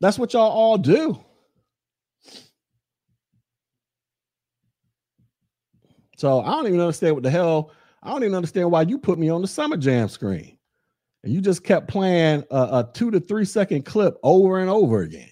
That's 0.00 0.18
what 0.18 0.32
y'all 0.32 0.50
all 0.50 0.78
do. 0.78 1.18
So 6.16 6.40
I 6.40 6.50
don't 6.50 6.66
even 6.66 6.80
understand 6.80 7.14
what 7.14 7.22
the 7.22 7.30
hell. 7.30 7.72
I 8.02 8.10
don't 8.10 8.22
even 8.22 8.34
understand 8.34 8.70
why 8.70 8.82
you 8.82 8.98
put 8.98 9.18
me 9.18 9.28
on 9.28 9.42
the 9.42 9.48
summer 9.48 9.76
jam 9.76 10.08
screen 10.08 10.58
and 11.22 11.32
you 11.32 11.40
just 11.40 11.64
kept 11.64 11.88
playing 11.88 12.44
a, 12.50 12.56
a 12.56 12.90
two 12.92 13.10
to 13.10 13.20
three 13.20 13.44
second 13.44 13.84
clip 13.84 14.16
over 14.22 14.58
and 14.58 14.70
over 14.70 15.02
again. 15.02 15.30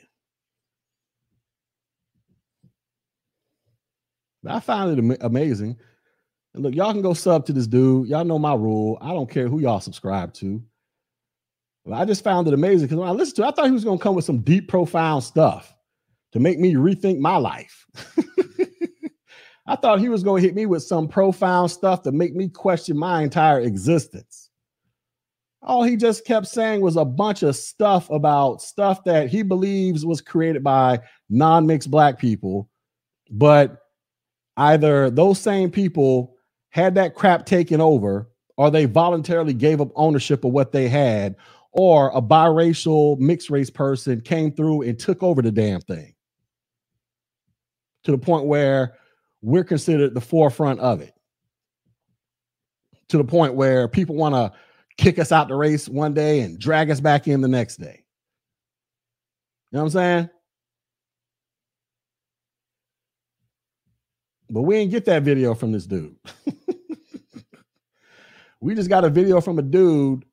I 4.47 4.61
find 4.61 4.99
it 4.99 5.19
amazing. 5.23 5.77
And 6.55 6.63
look, 6.63 6.75
y'all 6.75 6.93
can 6.93 7.03
go 7.03 7.15
sub 7.15 7.47
to 7.47 7.53
this 7.53 7.67
dude. 7.67 8.09
Y'all 8.09 8.25
know 8.25 8.39
my 8.39 8.55
rule. 8.55 8.99
I 9.01 9.09
don't 9.09 9.31
care 9.31 9.49
who 9.49 9.61
y'all 9.61 9.81
subscribe 9.81 10.33
to. 10.35 10.63
I 11.93 12.05
just 12.05 12.25
found 12.25 12.49
it 12.49 12.55
amazing 12.55 12.87
because 12.87 12.99
when 12.99 13.09
I 13.09 13.13
listened 13.13 13.37
to 13.37 13.43
it, 13.43 13.49
I 13.49 13.51
thought 13.53 13.67
he 13.67 13.73
was 13.73 13.85
going 13.85 13.99
to 13.99 14.03
come 14.03 14.15
with 14.15 14.25
some 14.25 14.41
deep, 14.41 14.69
profound 14.69 15.23
stuff 15.23 15.75
to 16.33 16.41
make 16.41 16.59
me 16.59 16.75
rethink 16.75 17.19
my 17.19 17.37
life. 17.37 17.87
I 19.69 19.77
thought 19.77 20.01
he 20.01 20.09
was 20.09 20.23
going 20.23 20.43
to 20.43 20.49
hit 20.49 20.55
me 20.55 20.67
with 20.67 20.83
some 20.83 21.09
profound 21.09 21.71
stuff 21.71 22.03
to 22.03 22.13
make 22.13 22.35
me 22.35 22.49
question 22.49 22.97
my 22.97 23.23
entire 23.23 23.61
existence 23.61 24.47
all 25.67 25.83
he 25.83 25.97
just 25.97 26.25
kept 26.25 26.47
saying 26.47 26.81
was 26.81 26.97
a 26.97 27.05
bunch 27.05 27.43
of 27.43 27.57
stuff 27.57 28.09
about 28.11 28.63
stuff 28.63 29.03
that 29.05 29.29
he 29.29 29.43
believes 29.43 30.07
was 30.07 30.21
created 30.21 30.63
by 30.63 30.99
non-mixed 31.29 31.91
black 31.91 32.19
people 32.19 32.71
but 33.31 33.79
either 34.57 35.11
those 35.11 35.41
same 35.41 35.71
people 35.71 36.37
had 36.71 36.95
that 36.95 37.15
crap 37.15 37.45
taken 37.45 37.81
over 37.81 38.31
or 38.57 38.71
they 38.71 38.85
voluntarily 38.85 39.53
gave 39.53 39.81
up 39.81 39.91
ownership 39.97 40.45
of 40.45 40.53
what 40.53 40.73
they 40.73 40.89
had 40.89 41.35
or 41.77 42.11
a 42.15 42.23
biracial 42.23 43.19
mixed 43.19 43.51
race 43.51 43.71
person 43.71 44.21
came 44.23 44.51
through 44.51 44.83
and 44.83 44.99
took 44.99 45.23
over 45.23 45.43
the 45.43 45.53
damn 45.53 45.81
thing 45.83 46.15
to 48.05 48.11
the 48.11 48.19
point 48.19 48.47
where 48.47 48.95
we're 49.43 49.65
considered 49.65 50.15
the 50.15 50.21
forefront 50.21 50.81
of 50.81 51.03
it 51.03 51.13
to 53.09 53.19
the 53.19 53.25
point 53.25 53.55
where 53.55 53.89
people 53.89 54.17
want 54.17 54.35
to 54.35 54.53
kick 54.97 55.19
us 55.19 55.33
out 55.33 55.49
the 55.49 55.55
race 55.55 55.89
one 55.89 56.15
day 56.15 56.41
and 56.41 56.59
drag 56.59 56.91
us 56.91 57.01
back 57.01 57.29
in 57.29 57.41
the 57.41 57.49
next 57.49 57.77
day. 57.77 58.05
You 59.71 59.77
know 59.77 59.81
what 59.81 59.85
I'm 59.85 59.91
saying? 59.91 60.31
But 64.49 64.63
we 64.63 64.77
didn't 64.77 64.93
get 64.93 65.05
that 65.07 65.25
video 65.25 65.55
from 65.55 65.73
this 65.73 65.87
dude. 65.87 66.17
we 68.61 68.75
just 68.75 68.89
got 68.89 69.05
a 69.05 69.11
video 69.11 69.41
from 69.41 69.59
a 69.59 69.63
dude 69.63 70.25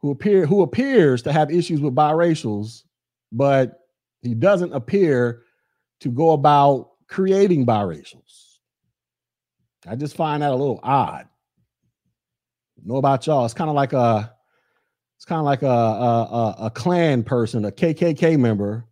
who 0.00 0.10
appear 0.10 0.46
who 0.46 0.62
appears 0.62 1.22
to 1.22 1.32
have 1.32 1.50
issues 1.50 1.80
with 1.80 1.94
biracials, 1.94 2.84
but 3.32 3.80
he 4.22 4.34
doesn't 4.34 4.72
appear 4.72 5.42
to 6.00 6.08
go 6.08 6.30
about 6.32 6.90
creating 7.08 7.66
biracials. 7.66 8.58
I 9.86 9.96
just 9.96 10.16
find 10.16 10.42
that 10.42 10.50
a 10.50 10.56
little 10.56 10.80
odd. 10.82 11.26
Know 12.82 12.96
about 12.96 13.26
y'all? 13.26 13.44
It's 13.44 13.54
kind 13.54 13.68
of 13.68 13.76
like 13.76 13.92
a, 13.92 14.34
it's 15.16 15.26
kind 15.26 15.38
of 15.38 15.44
like 15.44 15.62
a, 15.62 15.66
a 15.66 15.68
a 15.70 16.56
a 16.66 16.70
Klan 16.70 17.22
person, 17.22 17.66
a 17.66 17.72
KKK 17.72 18.38
member, 18.38 18.86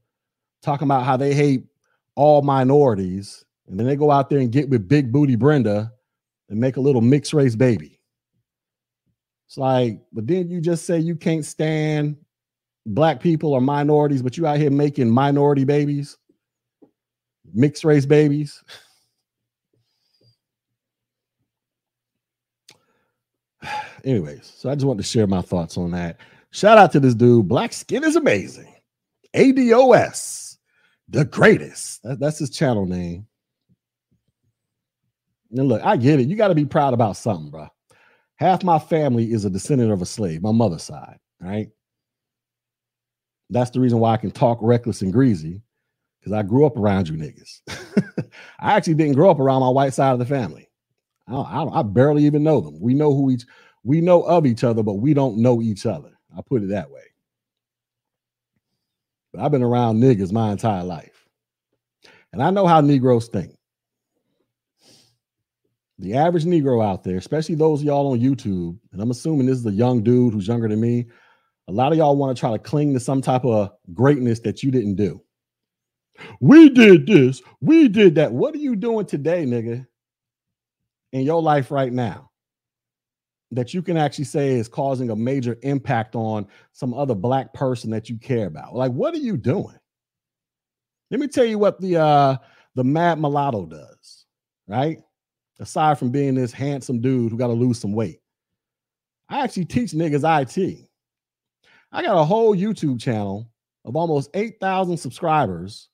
talking 0.62 0.86
about 0.86 1.04
how 1.04 1.16
they 1.16 1.32
hate 1.32 1.64
all 2.14 2.42
minorities, 2.42 3.44
and 3.66 3.78
then 3.78 3.86
they 3.86 3.96
go 3.96 4.10
out 4.10 4.28
there 4.28 4.40
and 4.40 4.52
get 4.52 4.68
with 4.68 4.88
Big 4.88 5.10
Booty 5.10 5.36
Brenda 5.36 5.90
and 6.50 6.60
make 6.60 6.76
a 6.76 6.80
little 6.80 7.00
mixed 7.00 7.32
race 7.32 7.56
baby. 7.56 7.97
It's 9.48 9.56
like, 9.56 10.00
but 10.12 10.26
then 10.26 10.50
you 10.50 10.60
just 10.60 10.84
say 10.84 10.98
you 10.98 11.16
can't 11.16 11.44
stand 11.44 12.18
black 12.84 13.18
people 13.20 13.54
or 13.54 13.62
minorities, 13.62 14.20
but 14.20 14.36
you 14.36 14.46
out 14.46 14.58
here 14.58 14.70
making 14.70 15.08
minority 15.10 15.64
babies, 15.64 16.18
mixed 17.54 17.82
race 17.82 18.04
babies. 18.04 18.62
Anyways, 24.04 24.52
so 24.54 24.68
I 24.68 24.74
just 24.74 24.86
wanted 24.86 25.02
to 25.02 25.08
share 25.08 25.26
my 25.26 25.40
thoughts 25.40 25.78
on 25.78 25.92
that. 25.92 26.18
Shout 26.50 26.76
out 26.76 26.92
to 26.92 27.00
this 27.00 27.14
dude. 27.14 27.48
Black 27.48 27.72
skin 27.72 28.04
is 28.04 28.16
amazing. 28.16 28.74
ADOS, 29.34 30.58
the 31.08 31.24
greatest. 31.24 32.02
That- 32.02 32.20
that's 32.20 32.38
his 32.38 32.50
channel 32.50 32.84
name. 32.84 33.26
And 35.52 35.68
look, 35.68 35.82
I 35.82 35.96
get 35.96 36.20
it. 36.20 36.28
You 36.28 36.36
got 36.36 36.48
to 36.48 36.54
be 36.54 36.66
proud 36.66 36.92
about 36.92 37.16
something, 37.16 37.50
bro. 37.50 37.68
Half 38.38 38.62
my 38.62 38.78
family 38.78 39.32
is 39.32 39.44
a 39.44 39.50
descendant 39.50 39.90
of 39.90 40.00
a 40.00 40.06
slave, 40.06 40.42
my 40.42 40.52
mother's 40.52 40.84
side, 40.84 41.18
right? 41.40 41.68
That's 43.50 43.70
the 43.70 43.80
reason 43.80 43.98
why 43.98 44.12
I 44.12 44.16
can 44.16 44.30
talk 44.30 44.58
reckless 44.60 45.02
and 45.02 45.12
greasy 45.12 45.60
because 46.20 46.32
I 46.32 46.42
grew 46.42 46.64
up 46.64 46.76
around 46.76 47.08
you 47.08 47.16
niggas. 47.16 47.62
I 48.60 48.76
actually 48.76 48.94
didn't 48.94 49.14
grow 49.14 49.30
up 49.30 49.40
around 49.40 49.60
my 49.60 49.68
white 49.68 49.92
side 49.92 50.12
of 50.12 50.20
the 50.20 50.26
family. 50.26 50.68
I, 51.26 51.34
I, 51.34 51.80
I 51.80 51.82
barely 51.82 52.24
even 52.26 52.44
know 52.44 52.60
them. 52.60 52.80
We 52.80 52.94
know 52.94 53.12
who 53.12 53.30
each 53.30 53.44
we 53.82 54.00
know 54.00 54.22
of 54.22 54.46
each 54.46 54.64
other, 54.64 54.82
but 54.82 54.94
we 54.94 55.14
don't 55.14 55.38
know 55.38 55.62
each 55.62 55.86
other. 55.86 56.10
I 56.36 56.42
put 56.42 56.62
it 56.62 56.68
that 56.68 56.90
way. 56.90 57.00
But 59.32 59.42
I've 59.42 59.50
been 59.52 59.62
around 59.62 60.00
niggas 60.00 60.32
my 60.32 60.52
entire 60.52 60.84
life, 60.84 61.26
and 62.32 62.42
I 62.42 62.50
know 62.50 62.66
how 62.66 62.80
Negroes 62.80 63.28
think. 63.28 63.57
The 66.00 66.14
average 66.14 66.44
Negro 66.44 66.84
out 66.84 67.02
there, 67.02 67.16
especially 67.16 67.56
those 67.56 67.82
y'all 67.82 68.12
on 68.12 68.20
YouTube, 68.20 68.78
and 68.92 69.02
I'm 69.02 69.10
assuming 69.10 69.46
this 69.46 69.58
is 69.58 69.66
a 69.66 69.72
young 69.72 70.02
dude 70.02 70.32
who's 70.32 70.46
younger 70.46 70.68
than 70.68 70.80
me. 70.80 71.06
A 71.66 71.72
lot 71.72 71.90
of 71.90 71.98
y'all 71.98 72.16
want 72.16 72.36
to 72.36 72.40
try 72.40 72.52
to 72.52 72.58
cling 72.58 72.94
to 72.94 73.00
some 73.00 73.20
type 73.20 73.44
of 73.44 73.70
greatness 73.92 74.38
that 74.40 74.62
you 74.62 74.70
didn't 74.70 74.94
do. 74.94 75.20
We 76.40 76.68
did 76.68 77.06
this, 77.06 77.42
we 77.60 77.88
did 77.88 78.14
that. 78.14 78.32
What 78.32 78.54
are 78.54 78.58
you 78.58 78.76
doing 78.76 79.06
today, 79.06 79.44
nigga, 79.44 79.86
in 81.12 81.22
your 81.22 81.42
life 81.42 81.70
right 81.70 81.92
now? 81.92 82.30
That 83.50 83.74
you 83.74 83.82
can 83.82 83.96
actually 83.96 84.24
say 84.24 84.50
is 84.54 84.68
causing 84.68 85.10
a 85.10 85.16
major 85.16 85.58
impact 85.62 86.14
on 86.14 86.46
some 86.72 86.94
other 86.94 87.14
black 87.14 87.54
person 87.54 87.90
that 87.90 88.08
you 88.08 88.18
care 88.18 88.46
about. 88.46 88.74
Like, 88.74 88.92
what 88.92 89.14
are 89.14 89.18
you 89.18 89.36
doing? 89.36 89.78
Let 91.10 91.18
me 91.18 91.28
tell 91.28 91.46
you 91.46 91.58
what 91.58 91.80
the 91.80 91.96
uh 91.96 92.36
the 92.74 92.84
mad 92.84 93.18
mulatto 93.18 93.66
does, 93.66 94.26
right? 94.66 94.98
Aside 95.60 95.98
from 95.98 96.10
being 96.10 96.34
this 96.34 96.52
handsome 96.52 97.00
dude 97.00 97.32
who 97.32 97.38
got 97.38 97.48
to 97.48 97.52
lose 97.52 97.80
some 97.80 97.92
weight. 97.92 98.20
I 99.28 99.42
actually 99.42 99.64
teach 99.64 99.92
niggas 99.92 100.24
IT. 100.42 100.88
I 101.90 102.02
got 102.02 102.20
a 102.20 102.24
whole 102.24 102.54
YouTube 102.54 103.00
channel 103.00 103.50
of 103.84 103.96
almost 103.96 104.30
8,000 104.34 104.96
subscribers 104.96 105.88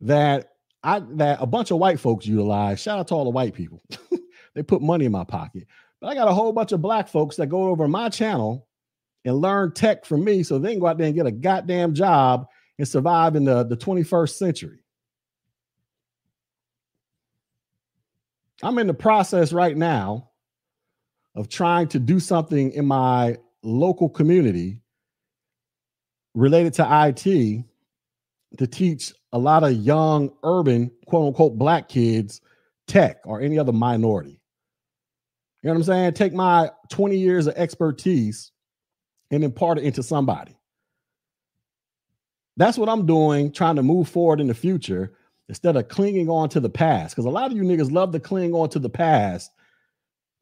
that 0.00 0.50
I 0.82 1.00
that 1.00 1.38
a 1.40 1.46
bunch 1.46 1.70
of 1.70 1.78
white 1.78 1.98
folks 1.98 2.26
utilize. 2.26 2.80
Shout 2.80 2.98
out 2.98 3.08
to 3.08 3.14
all 3.14 3.24
the 3.24 3.30
white 3.30 3.54
people. 3.54 3.82
they 4.54 4.62
put 4.62 4.82
money 4.82 5.06
in 5.06 5.12
my 5.12 5.24
pocket. 5.24 5.66
But 6.00 6.08
I 6.08 6.14
got 6.14 6.28
a 6.28 6.34
whole 6.34 6.52
bunch 6.52 6.72
of 6.72 6.82
black 6.82 7.08
folks 7.08 7.36
that 7.36 7.48
go 7.48 7.64
over 7.64 7.88
my 7.88 8.08
channel 8.08 8.68
and 9.24 9.36
learn 9.36 9.72
tech 9.72 10.04
from 10.04 10.24
me 10.24 10.42
so 10.42 10.58
they 10.58 10.72
can 10.72 10.80
go 10.80 10.86
out 10.86 10.98
there 10.98 11.06
and 11.06 11.16
get 11.16 11.26
a 11.26 11.32
goddamn 11.32 11.94
job 11.94 12.46
and 12.78 12.86
survive 12.86 13.34
in 13.34 13.44
the, 13.44 13.64
the 13.64 13.76
21st 13.76 14.30
century. 14.30 14.84
I'm 18.62 18.78
in 18.78 18.86
the 18.86 18.94
process 18.94 19.52
right 19.52 19.76
now 19.76 20.30
of 21.34 21.48
trying 21.48 21.88
to 21.88 21.98
do 21.98 22.18
something 22.18 22.72
in 22.72 22.86
my 22.86 23.36
local 23.62 24.08
community 24.08 24.80
related 26.34 26.74
to 26.74 26.86
IT 27.08 27.64
to 28.58 28.66
teach 28.66 29.12
a 29.32 29.38
lot 29.38 29.62
of 29.62 29.72
young 29.72 30.32
urban 30.42 30.90
quote 31.06 31.28
unquote 31.28 31.58
black 31.58 31.88
kids 31.88 32.40
tech 32.86 33.18
or 33.24 33.40
any 33.40 33.58
other 33.58 33.72
minority. 33.72 34.40
You 35.62 35.68
know 35.68 35.74
what 35.74 35.78
I'm 35.78 35.84
saying? 35.84 36.12
Take 36.14 36.32
my 36.32 36.70
20 36.90 37.16
years 37.16 37.46
of 37.46 37.54
expertise 37.56 38.52
and 39.30 39.44
impart 39.44 39.78
it 39.78 39.84
into 39.84 40.02
somebody. 40.02 40.56
That's 42.56 42.78
what 42.78 42.88
I'm 42.88 43.06
doing, 43.06 43.52
trying 43.52 43.76
to 43.76 43.82
move 43.82 44.08
forward 44.08 44.40
in 44.40 44.46
the 44.46 44.54
future 44.54 45.12
instead 45.48 45.76
of 45.76 45.88
clinging 45.88 46.28
on 46.28 46.48
to 46.50 46.60
the 46.60 46.68
past. 46.68 47.14
Because 47.14 47.24
a 47.24 47.30
lot 47.30 47.50
of 47.50 47.56
you 47.56 47.62
niggas 47.62 47.90
love 47.90 48.12
to 48.12 48.20
cling 48.20 48.52
on 48.52 48.68
to 48.70 48.78
the 48.78 48.90
past 48.90 49.50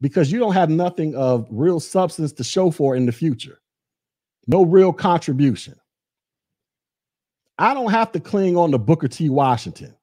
because 0.01 0.31
you 0.31 0.39
don't 0.39 0.53
have 0.53 0.69
nothing 0.69 1.15
of 1.15 1.47
real 1.49 1.79
substance 1.79 2.31
to 2.33 2.43
show 2.43 2.71
for 2.71 2.95
in 2.95 3.05
the 3.05 3.11
future. 3.11 3.59
No 4.47 4.63
real 4.63 4.93
contribution. 4.93 5.75
I 7.57 7.73
don't 7.73 7.91
have 7.91 8.11
to 8.11 8.19
cling 8.19 8.55
on 8.55 8.71
to 8.71 8.77
Booker 8.77 9.07
T. 9.07 9.29
Washington, 9.29 9.95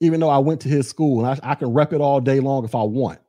even 0.00 0.18
though 0.18 0.30
I 0.30 0.38
went 0.38 0.60
to 0.62 0.68
his 0.68 0.88
school 0.88 1.24
and 1.24 1.40
I, 1.42 1.52
I 1.52 1.54
can 1.54 1.72
rep 1.72 1.92
it 1.92 2.00
all 2.00 2.20
day 2.20 2.40
long 2.40 2.64
if 2.64 2.74
I 2.74 2.82
want. 2.82 3.20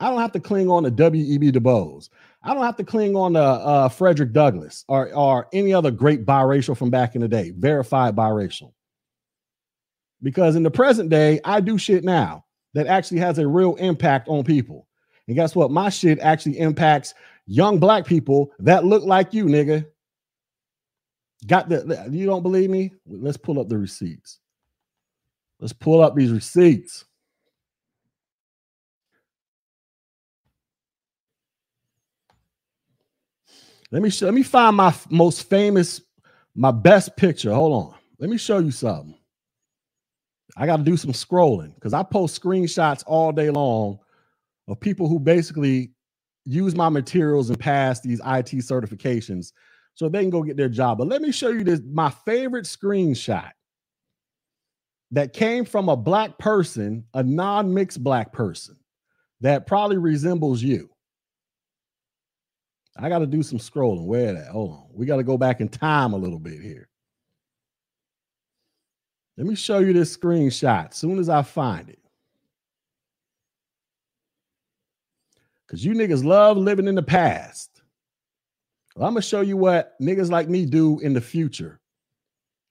I 0.00 0.10
don't 0.10 0.20
have 0.20 0.32
to 0.32 0.40
cling 0.40 0.70
on 0.70 0.82
to 0.84 0.90
W.E.B. 0.90 1.50
Du 1.50 1.60
Bois. 1.60 2.08
I 2.42 2.52
don't 2.52 2.64
have 2.64 2.76
to 2.76 2.84
cling 2.84 3.16
on 3.16 3.34
to 3.34 3.40
uh, 3.40 3.88
Frederick 3.88 4.32
Douglass 4.32 4.84
or, 4.88 5.12
or 5.14 5.48
any 5.52 5.72
other 5.72 5.90
great 5.90 6.26
biracial 6.26 6.76
from 6.76 6.90
back 6.90 7.14
in 7.14 7.20
the 7.20 7.28
day, 7.28 7.52
verified 7.56 8.16
biracial. 8.16 8.72
Because 10.24 10.56
in 10.56 10.62
the 10.62 10.70
present 10.70 11.10
day, 11.10 11.38
I 11.44 11.60
do 11.60 11.76
shit 11.76 12.02
now 12.02 12.46
that 12.72 12.86
actually 12.86 13.20
has 13.20 13.38
a 13.38 13.46
real 13.46 13.76
impact 13.76 14.26
on 14.26 14.42
people. 14.42 14.88
And 15.28 15.36
guess 15.36 15.54
what? 15.54 15.70
My 15.70 15.90
shit 15.90 16.18
actually 16.18 16.58
impacts 16.58 17.14
young 17.46 17.78
black 17.78 18.06
people 18.06 18.50
that 18.58 18.86
look 18.86 19.04
like 19.04 19.34
you, 19.34 19.44
nigga. 19.44 19.86
Got 21.46 21.68
the 21.68 22.08
you 22.10 22.24
don't 22.24 22.42
believe 22.42 22.70
me? 22.70 22.94
Let's 23.06 23.36
pull 23.36 23.60
up 23.60 23.68
the 23.68 23.76
receipts. 23.76 24.40
Let's 25.60 25.74
pull 25.74 26.00
up 26.02 26.16
these 26.16 26.32
receipts. 26.32 27.04
Let 33.90 34.02
me 34.02 34.08
show, 34.08 34.24
let 34.24 34.34
me 34.34 34.42
find 34.42 34.74
my 34.74 34.94
most 35.10 35.48
famous, 35.50 36.00
my 36.54 36.70
best 36.70 37.14
picture. 37.14 37.52
Hold 37.52 37.72
on. 37.72 37.94
Let 38.18 38.30
me 38.30 38.38
show 38.38 38.58
you 38.58 38.70
something. 38.70 39.14
I 40.56 40.66
got 40.66 40.76
to 40.76 40.82
do 40.82 40.96
some 40.96 41.12
scrolling 41.12 41.74
because 41.74 41.92
I 41.92 42.02
post 42.02 42.40
screenshots 42.40 43.02
all 43.06 43.32
day 43.32 43.50
long 43.50 43.98
of 44.68 44.80
people 44.80 45.08
who 45.08 45.18
basically 45.18 45.92
use 46.44 46.74
my 46.74 46.88
materials 46.88 47.48
and 47.48 47.58
pass 47.58 48.00
these 48.00 48.20
IT 48.20 48.50
certifications 48.60 49.52
so 49.94 50.08
they 50.08 50.20
can 50.20 50.30
go 50.30 50.42
get 50.42 50.56
their 50.56 50.68
job. 50.68 50.98
But 50.98 51.08
let 51.08 51.22
me 51.22 51.32
show 51.32 51.48
you 51.48 51.64
this 51.64 51.80
my 51.84 52.10
favorite 52.10 52.66
screenshot 52.66 53.50
that 55.10 55.32
came 55.32 55.64
from 55.64 55.88
a 55.88 55.96
black 55.96 56.38
person, 56.38 57.04
a 57.14 57.22
non-mixed 57.22 58.02
black 58.02 58.32
person 58.32 58.76
that 59.40 59.66
probably 59.66 59.96
resembles 59.96 60.62
you. 60.62 60.90
I 62.96 63.08
got 63.08 63.18
to 63.20 63.26
do 63.26 63.42
some 63.42 63.58
scrolling. 63.58 64.06
Where 64.06 64.32
that? 64.32 64.48
Hold 64.48 64.70
on. 64.70 64.86
We 64.92 65.06
got 65.06 65.16
to 65.16 65.24
go 65.24 65.36
back 65.36 65.60
in 65.60 65.68
time 65.68 66.12
a 66.12 66.16
little 66.16 66.38
bit 66.38 66.60
here. 66.60 66.88
Let 69.36 69.46
me 69.46 69.54
show 69.54 69.80
you 69.80 69.92
this 69.92 70.16
screenshot 70.16 70.94
soon 70.94 71.18
as 71.18 71.28
I 71.28 71.42
find 71.42 71.88
it. 71.88 71.98
Because 75.66 75.84
you 75.84 75.94
niggas 75.94 76.24
love 76.24 76.56
living 76.56 76.86
in 76.86 76.94
the 76.94 77.02
past. 77.02 77.82
Well, 78.94 79.08
I'm 79.08 79.14
going 79.14 79.22
to 79.22 79.28
show 79.28 79.40
you 79.40 79.56
what 79.56 80.00
niggas 80.00 80.30
like 80.30 80.48
me 80.48 80.66
do 80.66 81.00
in 81.00 81.14
the 81.14 81.20
future 81.20 81.80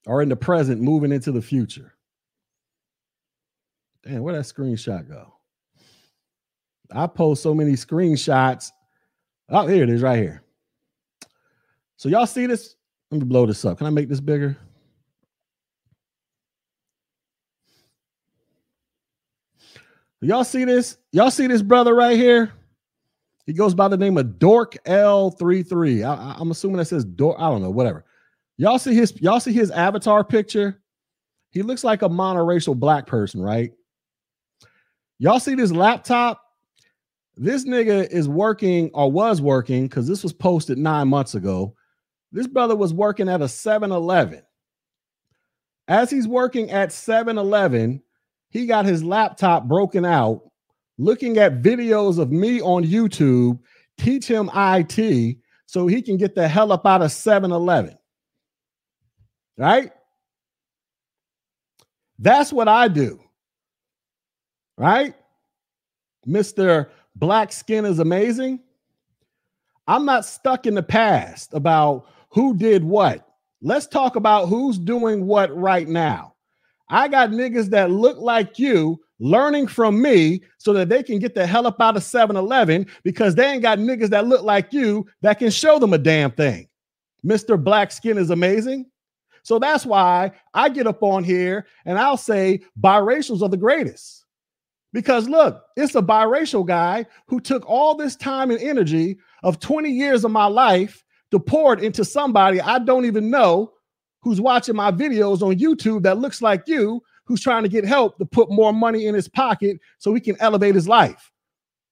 or 0.06 0.22
in 0.22 0.30
the 0.30 0.36
present, 0.36 0.82
moving 0.82 1.12
into 1.12 1.32
the 1.32 1.42
future. 1.42 1.96
Damn, 4.04 4.22
where 4.22 4.36
that 4.36 4.46
screenshot 4.46 5.08
go? 5.08 5.34
I 6.92 7.08
post 7.08 7.42
so 7.44 7.54
many 7.54 7.74
screenshots. 7.74 8.72
Oh, 9.50 9.68
here 9.68 9.84
it 9.84 9.90
is 9.90 10.02
right 10.02 10.20
here. 10.20 10.44
So 11.98 12.10
y'all 12.10 12.26
see 12.26 12.46
this? 12.46 12.76
Let 13.12 13.22
me 13.22 13.26
blow 13.26 13.46
this 13.46 13.64
up. 13.66 13.78
Can 13.78 13.88
I 13.88 13.92
make 13.92 14.10
this 14.10 14.20
bigger? 14.20 14.58
Y'all 20.24 20.44
see 20.44 20.64
this? 20.64 20.98
Y'all 21.12 21.32
see 21.32 21.48
this 21.48 21.62
brother 21.62 21.94
right 21.94 22.18
here? 22.18 22.54
He 23.46 23.52
goes 23.52 23.74
by 23.74 23.90
the 23.90 23.98
name 23.98 24.18
of 24.18 24.40
Dork 24.40 24.78
L33. 24.86 26.04
I, 26.08 26.40
am 26.40 26.52
assuming 26.52 26.78
that 26.78 26.86
says 26.86 27.04
Dork. 27.04 27.36
I 27.38 27.50
don't 27.50 27.62
know, 27.62 27.70
whatever. 27.70 28.06
Y'all 28.56 28.80
see 28.80 28.94
his 28.94 29.20
y'all 29.22 29.40
see 29.40 29.52
his 29.52 29.70
avatar 29.72 30.24
picture? 30.24 30.82
He 31.50 31.62
looks 31.62 31.84
like 31.84 32.02
a 32.02 32.10
monoracial 32.10 32.76
black 32.78 33.06
person, 33.06 33.42
right? 33.42 33.72
Y'all 35.20 35.40
see 35.40 35.56
this 35.56 35.72
laptop? 35.72 36.42
This 37.36 37.66
nigga 37.66 38.10
is 38.10 38.30
working 38.30 38.92
or 38.94 39.12
was 39.12 39.42
working 39.42 39.88
because 39.88 40.08
this 40.08 40.24
was 40.24 40.34
posted 40.34 40.78
nine 40.78 41.08
months 41.08 41.36
ago. 41.36 41.76
This 42.32 42.48
brother 42.48 42.76
was 42.76 42.94
working 42.94 43.28
at 43.28 43.42
a 43.42 43.48
7 43.48 43.92
Eleven. 43.92 44.42
As 45.88 46.10
he's 46.10 46.28
working 46.28 46.72
at 46.72 46.92
7 46.92 47.38
Eleven, 47.38 48.02
he 48.54 48.68
got 48.68 48.86
his 48.86 49.04
laptop 49.04 49.68
broken 49.68 50.06
out, 50.06 50.44
looking 51.00 51.40
at 51.40 51.64
videos 51.64 52.20
of 52.20 52.32
me 52.32 52.62
on 52.62 52.84
YouTube, 52.84 53.60
teach 53.98 54.28
him 54.28 54.50
IT 54.54 55.38
so 55.66 55.88
he 55.88 56.04
can 56.04 56.18
get 56.18 56.36
the 56.36 56.48
hell 56.48 56.72
up 56.72 56.86
out 56.86 57.02
of 57.02 57.12
7 57.12 57.52
Eleven. 57.52 57.98
Right? 59.58 59.92
That's 62.20 62.54
what 62.54 62.68
I 62.68 62.88
do. 62.88 63.20
Right? 64.78 65.16
Mr. 66.28 66.90
Black 67.16 67.52
skin 67.52 67.86
is 67.86 67.98
amazing. 67.98 68.60
I'm 69.88 70.06
not 70.06 70.26
stuck 70.26 70.68
in 70.68 70.76
the 70.76 70.84
past 70.84 71.56
about 71.56 72.08
who 72.30 72.56
did 72.56 72.84
what. 72.84 73.28
Let's 73.64 73.88
talk 73.88 74.16
about 74.16 74.48
who's 74.48 74.78
doing 74.78 75.26
what 75.26 75.56
right 75.58 75.88
now. 75.88 76.33
I 76.90 77.08
got 77.08 77.30
niggas 77.30 77.70
that 77.70 77.92
look 77.92 78.18
like 78.18 78.60
you 78.60 79.00
learning 79.20 79.68
from 79.68 80.02
me 80.02 80.42
so 80.58 80.74
that 80.74 80.90
they 80.90 81.02
can 81.02 81.20
get 81.20 81.34
the 81.34 81.48
hell 81.48 81.66
up 81.66 81.80
out 81.82 81.96
of 81.96 82.04
7 82.04 82.36
Eleven 82.36 82.86
because 83.04 83.36
they 83.36 83.46
ain't 83.46 83.62
got 83.62 83.80
niggas 83.80 84.10
that 84.10 84.28
look 84.28 84.44
like 84.44 84.74
you 84.74 85.06
that 85.22 85.40
can 85.40 85.50
show 85.50 85.80
them 85.80 85.94
a 85.94 85.98
damn 85.98 86.32
thing. 86.32 86.68
Mr. 87.26 87.62
Black 87.62 87.92
Skin 87.92 88.18
is 88.18 88.30
amazing. 88.30 88.86
So 89.44 89.60
that's 89.60 89.86
why 89.86 90.32
I 90.54 90.70
get 90.70 90.88
up 90.88 91.04
on 91.04 91.24
here 91.24 91.68
and 91.86 91.98
I'll 91.98 92.18
say 92.18 92.62
biracials 92.80 93.42
are 93.42 93.50
the 93.50 93.58
greatest. 93.58 94.26
Because 94.94 95.28
look, 95.28 95.64
it's 95.76 95.96
a 95.96 96.02
biracial 96.02 96.66
guy 96.66 97.06
who 97.28 97.40
took 97.40 97.68
all 97.68 97.96
this 97.96 98.16
time 98.16 98.52
and 98.52 98.60
energy 98.60 99.18
of 99.44 99.60
20 99.60 99.90
years 99.90 100.24
of 100.24 100.32
my 100.32 100.46
life 100.46 101.04
to 101.32 101.40
pour 101.40 101.74
it 101.74 101.84
into 101.84 102.06
somebody 102.06 102.62
I 102.62 102.80
don't 102.80 103.06
even 103.06 103.30
know 103.30 103.74
who's 104.24 104.42
watching 104.42 104.76
my 104.76 104.92
videos 104.92 105.42
on 105.42 105.60
YouTube 105.60 106.02
that 106.04 106.18
looks 106.18 106.42
like 106.42 106.64
you, 106.66 107.04
who's 107.26 107.42
trying 107.42 107.64
to 107.64 107.70
get 107.70 107.86
help 107.86 108.18
to 108.18 108.26
put 108.26 108.50
more 108.50 108.74
money 108.74 109.06
in 109.06 109.14
his 109.14 109.28
pocket 109.28 109.80
so 109.98 110.14
he 110.14 110.22
can 110.22 110.38
elevate 110.40 110.74
his 110.74 110.88
life. 110.88 111.32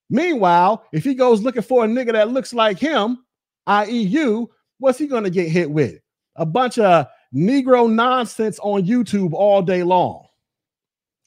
Meanwhile, 0.10 0.86
if 0.92 1.04
he 1.04 1.14
goes 1.14 1.42
looking 1.42 1.62
for 1.62 1.86
a 1.86 1.88
nigga 1.88 2.14
that 2.14 2.30
looks 2.30 2.54
like 2.54 2.80
him, 2.80 3.24
i.e., 3.68 4.02
you, 4.02 4.50
what's 4.80 4.98
he 4.98 5.08
going 5.08 5.24
to 5.24 5.30
get 5.30 5.50
hit 5.50 5.70
with? 5.70 6.00
A 6.38 6.46
bunch 6.46 6.80
of 6.80 7.08
Negro 7.34 7.92
nonsense 7.92 8.60
on 8.60 8.84
YouTube 8.84 9.34
all 9.34 9.62
day 9.62 9.84
long. 9.84 10.26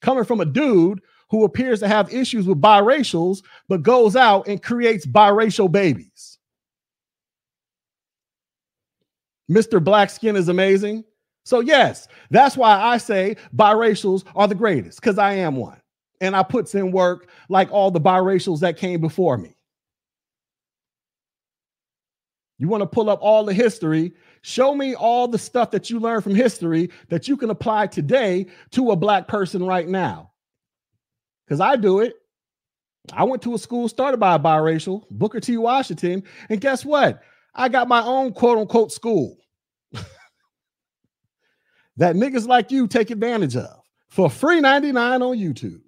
Coming 0.02 0.24
from 0.24 0.40
a 0.40 0.44
dude 0.44 1.00
who 1.30 1.44
appears 1.44 1.80
to 1.80 1.88
have 1.88 2.12
issues 2.12 2.46
with 2.46 2.60
biracials, 2.60 3.42
but 3.68 3.82
goes 3.82 4.16
out 4.16 4.46
and 4.48 4.62
creates 4.62 5.06
biracial 5.06 5.70
babies. 5.70 6.33
Mr. 9.50 9.82
Black 9.82 10.10
Skin 10.10 10.36
is 10.36 10.48
amazing. 10.48 11.04
So, 11.44 11.60
yes, 11.60 12.08
that's 12.30 12.56
why 12.56 12.80
I 12.80 12.96
say 12.96 13.36
biracials 13.54 14.24
are 14.34 14.48
the 14.48 14.54
greatest, 14.54 15.00
because 15.00 15.18
I 15.18 15.34
am 15.34 15.56
one. 15.56 15.80
And 16.20 16.34
I 16.34 16.42
puts 16.42 16.74
in 16.74 16.90
work 16.90 17.28
like 17.48 17.70
all 17.70 17.90
the 17.90 18.00
biracials 18.00 18.60
that 18.60 18.78
came 18.78 19.00
before 19.00 19.36
me. 19.36 19.54
You 22.58 22.68
want 22.68 22.82
to 22.82 22.86
pull 22.86 23.10
up 23.10 23.18
all 23.20 23.44
the 23.44 23.52
history 23.52 24.14
Show 24.46 24.74
me 24.74 24.94
all 24.94 25.26
the 25.26 25.38
stuff 25.38 25.70
that 25.70 25.88
you 25.88 25.98
learned 25.98 26.22
from 26.22 26.34
history 26.34 26.90
that 27.08 27.26
you 27.26 27.34
can 27.34 27.48
apply 27.48 27.86
today 27.86 28.44
to 28.72 28.90
a 28.90 28.96
black 28.96 29.26
person 29.26 29.64
right 29.64 29.88
now. 29.88 30.32
Because 31.46 31.62
I 31.62 31.76
do 31.76 32.00
it. 32.00 32.12
I 33.14 33.24
went 33.24 33.40
to 33.40 33.54
a 33.54 33.58
school 33.58 33.88
started 33.88 34.18
by 34.18 34.34
a 34.34 34.38
biracial, 34.38 35.04
Booker 35.10 35.40
T. 35.40 35.56
Washington. 35.56 36.24
And 36.50 36.60
guess 36.60 36.84
what? 36.84 37.22
I 37.54 37.68
got 37.68 37.88
my 37.88 38.02
own 38.02 38.32
quote 38.32 38.58
unquote 38.58 38.92
school 38.92 39.36
that 41.96 42.16
niggas 42.16 42.48
like 42.48 42.70
you 42.70 42.86
take 42.86 43.10
advantage 43.10 43.56
of 43.56 43.80
for 44.08 44.28
free 44.28 44.60
99 44.60 45.22
on 45.22 45.36
YouTube. 45.36 45.80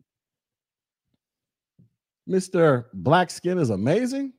Mr. 2.28 2.86
Black 2.92 3.30
Skin 3.30 3.58
is 3.58 3.70
amazing. 3.70 4.32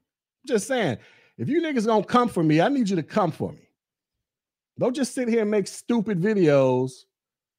Just 0.45 0.67
saying, 0.67 0.97
if 1.37 1.49
you 1.49 1.61
niggas 1.61 1.85
gonna 1.85 2.03
come 2.03 2.29
for 2.29 2.43
me, 2.43 2.61
I 2.61 2.69
need 2.69 2.89
you 2.89 2.95
to 2.95 3.03
come 3.03 3.31
for 3.31 3.51
me. 3.51 3.67
Don't 4.79 4.95
just 4.95 5.13
sit 5.13 5.27
here 5.27 5.41
and 5.41 5.51
make 5.51 5.67
stupid 5.67 6.19
videos. 6.19 6.91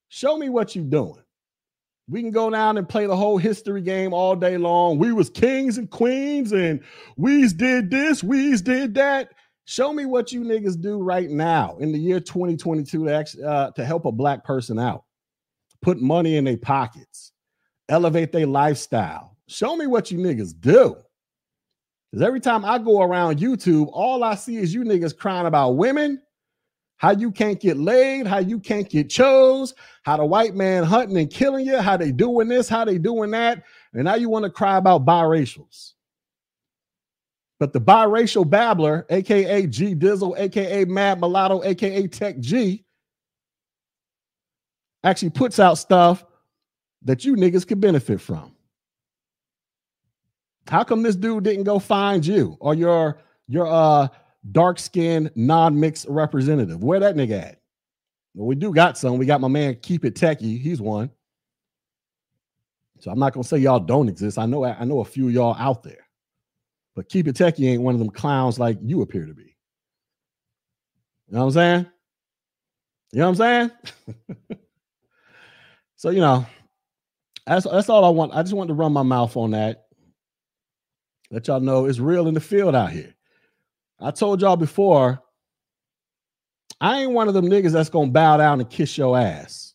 Show 0.08 0.36
me 0.36 0.48
what 0.48 0.74
you're 0.74 0.84
doing. 0.84 1.22
We 2.08 2.22
can 2.22 2.30
go 2.30 2.48
down 2.48 2.78
and 2.78 2.88
play 2.88 3.06
the 3.06 3.16
whole 3.16 3.36
history 3.36 3.82
game 3.82 4.14
all 4.14 4.34
day 4.34 4.56
long. 4.56 4.98
We 4.98 5.12
was 5.12 5.28
kings 5.28 5.76
and 5.76 5.90
queens, 5.90 6.52
and 6.52 6.80
we's 7.16 7.52
did 7.52 7.90
this, 7.90 8.24
we's 8.24 8.62
did 8.62 8.94
that. 8.94 9.32
Show 9.68 9.92
me 9.92 10.06
what 10.06 10.32
you 10.32 10.44
niggas 10.44 10.80
do 10.80 11.02
right 11.02 11.28
now 11.28 11.76
in 11.76 11.92
the 11.92 11.98
year 11.98 12.20
2022 12.20 13.04
to 13.04 13.12
actually 13.12 13.44
uh, 13.44 13.70
to 13.72 13.84
help 13.84 14.06
a 14.06 14.10
black 14.10 14.42
person 14.42 14.78
out, 14.78 15.04
put 15.82 16.00
money 16.00 16.36
in 16.36 16.44
their 16.44 16.56
pockets, 16.56 17.32
elevate 17.90 18.32
their 18.32 18.46
lifestyle. 18.46 19.36
Show 19.46 19.76
me 19.76 19.86
what 19.86 20.10
you 20.10 20.20
niggas 20.20 20.58
do. 20.58 20.96
Because 22.10 22.26
every 22.26 22.40
time 22.40 22.64
I 22.64 22.78
go 22.78 23.02
around 23.02 23.40
YouTube, 23.40 23.90
all 23.92 24.24
I 24.24 24.36
see 24.36 24.56
is 24.56 24.72
you 24.72 24.84
niggas 24.84 25.14
crying 25.14 25.46
about 25.46 25.72
women 25.72 26.22
how 26.96 27.10
you 27.10 27.30
can't 27.30 27.60
get 27.60 27.76
laid, 27.76 28.26
how 28.26 28.38
you 28.38 28.58
can't 28.58 28.88
get 28.88 29.10
chose, 29.10 29.74
how 30.02 30.16
the 30.16 30.24
white 30.24 30.54
man 30.54 30.82
hunting 30.82 31.18
and 31.18 31.30
killing 31.30 31.66
you, 31.66 31.76
how 31.76 31.98
they 31.98 32.10
doing 32.10 32.48
this, 32.48 32.70
how 32.70 32.86
they 32.86 32.96
doing 32.96 33.30
that, 33.32 33.62
and 33.92 34.04
now 34.04 34.14
you 34.14 34.30
want 34.30 34.46
to 34.46 34.50
cry 34.50 34.78
about 34.78 35.04
biracials. 35.04 35.92
But 37.58 37.72
the 37.72 37.80
biracial 37.80 38.48
babbler, 38.48 39.04
aka 39.10 39.66
G 39.66 39.94
Dizzle, 39.94 40.38
aka 40.38 40.84
Mad 40.84 41.20
Mulatto, 41.20 41.62
aka 41.64 42.06
Tech 42.06 42.38
G, 42.38 42.84
actually 45.02 45.30
puts 45.30 45.58
out 45.58 45.78
stuff 45.78 46.24
that 47.02 47.24
you 47.24 47.34
niggas 47.36 47.66
could 47.66 47.80
benefit 47.80 48.20
from. 48.20 48.54
How 50.68 50.84
come 50.84 51.02
this 51.02 51.16
dude 51.16 51.44
didn't 51.44 51.64
go 51.64 51.78
find 51.78 52.24
you 52.24 52.56
or 52.60 52.74
your 52.74 53.20
your 53.48 53.66
uh 53.66 54.08
dark 54.52 54.78
skinned, 54.78 55.30
non 55.34 55.78
mixed 55.78 56.06
representative. 56.08 56.82
Where 56.82 57.00
that 57.00 57.16
nigga 57.16 57.42
at? 57.42 57.60
Well, 58.34 58.46
we 58.46 58.54
do 58.54 58.72
got 58.72 58.96
some. 58.98 59.18
We 59.18 59.26
got 59.26 59.40
my 59.40 59.48
man 59.48 59.76
Keep 59.82 60.04
It 60.04 60.14
Techie. 60.14 60.60
He's 60.60 60.80
one. 60.80 61.10
So 63.00 63.10
I'm 63.10 63.18
not 63.18 63.32
gonna 63.32 63.44
say 63.44 63.58
y'all 63.58 63.80
don't 63.80 64.08
exist. 64.08 64.38
I 64.38 64.46
know 64.46 64.64
I 64.64 64.84
know 64.84 65.00
a 65.00 65.04
few 65.04 65.28
y'all 65.28 65.56
out 65.58 65.82
there, 65.82 66.06
but 66.98 67.08
Keep 67.08 67.28
It 67.28 67.36
Techie 67.36 67.68
ain't 67.68 67.82
one 67.82 67.94
of 67.94 68.00
them 68.00 68.10
clowns 68.10 68.58
like 68.58 68.76
you 68.82 69.02
appear 69.02 69.24
to 69.24 69.32
be. 69.32 69.54
You 71.28 71.36
know 71.36 71.38
what 71.38 71.44
I'm 71.44 71.50
saying? 71.52 71.86
You 73.12 73.18
know 73.20 73.30
what 73.30 73.40
I'm 73.40 73.70
saying? 74.16 74.58
so 75.96 76.10
you 76.10 76.18
know, 76.18 76.44
that's 77.46 77.66
that's 77.70 77.88
all 77.88 78.04
I 78.04 78.08
want. 78.08 78.34
I 78.34 78.42
just 78.42 78.52
want 78.52 78.66
to 78.66 78.74
run 78.74 78.92
my 78.92 79.04
mouth 79.04 79.36
on 79.36 79.52
that. 79.52 79.84
Let 81.30 81.46
y'all 81.46 81.60
know 81.60 81.84
it's 81.84 82.00
real 82.00 82.26
in 82.26 82.34
the 82.34 82.40
field 82.40 82.74
out 82.74 82.90
here. 82.90 83.14
I 84.00 84.10
told 84.10 84.40
y'all 84.40 84.56
before, 84.56 85.22
I 86.80 87.02
ain't 87.02 87.12
one 87.12 87.28
of 87.28 87.34
them 87.34 87.46
niggas 87.46 87.70
that's 87.70 87.90
gonna 87.90 88.10
bow 88.10 88.38
down 88.38 88.58
and 88.58 88.68
kiss 88.68 88.98
your 88.98 89.16
ass. 89.16 89.72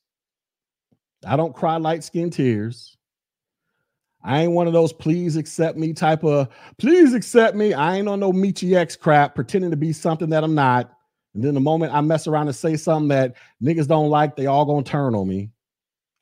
I 1.26 1.38
don't 1.38 1.55
cry 1.55 1.78
light 1.78 2.03
skin 2.03 2.32
tears. 2.32 2.92
I 4.24 4.41
ain't 4.41 4.53
one 4.53 4.67
of 4.67 4.74
those 4.74 4.93
please 4.93 5.36
accept 5.36 5.78
me 5.78 5.93
type 5.93 6.24
of 6.24 6.47
please 6.78 7.13
accept 7.13 7.55
me. 7.55 7.74
I 7.74 7.97
ain't 7.97 8.07
on 8.07 8.19
no 8.19 8.32
Meechie 8.32 8.76
X 8.76 8.95
crap 8.95 9.36
pretending 9.36 9.71
to 9.71 9.78
be 9.78 9.91
something 9.91 10.30
that 10.30 10.43
I'm 10.43 10.55
not. 10.55 10.91
And 11.34 11.43
then 11.43 11.53
the 11.53 11.59
moment 11.59 11.93
I 11.93 12.01
mess 12.01 12.28
around 12.28 12.47
and 12.47 12.55
say 12.55 12.78
something 12.78 13.09
that 13.09 13.36
niggas 13.61 13.88
don't 13.88 14.09
like, 14.09 14.36
they 14.36 14.45
all 14.45 14.65
gonna 14.65 14.84
turn 14.84 15.15
on 15.15 15.28
me. 15.28 15.49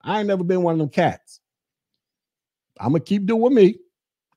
I 0.02 0.20
ain't 0.20 0.28
never 0.28 0.44
been 0.44 0.64
one 0.64 0.74
of 0.74 0.80
them 0.80 0.90
cats. 0.90 1.40
I'm 2.80 2.94
gonna 2.94 3.02
keep 3.02 3.26
doing 3.26 3.54
me, 3.54 3.76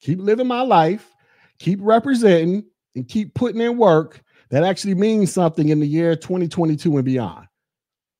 keep 0.00 0.20
living 0.20 0.46
my 0.46 0.60
life, 0.60 1.14
keep 1.58 1.78
representing, 1.80 2.64
and 2.94 3.08
keep 3.08 3.34
putting 3.34 3.60
in 3.60 3.78
work 3.78 4.22
that 4.50 4.62
actually 4.62 4.94
means 4.94 5.32
something 5.32 5.70
in 5.70 5.80
the 5.80 5.86
year 5.86 6.14
2022 6.14 6.96
and 6.96 7.04
beyond. 7.04 7.46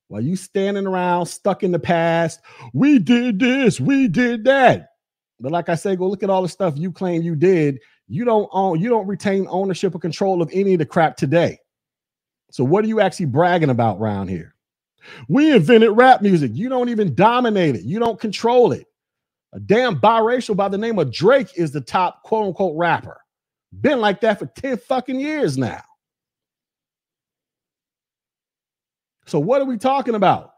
While 0.09 0.23
you 0.23 0.37
standing 0.37 0.87
around 0.87 1.27
stuck 1.27 1.63
in 1.63 1.73
the 1.73 1.79
past, 1.79 2.41
we 2.73 2.99
did 2.99 3.39
this, 3.39 3.81
we 3.81 4.09
did 4.09 4.45
that. 4.45 4.94
But 5.41 5.53
like 5.53 5.69
I 5.69 5.75
say, 5.75 5.97
go 5.97 6.09
look 6.09 6.23
at 6.23 6.31
all 6.31 6.43
the 6.43 6.49
stuff 6.49 6.75
you 6.77 6.93
claim 6.93 7.23
you 7.23 7.35
did. 7.35 7.81
You 8.09 8.25
don't 8.25 8.49
own, 8.53 8.81
you 8.81 8.89
don't 8.89 9.07
retain 9.07 9.47
ownership 9.49 9.95
or 9.95 9.99
control 9.99 10.43
of 10.43 10.51
any 10.53 10.75
of 10.75 10.79
the 10.79 10.87
crap 10.87 11.17
today. 11.17 11.59
So 12.51 12.63
what 12.63 12.85
are 12.85 12.89
you 12.89 13.01
actually 13.01 13.27
bragging 13.27 13.71
about 13.71 13.99
around 13.99 14.29
here? 14.29 14.55
We 15.29 15.53
invented 15.53 15.91
rap 15.91 16.23
music. 16.23 16.53
You 16.55 16.69
don't 16.69 16.89
even 16.89 17.15
dominate 17.15 17.77
it. 17.77 17.83
You 17.83 17.99
don't 17.99 18.21
control 18.21 18.73
it. 18.73 18.87
A 19.53 19.61
damn 19.61 20.01
biracial 20.01 20.57
by 20.57 20.69
the 20.69 20.79
name 20.79 20.99
of 20.99 21.13
Drake 21.13 21.49
is 21.57 21.71
the 21.71 21.81
top 21.81 22.23
quote 22.23 22.47
unquote 22.47 22.77
rapper. 22.77 23.21
Been 23.81 24.01
like 24.01 24.21
that 24.21 24.39
for 24.39 24.47
10 24.47 24.79
fucking 24.79 25.19
years 25.19 25.59
now. 25.59 25.83
So 29.27 29.39
what 29.39 29.63
are 29.63 29.67
we 29.67 29.79
talking 29.79 30.15
about? 30.15 30.54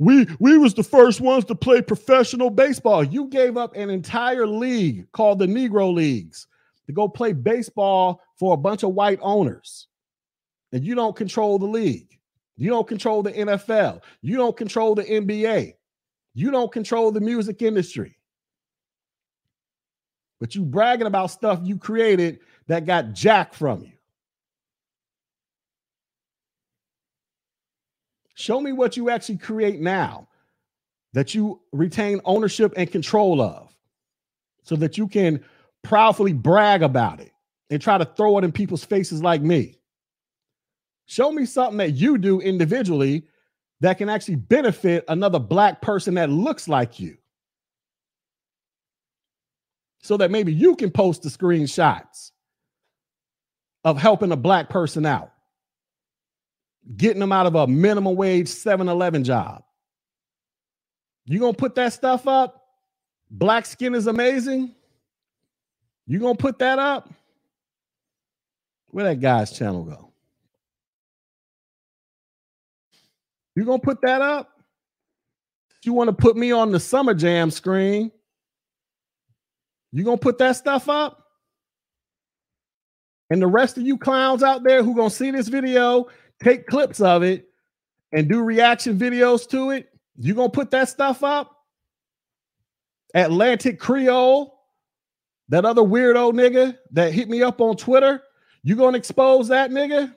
We 0.00 0.26
we 0.38 0.56
was 0.56 0.72
the 0.72 0.82
first 0.82 1.20
ones 1.20 1.44
to 1.44 1.54
play 1.54 1.82
professional 1.82 2.48
baseball. 2.48 3.04
You 3.04 3.26
gave 3.28 3.58
up 3.58 3.76
an 3.76 3.90
entire 3.90 4.46
league 4.46 5.06
called 5.12 5.38
the 5.38 5.46
Negro 5.46 5.92
Leagues 5.92 6.46
to 6.86 6.92
go 6.92 7.06
play 7.06 7.34
baseball 7.34 8.22
for 8.36 8.54
a 8.54 8.56
bunch 8.56 8.82
of 8.82 8.94
white 8.94 9.18
owners. 9.20 9.88
And 10.72 10.82
you 10.86 10.94
don't 10.94 11.14
control 11.14 11.58
the 11.58 11.66
league. 11.66 12.18
You 12.56 12.70
don't 12.70 12.88
control 12.88 13.22
the 13.22 13.32
NFL. 13.32 14.00
You 14.22 14.38
don't 14.38 14.56
control 14.56 14.94
the 14.94 15.04
NBA. 15.04 15.74
You 16.32 16.50
don't 16.50 16.72
control 16.72 17.12
the 17.12 17.20
music 17.20 17.60
industry. 17.60 18.16
But 20.40 20.54
you 20.54 20.64
bragging 20.64 21.08
about 21.08 21.26
stuff 21.26 21.60
you 21.62 21.76
created 21.76 22.38
that 22.68 22.86
got 22.86 23.12
jacked 23.12 23.54
from 23.54 23.82
you. 23.82 23.92
Show 28.40 28.58
me 28.58 28.72
what 28.72 28.96
you 28.96 29.10
actually 29.10 29.36
create 29.36 29.80
now 29.80 30.26
that 31.12 31.34
you 31.34 31.60
retain 31.72 32.22
ownership 32.24 32.72
and 32.74 32.90
control 32.90 33.42
of 33.42 33.76
so 34.62 34.76
that 34.76 34.96
you 34.96 35.08
can 35.08 35.44
proudly 35.82 36.32
brag 36.32 36.82
about 36.82 37.20
it 37.20 37.32
and 37.68 37.82
try 37.82 37.98
to 37.98 38.06
throw 38.06 38.38
it 38.38 38.44
in 38.44 38.50
people's 38.50 38.82
faces 38.82 39.22
like 39.22 39.42
me. 39.42 39.76
Show 41.04 41.30
me 41.32 41.44
something 41.44 41.76
that 41.76 41.90
you 41.90 42.16
do 42.16 42.40
individually 42.40 43.24
that 43.80 43.98
can 43.98 44.08
actually 44.08 44.36
benefit 44.36 45.04
another 45.08 45.38
black 45.38 45.82
person 45.82 46.14
that 46.14 46.30
looks 46.30 46.66
like 46.66 46.98
you. 46.98 47.18
So 49.98 50.16
that 50.16 50.30
maybe 50.30 50.54
you 50.54 50.76
can 50.76 50.90
post 50.90 51.22
the 51.22 51.28
screenshots 51.28 52.30
of 53.84 53.98
helping 53.98 54.32
a 54.32 54.36
black 54.36 54.70
person 54.70 55.04
out 55.04 55.30
getting 56.96 57.20
them 57.20 57.32
out 57.32 57.46
of 57.46 57.54
a 57.54 57.66
minimum 57.66 58.16
wage 58.16 58.48
7-Eleven 58.48 59.24
job. 59.24 59.62
You 61.26 61.38
gonna 61.38 61.52
put 61.52 61.74
that 61.76 61.92
stuff 61.92 62.26
up? 62.26 62.64
Black 63.30 63.66
skin 63.66 63.94
is 63.94 64.06
amazing. 64.06 64.74
You 66.06 66.18
gonna 66.18 66.34
put 66.34 66.58
that 66.58 66.78
up? 66.78 67.08
Where 68.88 69.04
that 69.04 69.20
guy's 69.20 69.52
channel 69.52 69.84
go? 69.84 70.12
You 73.54 73.64
gonna 73.64 73.78
put 73.78 74.00
that 74.02 74.20
up? 74.20 74.50
You 75.84 75.92
want 75.92 76.08
to 76.08 76.12
put 76.12 76.36
me 76.36 76.52
on 76.52 76.72
the 76.72 76.80
summer 76.80 77.14
jam 77.14 77.50
screen? 77.50 78.10
You 79.92 80.04
gonna 80.04 80.18
put 80.18 80.38
that 80.38 80.56
stuff 80.56 80.88
up? 80.88 81.26
And 83.30 83.40
the 83.40 83.46
rest 83.46 83.78
of 83.78 83.84
you 83.84 83.96
clowns 83.96 84.42
out 84.42 84.62
there 84.64 84.82
who 84.82 84.94
gonna 84.94 85.10
see 85.10 85.30
this 85.30 85.48
video 85.48 86.08
take 86.42 86.66
clips 86.66 87.00
of 87.00 87.22
it 87.22 87.48
and 88.12 88.28
do 88.28 88.42
reaction 88.42 88.98
videos 88.98 89.48
to 89.50 89.70
it, 89.70 89.88
you 90.16 90.34
gonna 90.34 90.50
put 90.50 90.70
that 90.72 90.88
stuff 90.88 91.22
up? 91.22 91.56
Atlantic 93.14 93.78
Creole, 93.80 94.58
that 95.48 95.64
other 95.64 95.82
weirdo 95.82 96.32
nigga 96.32 96.78
that 96.92 97.12
hit 97.12 97.28
me 97.28 97.42
up 97.42 97.60
on 97.60 97.76
Twitter, 97.76 98.22
you 98.62 98.76
gonna 98.76 98.96
expose 98.98 99.48
that 99.48 99.70
nigga? 99.70 100.14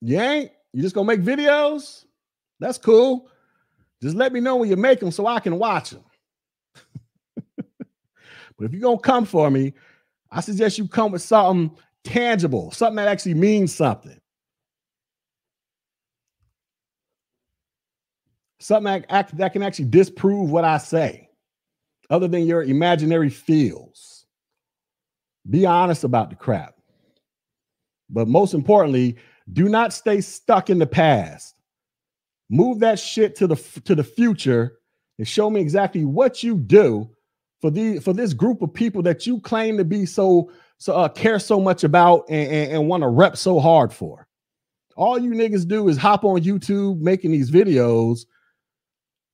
You 0.00 0.18
ain't? 0.18 0.52
You 0.72 0.82
just 0.82 0.94
gonna 0.94 1.06
make 1.06 1.22
videos? 1.22 2.04
That's 2.58 2.78
cool. 2.78 3.28
Just 4.02 4.16
let 4.16 4.32
me 4.32 4.40
know 4.40 4.56
when 4.56 4.70
you 4.70 4.76
make 4.76 5.00
them 5.00 5.10
so 5.10 5.26
I 5.26 5.40
can 5.40 5.58
watch 5.58 5.90
them. 5.90 6.04
but 7.56 7.66
if 8.64 8.72
you're 8.72 8.80
going 8.80 8.98
to 8.98 9.02
come 9.02 9.26
for 9.26 9.50
me, 9.50 9.74
I 10.30 10.40
suggest 10.40 10.78
you 10.78 10.88
come 10.88 11.12
with 11.12 11.22
something 11.22 11.76
tangible, 12.04 12.70
something 12.70 12.96
that 12.96 13.08
actually 13.08 13.34
means 13.34 13.74
something. 13.74 14.18
Something 18.58 19.04
that, 19.08 19.36
that 19.36 19.52
can 19.52 19.62
actually 19.62 19.86
disprove 19.86 20.50
what 20.50 20.64
I 20.64 20.78
say, 20.78 21.28
other 22.10 22.28
than 22.28 22.46
your 22.46 22.62
imaginary 22.62 23.30
feels. 23.30 24.26
Be 25.48 25.66
honest 25.66 26.04
about 26.04 26.30
the 26.30 26.36
crap. 26.36 26.74
But 28.10 28.28
most 28.28 28.54
importantly, 28.54 29.16
do 29.52 29.68
not 29.68 29.92
stay 29.92 30.20
stuck 30.20 30.68
in 30.70 30.78
the 30.78 30.86
past. 30.86 31.54
Move 32.50 32.80
that 32.80 32.98
shit 32.98 33.36
to 33.36 33.46
the 33.46 33.56
to 33.84 33.94
the 33.94 34.04
future 34.04 34.78
and 35.18 35.26
show 35.26 35.48
me 35.48 35.60
exactly 35.60 36.04
what 36.04 36.42
you 36.42 36.56
do 36.56 37.08
for 37.60 37.70
the 37.70 38.00
for 38.00 38.12
this 38.12 38.34
group 38.34 38.60
of 38.60 38.74
people 38.74 39.02
that 39.02 39.26
you 39.26 39.40
claim 39.40 39.76
to 39.78 39.84
be 39.84 40.04
so 40.04 40.50
so 40.78 40.94
uh, 40.94 41.08
care 41.08 41.38
so 41.38 41.60
much 41.60 41.84
about 41.84 42.24
and, 42.28 42.50
and, 42.50 42.72
and 42.72 42.88
want 42.88 43.02
to 43.02 43.08
rep 43.08 43.36
so 43.36 43.60
hard 43.60 43.92
for. 43.92 44.26
All 44.96 45.18
you 45.18 45.30
niggas 45.30 45.68
do 45.68 45.88
is 45.88 45.96
hop 45.96 46.24
on 46.24 46.40
YouTube 46.40 47.00
making 47.00 47.30
these 47.30 47.50
videos, 47.50 48.26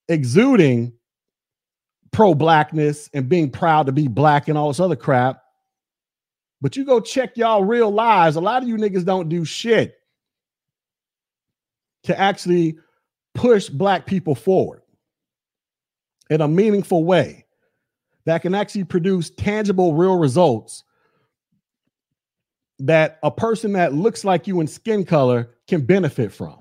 exuding 0.09 0.93
pro 2.13 2.35
blackness 2.35 3.09
and 3.15 3.29
being 3.29 3.51
proud 3.51 3.87
to 3.87 3.93
be 3.93 4.09
black 4.09 4.49
and 4.49 4.59
all 4.59 4.69
this 4.69 4.81
other 4.81 4.97
crap. 4.97 5.43
But 6.61 6.77
you 6.77 6.85
go 6.85 7.01
check 7.01 7.37
y'all 7.37 7.65
real 7.65 7.91
lives. 7.91 8.37
A 8.37 8.41
lot 8.41 8.63
of 8.63 8.69
you 8.69 8.77
niggas 8.77 9.05
don't 9.05 9.29
do 9.29 9.45
shit 9.45 9.95
to 12.05 12.19
actually 12.19 12.79
push 13.37 13.69
black 13.69 14.07
people 14.07 14.35
forward 14.35 14.83
in 16.31 16.41
a 16.41 16.49
meaningful 16.49 17.05
way 17.05 17.45
that 18.25 18.43
can 18.43 18.55
actually 18.55 18.85
produce 18.85 19.31
tangible 19.31 19.95
real 19.95 20.19
results 20.19 20.83
that 22.81 23.19
a 23.23 23.31
person 23.31 23.73
that 23.75 23.95
looks 23.95 24.25
like 24.25 24.47
you 24.47 24.61
in 24.61 24.67
skin 24.67 25.05
color 25.05 25.51
can 25.69 25.83
benefit 25.83 26.33
from. 26.33 26.59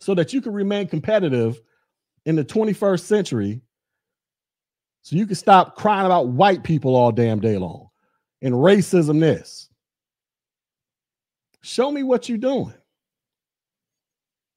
So 0.00 0.14
that 0.14 0.32
you 0.32 0.40
can 0.40 0.52
remain 0.52 0.88
competitive 0.88 1.60
in 2.24 2.36
the 2.36 2.44
21st 2.44 3.00
century 3.00 3.60
so 5.02 5.16
you 5.16 5.26
can 5.26 5.34
stop 5.34 5.76
crying 5.76 6.06
about 6.06 6.28
white 6.28 6.62
people 6.62 6.94
all 6.94 7.10
damn 7.10 7.40
day 7.40 7.58
long 7.58 7.88
and 8.40 8.54
racism 8.54 9.20
this. 9.20 9.68
Show 11.62 11.90
me 11.90 12.02
what 12.02 12.28
you're 12.28 12.38
doing 12.38 12.74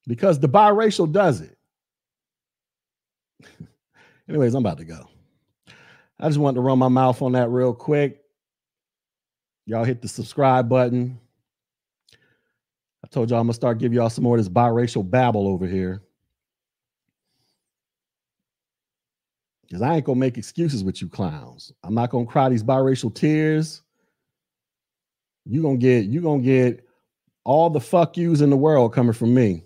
because 0.08 0.40
the 0.40 0.50
biracial 0.50 1.12
does 1.12 1.42
it. 1.42 1.58
Anyways, 4.30 4.54
I'm 4.54 4.66
about 4.66 4.78
to 4.78 4.86
go. 4.86 5.08
I 6.20 6.28
just 6.28 6.40
wanted 6.40 6.56
to 6.56 6.62
run 6.62 6.80
my 6.80 6.88
mouth 6.88 7.22
on 7.22 7.34
that 7.34 7.50
real 7.50 7.74
quick. 7.74 8.22
Y'all 9.66 9.84
hit 9.84 10.02
the 10.02 10.08
subscribe 10.08 10.70
button. 10.70 11.20
I 13.04 13.08
told 13.08 13.30
y'all 13.30 13.40
I'm 13.40 13.48
gonna 13.48 13.54
start 13.54 13.80
giving 13.80 13.98
y'all 13.98 14.10
some 14.10 14.24
more 14.24 14.38
of 14.38 14.44
this 14.44 14.50
biracial 14.50 15.08
babble 15.08 15.48
over 15.48 15.68
here. 15.68 16.02
Because 19.64 19.82
I 19.82 19.96
ain't 19.96 20.06
gonna 20.06 20.20
make 20.20 20.38
excuses 20.38 20.84
with 20.84 21.02
you 21.02 21.10
clowns. 21.10 21.72
I'm 21.84 21.94
not 21.94 22.12
gonna 22.12 22.26
cry 22.26 22.50
these 22.50 22.64
biracial 22.64 23.14
tears. 23.14 23.82
You 25.46 25.62
gonna 25.62 25.78
get 25.78 26.06
you 26.06 26.22
gonna 26.22 26.42
get 26.42 26.88
all 27.44 27.70
the 27.70 27.82
fuck 27.82 28.18
yous 28.18 28.42
in 28.42 28.50
the 28.50 28.58
world 28.58 28.94
coming 28.94 29.14
from 29.14 29.34
me 29.34 29.64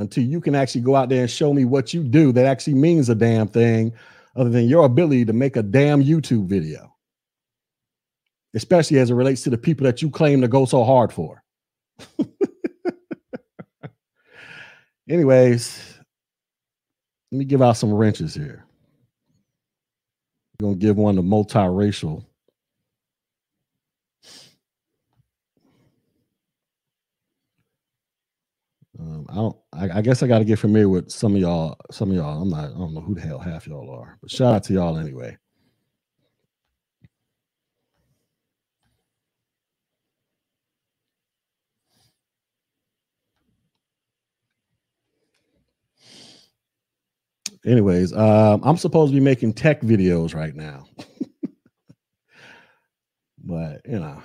until 0.00 0.24
you 0.24 0.40
can 0.40 0.54
actually 0.54 0.80
go 0.80 0.96
out 0.96 1.10
there 1.10 1.20
and 1.22 1.30
show 1.30 1.52
me 1.52 1.64
what 1.64 1.92
you 1.92 2.02
do 2.02 2.32
that 2.32 2.46
actually 2.46 2.74
means 2.74 3.08
a 3.10 3.14
damn 3.14 3.46
thing 3.46 3.92
other 4.34 4.48
than 4.48 4.66
your 4.68 4.86
ability 4.86 5.26
to 5.26 5.32
make 5.32 5.56
a 5.56 5.62
damn 5.62 6.02
YouTube 6.02 6.46
video. 6.46 6.94
Especially 8.54 8.98
as 8.98 9.10
it 9.10 9.14
relates 9.14 9.42
to 9.42 9.50
the 9.50 9.58
people 9.58 9.84
that 9.84 10.02
you 10.02 10.10
claim 10.10 10.40
to 10.40 10.48
go 10.48 10.64
so 10.64 10.82
hard 10.84 11.12
for. 11.12 11.42
Anyways, 15.08 15.98
let 17.30 17.38
me 17.38 17.44
give 17.44 17.62
out 17.62 17.76
some 17.76 17.92
wrenches 17.92 18.34
here. 18.34 18.64
We're 20.58 20.68
going 20.68 20.80
to 20.80 20.86
give 20.86 20.96
one 20.96 21.16
to 21.16 21.22
multiracial 21.22 22.24
Um, 29.00 29.26
I 29.30 29.36
don't. 29.36 29.56
I, 29.74 29.98
I 29.98 30.02
guess 30.02 30.22
I 30.22 30.28
got 30.28 30.40
to 30.40 30.46
get 30.46 30.60
familiar 30.60 30.90
with 30.90 31.10
some 31.10 31.34
of 31.36 31.42
y'all. 31.42 31.76
Some 31.92 32.10
of 32.10 32.16
y'all. 32.16 32.42
I'm 32.42 32.50
not. 32.50 32.66
I 32.66 32.78
don't 32.78 32.94
know 32.94 33.02
who 33.02 33.16
the 33.16 33.22
hell 33.22 33.40
half 33.40 33.66
y'all 33.68 33.90
are, 33.90 34.18
but 34.22 34.30
shout 34.30 34.54
out 34.54 34.64
to 34.64 34.74
y'all 34.74 34.98
anyway. 34.98 35.38
Anyways, 47.66 48.12
um, 48.14 48.62
I'm 48.64 48.78
supposed 48.78 49.12
to 49.12 49.18
be 49.18 49.24
making 49.24 49.54
tech 49.54 49.82
videos 49.82 50.34
right 50.34 50.54
now, 50.54 50.86
but 53.44 53.82
you 53.86 54.00
know. 54.00 54.22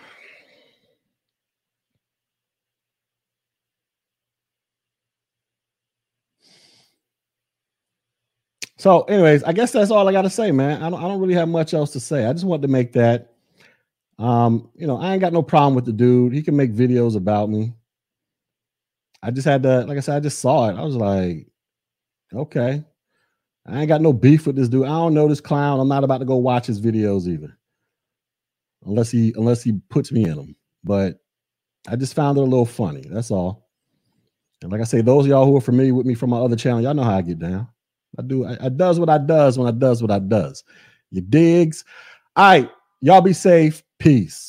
So, 8.85 9.01
anyways, 9.05 9.41
I 9.41 9.51
guess 9.51 9.71
that's 9.71 9.89
all 9.89 10.07
I 10.07 10.11
got 10.11 10.21
to 10.21 10.29
say, 10.29 10.51
man. 10.51 10.83
I 10.83 10.91
don't, 10.91 11.03
I 11.03 11.07
don't 11.07 11.19
really 11.19 11.33
have 11.33 11.49
much 11.49 11.73
else 11.73 11.91
to 11.93 11.99
say. 11.99 12.27
I 12.27 12.33
just 12.33 12.45
wanted 12.45 12.61
to 12.61 12.67
make 12.67 12.93
that. 12.93 13.33
Um, 14.19 14.69
you 14.75 14.85
know, 14.85 14.97
I 14.97 15.11
ain't 15.11 15.21
got 15.21 15.33
no 15.33 15.41
problem 15.41 15.73
with 15.73 15.85
the 15.85 15.91
dude. 15.91 16.33
He 16.33 16.43
can 16.43 16.55
make 16.55 16.71
videos 16.71 17.15
about 17.15 17.49
me. 17.49 17.73
I 19.23 19.31
just 19.31 19.47
had 19.47 19.63
to, 19.63 19.85
like 19.85 19.97
I 19.97 20.01
said, 20.01 20.17
I 20.17 20.19
just 20.19 20.37
saw 20.37 20.69
it. 20.69 20.75
I 20.75 20.83
was 20.83 20.95
like, 20.95 21.47
okay. 22.31 22.83
I 23.65 23.79
ain't 23.79 23.87
got 23.87 24.01
no 24.01 24.13
beef 24.13 24.45
with 24.45 24.55
this 24.55 24.69
dude. 24.69 24.85
I 24.85 24.89
don't 24.89 25.15
know 25.15 25.27
this 25.27 25.41
clown. 25.41 25.79
I'm 25.79 25.89
not 25.89 26.03
about 26.03 26.19
to 26.19 26.25
go 26.25 26.35
watch 26.35 26.67
his 26.67 26.79
videos 26.79 27.27
either. 27.27 27.57
Unless 28.85 29.09
he 29.09 29.33
unless 29.35 29.63
he 29.63 29.81
puts 29.89 30.11
me 30.11 30.25
in 30.25 30.35
them. 30.35 30.55
But 30.83 31.17
I 31.87 31.95
just 31.95 32.13
found 32.13 32.37
it 32.37 32.41
a 32.41 32.43
little 32.43 32.67
funny. 32.67 33.03
That's 33.09 33.31
all. 33.31 33.67
And 34.61 34.71
like 34.71 34.81
I 34.81 34.83
say, 34.83 35.01
those 35.01 35.25
y'all 35.25 35.47
who 35.47 35.57
are 35.57 35.61
familiar 35.61 35.95
with 35.95 36.05
me 36.05 36.13
from 36.13 36.29
my 36.29 36.37
other 36.37 36.55
channel, 36.55 36.81
y'all 36.81 36.93
know 36.93 37.01
how 37.01 37.17
I 37.17 37.23
get 37.23 37.39
down. 37.39 37.67
I 38.17 38.21
do. 38.21 38.45
I, 38.45 38.57
I 38.65 38.69
does 38.69 38.99
what 38.99 39.09
I 39.09 39.17
does 39.17 39.57
when 39.57 39.67
I 39.67 39.71
does 39.71 40.01
what 40.01 40.11
I 40.11 40.19
does. 40.19 40.63
You 41.11 41.21
digs. 41.21 41.83
All 42.35 42.45
right. 42.45 42.69
Y'all 43.01 43.21
be 43.21 43.33
safe. 43.33 43.83
Peace. 43.99 44.45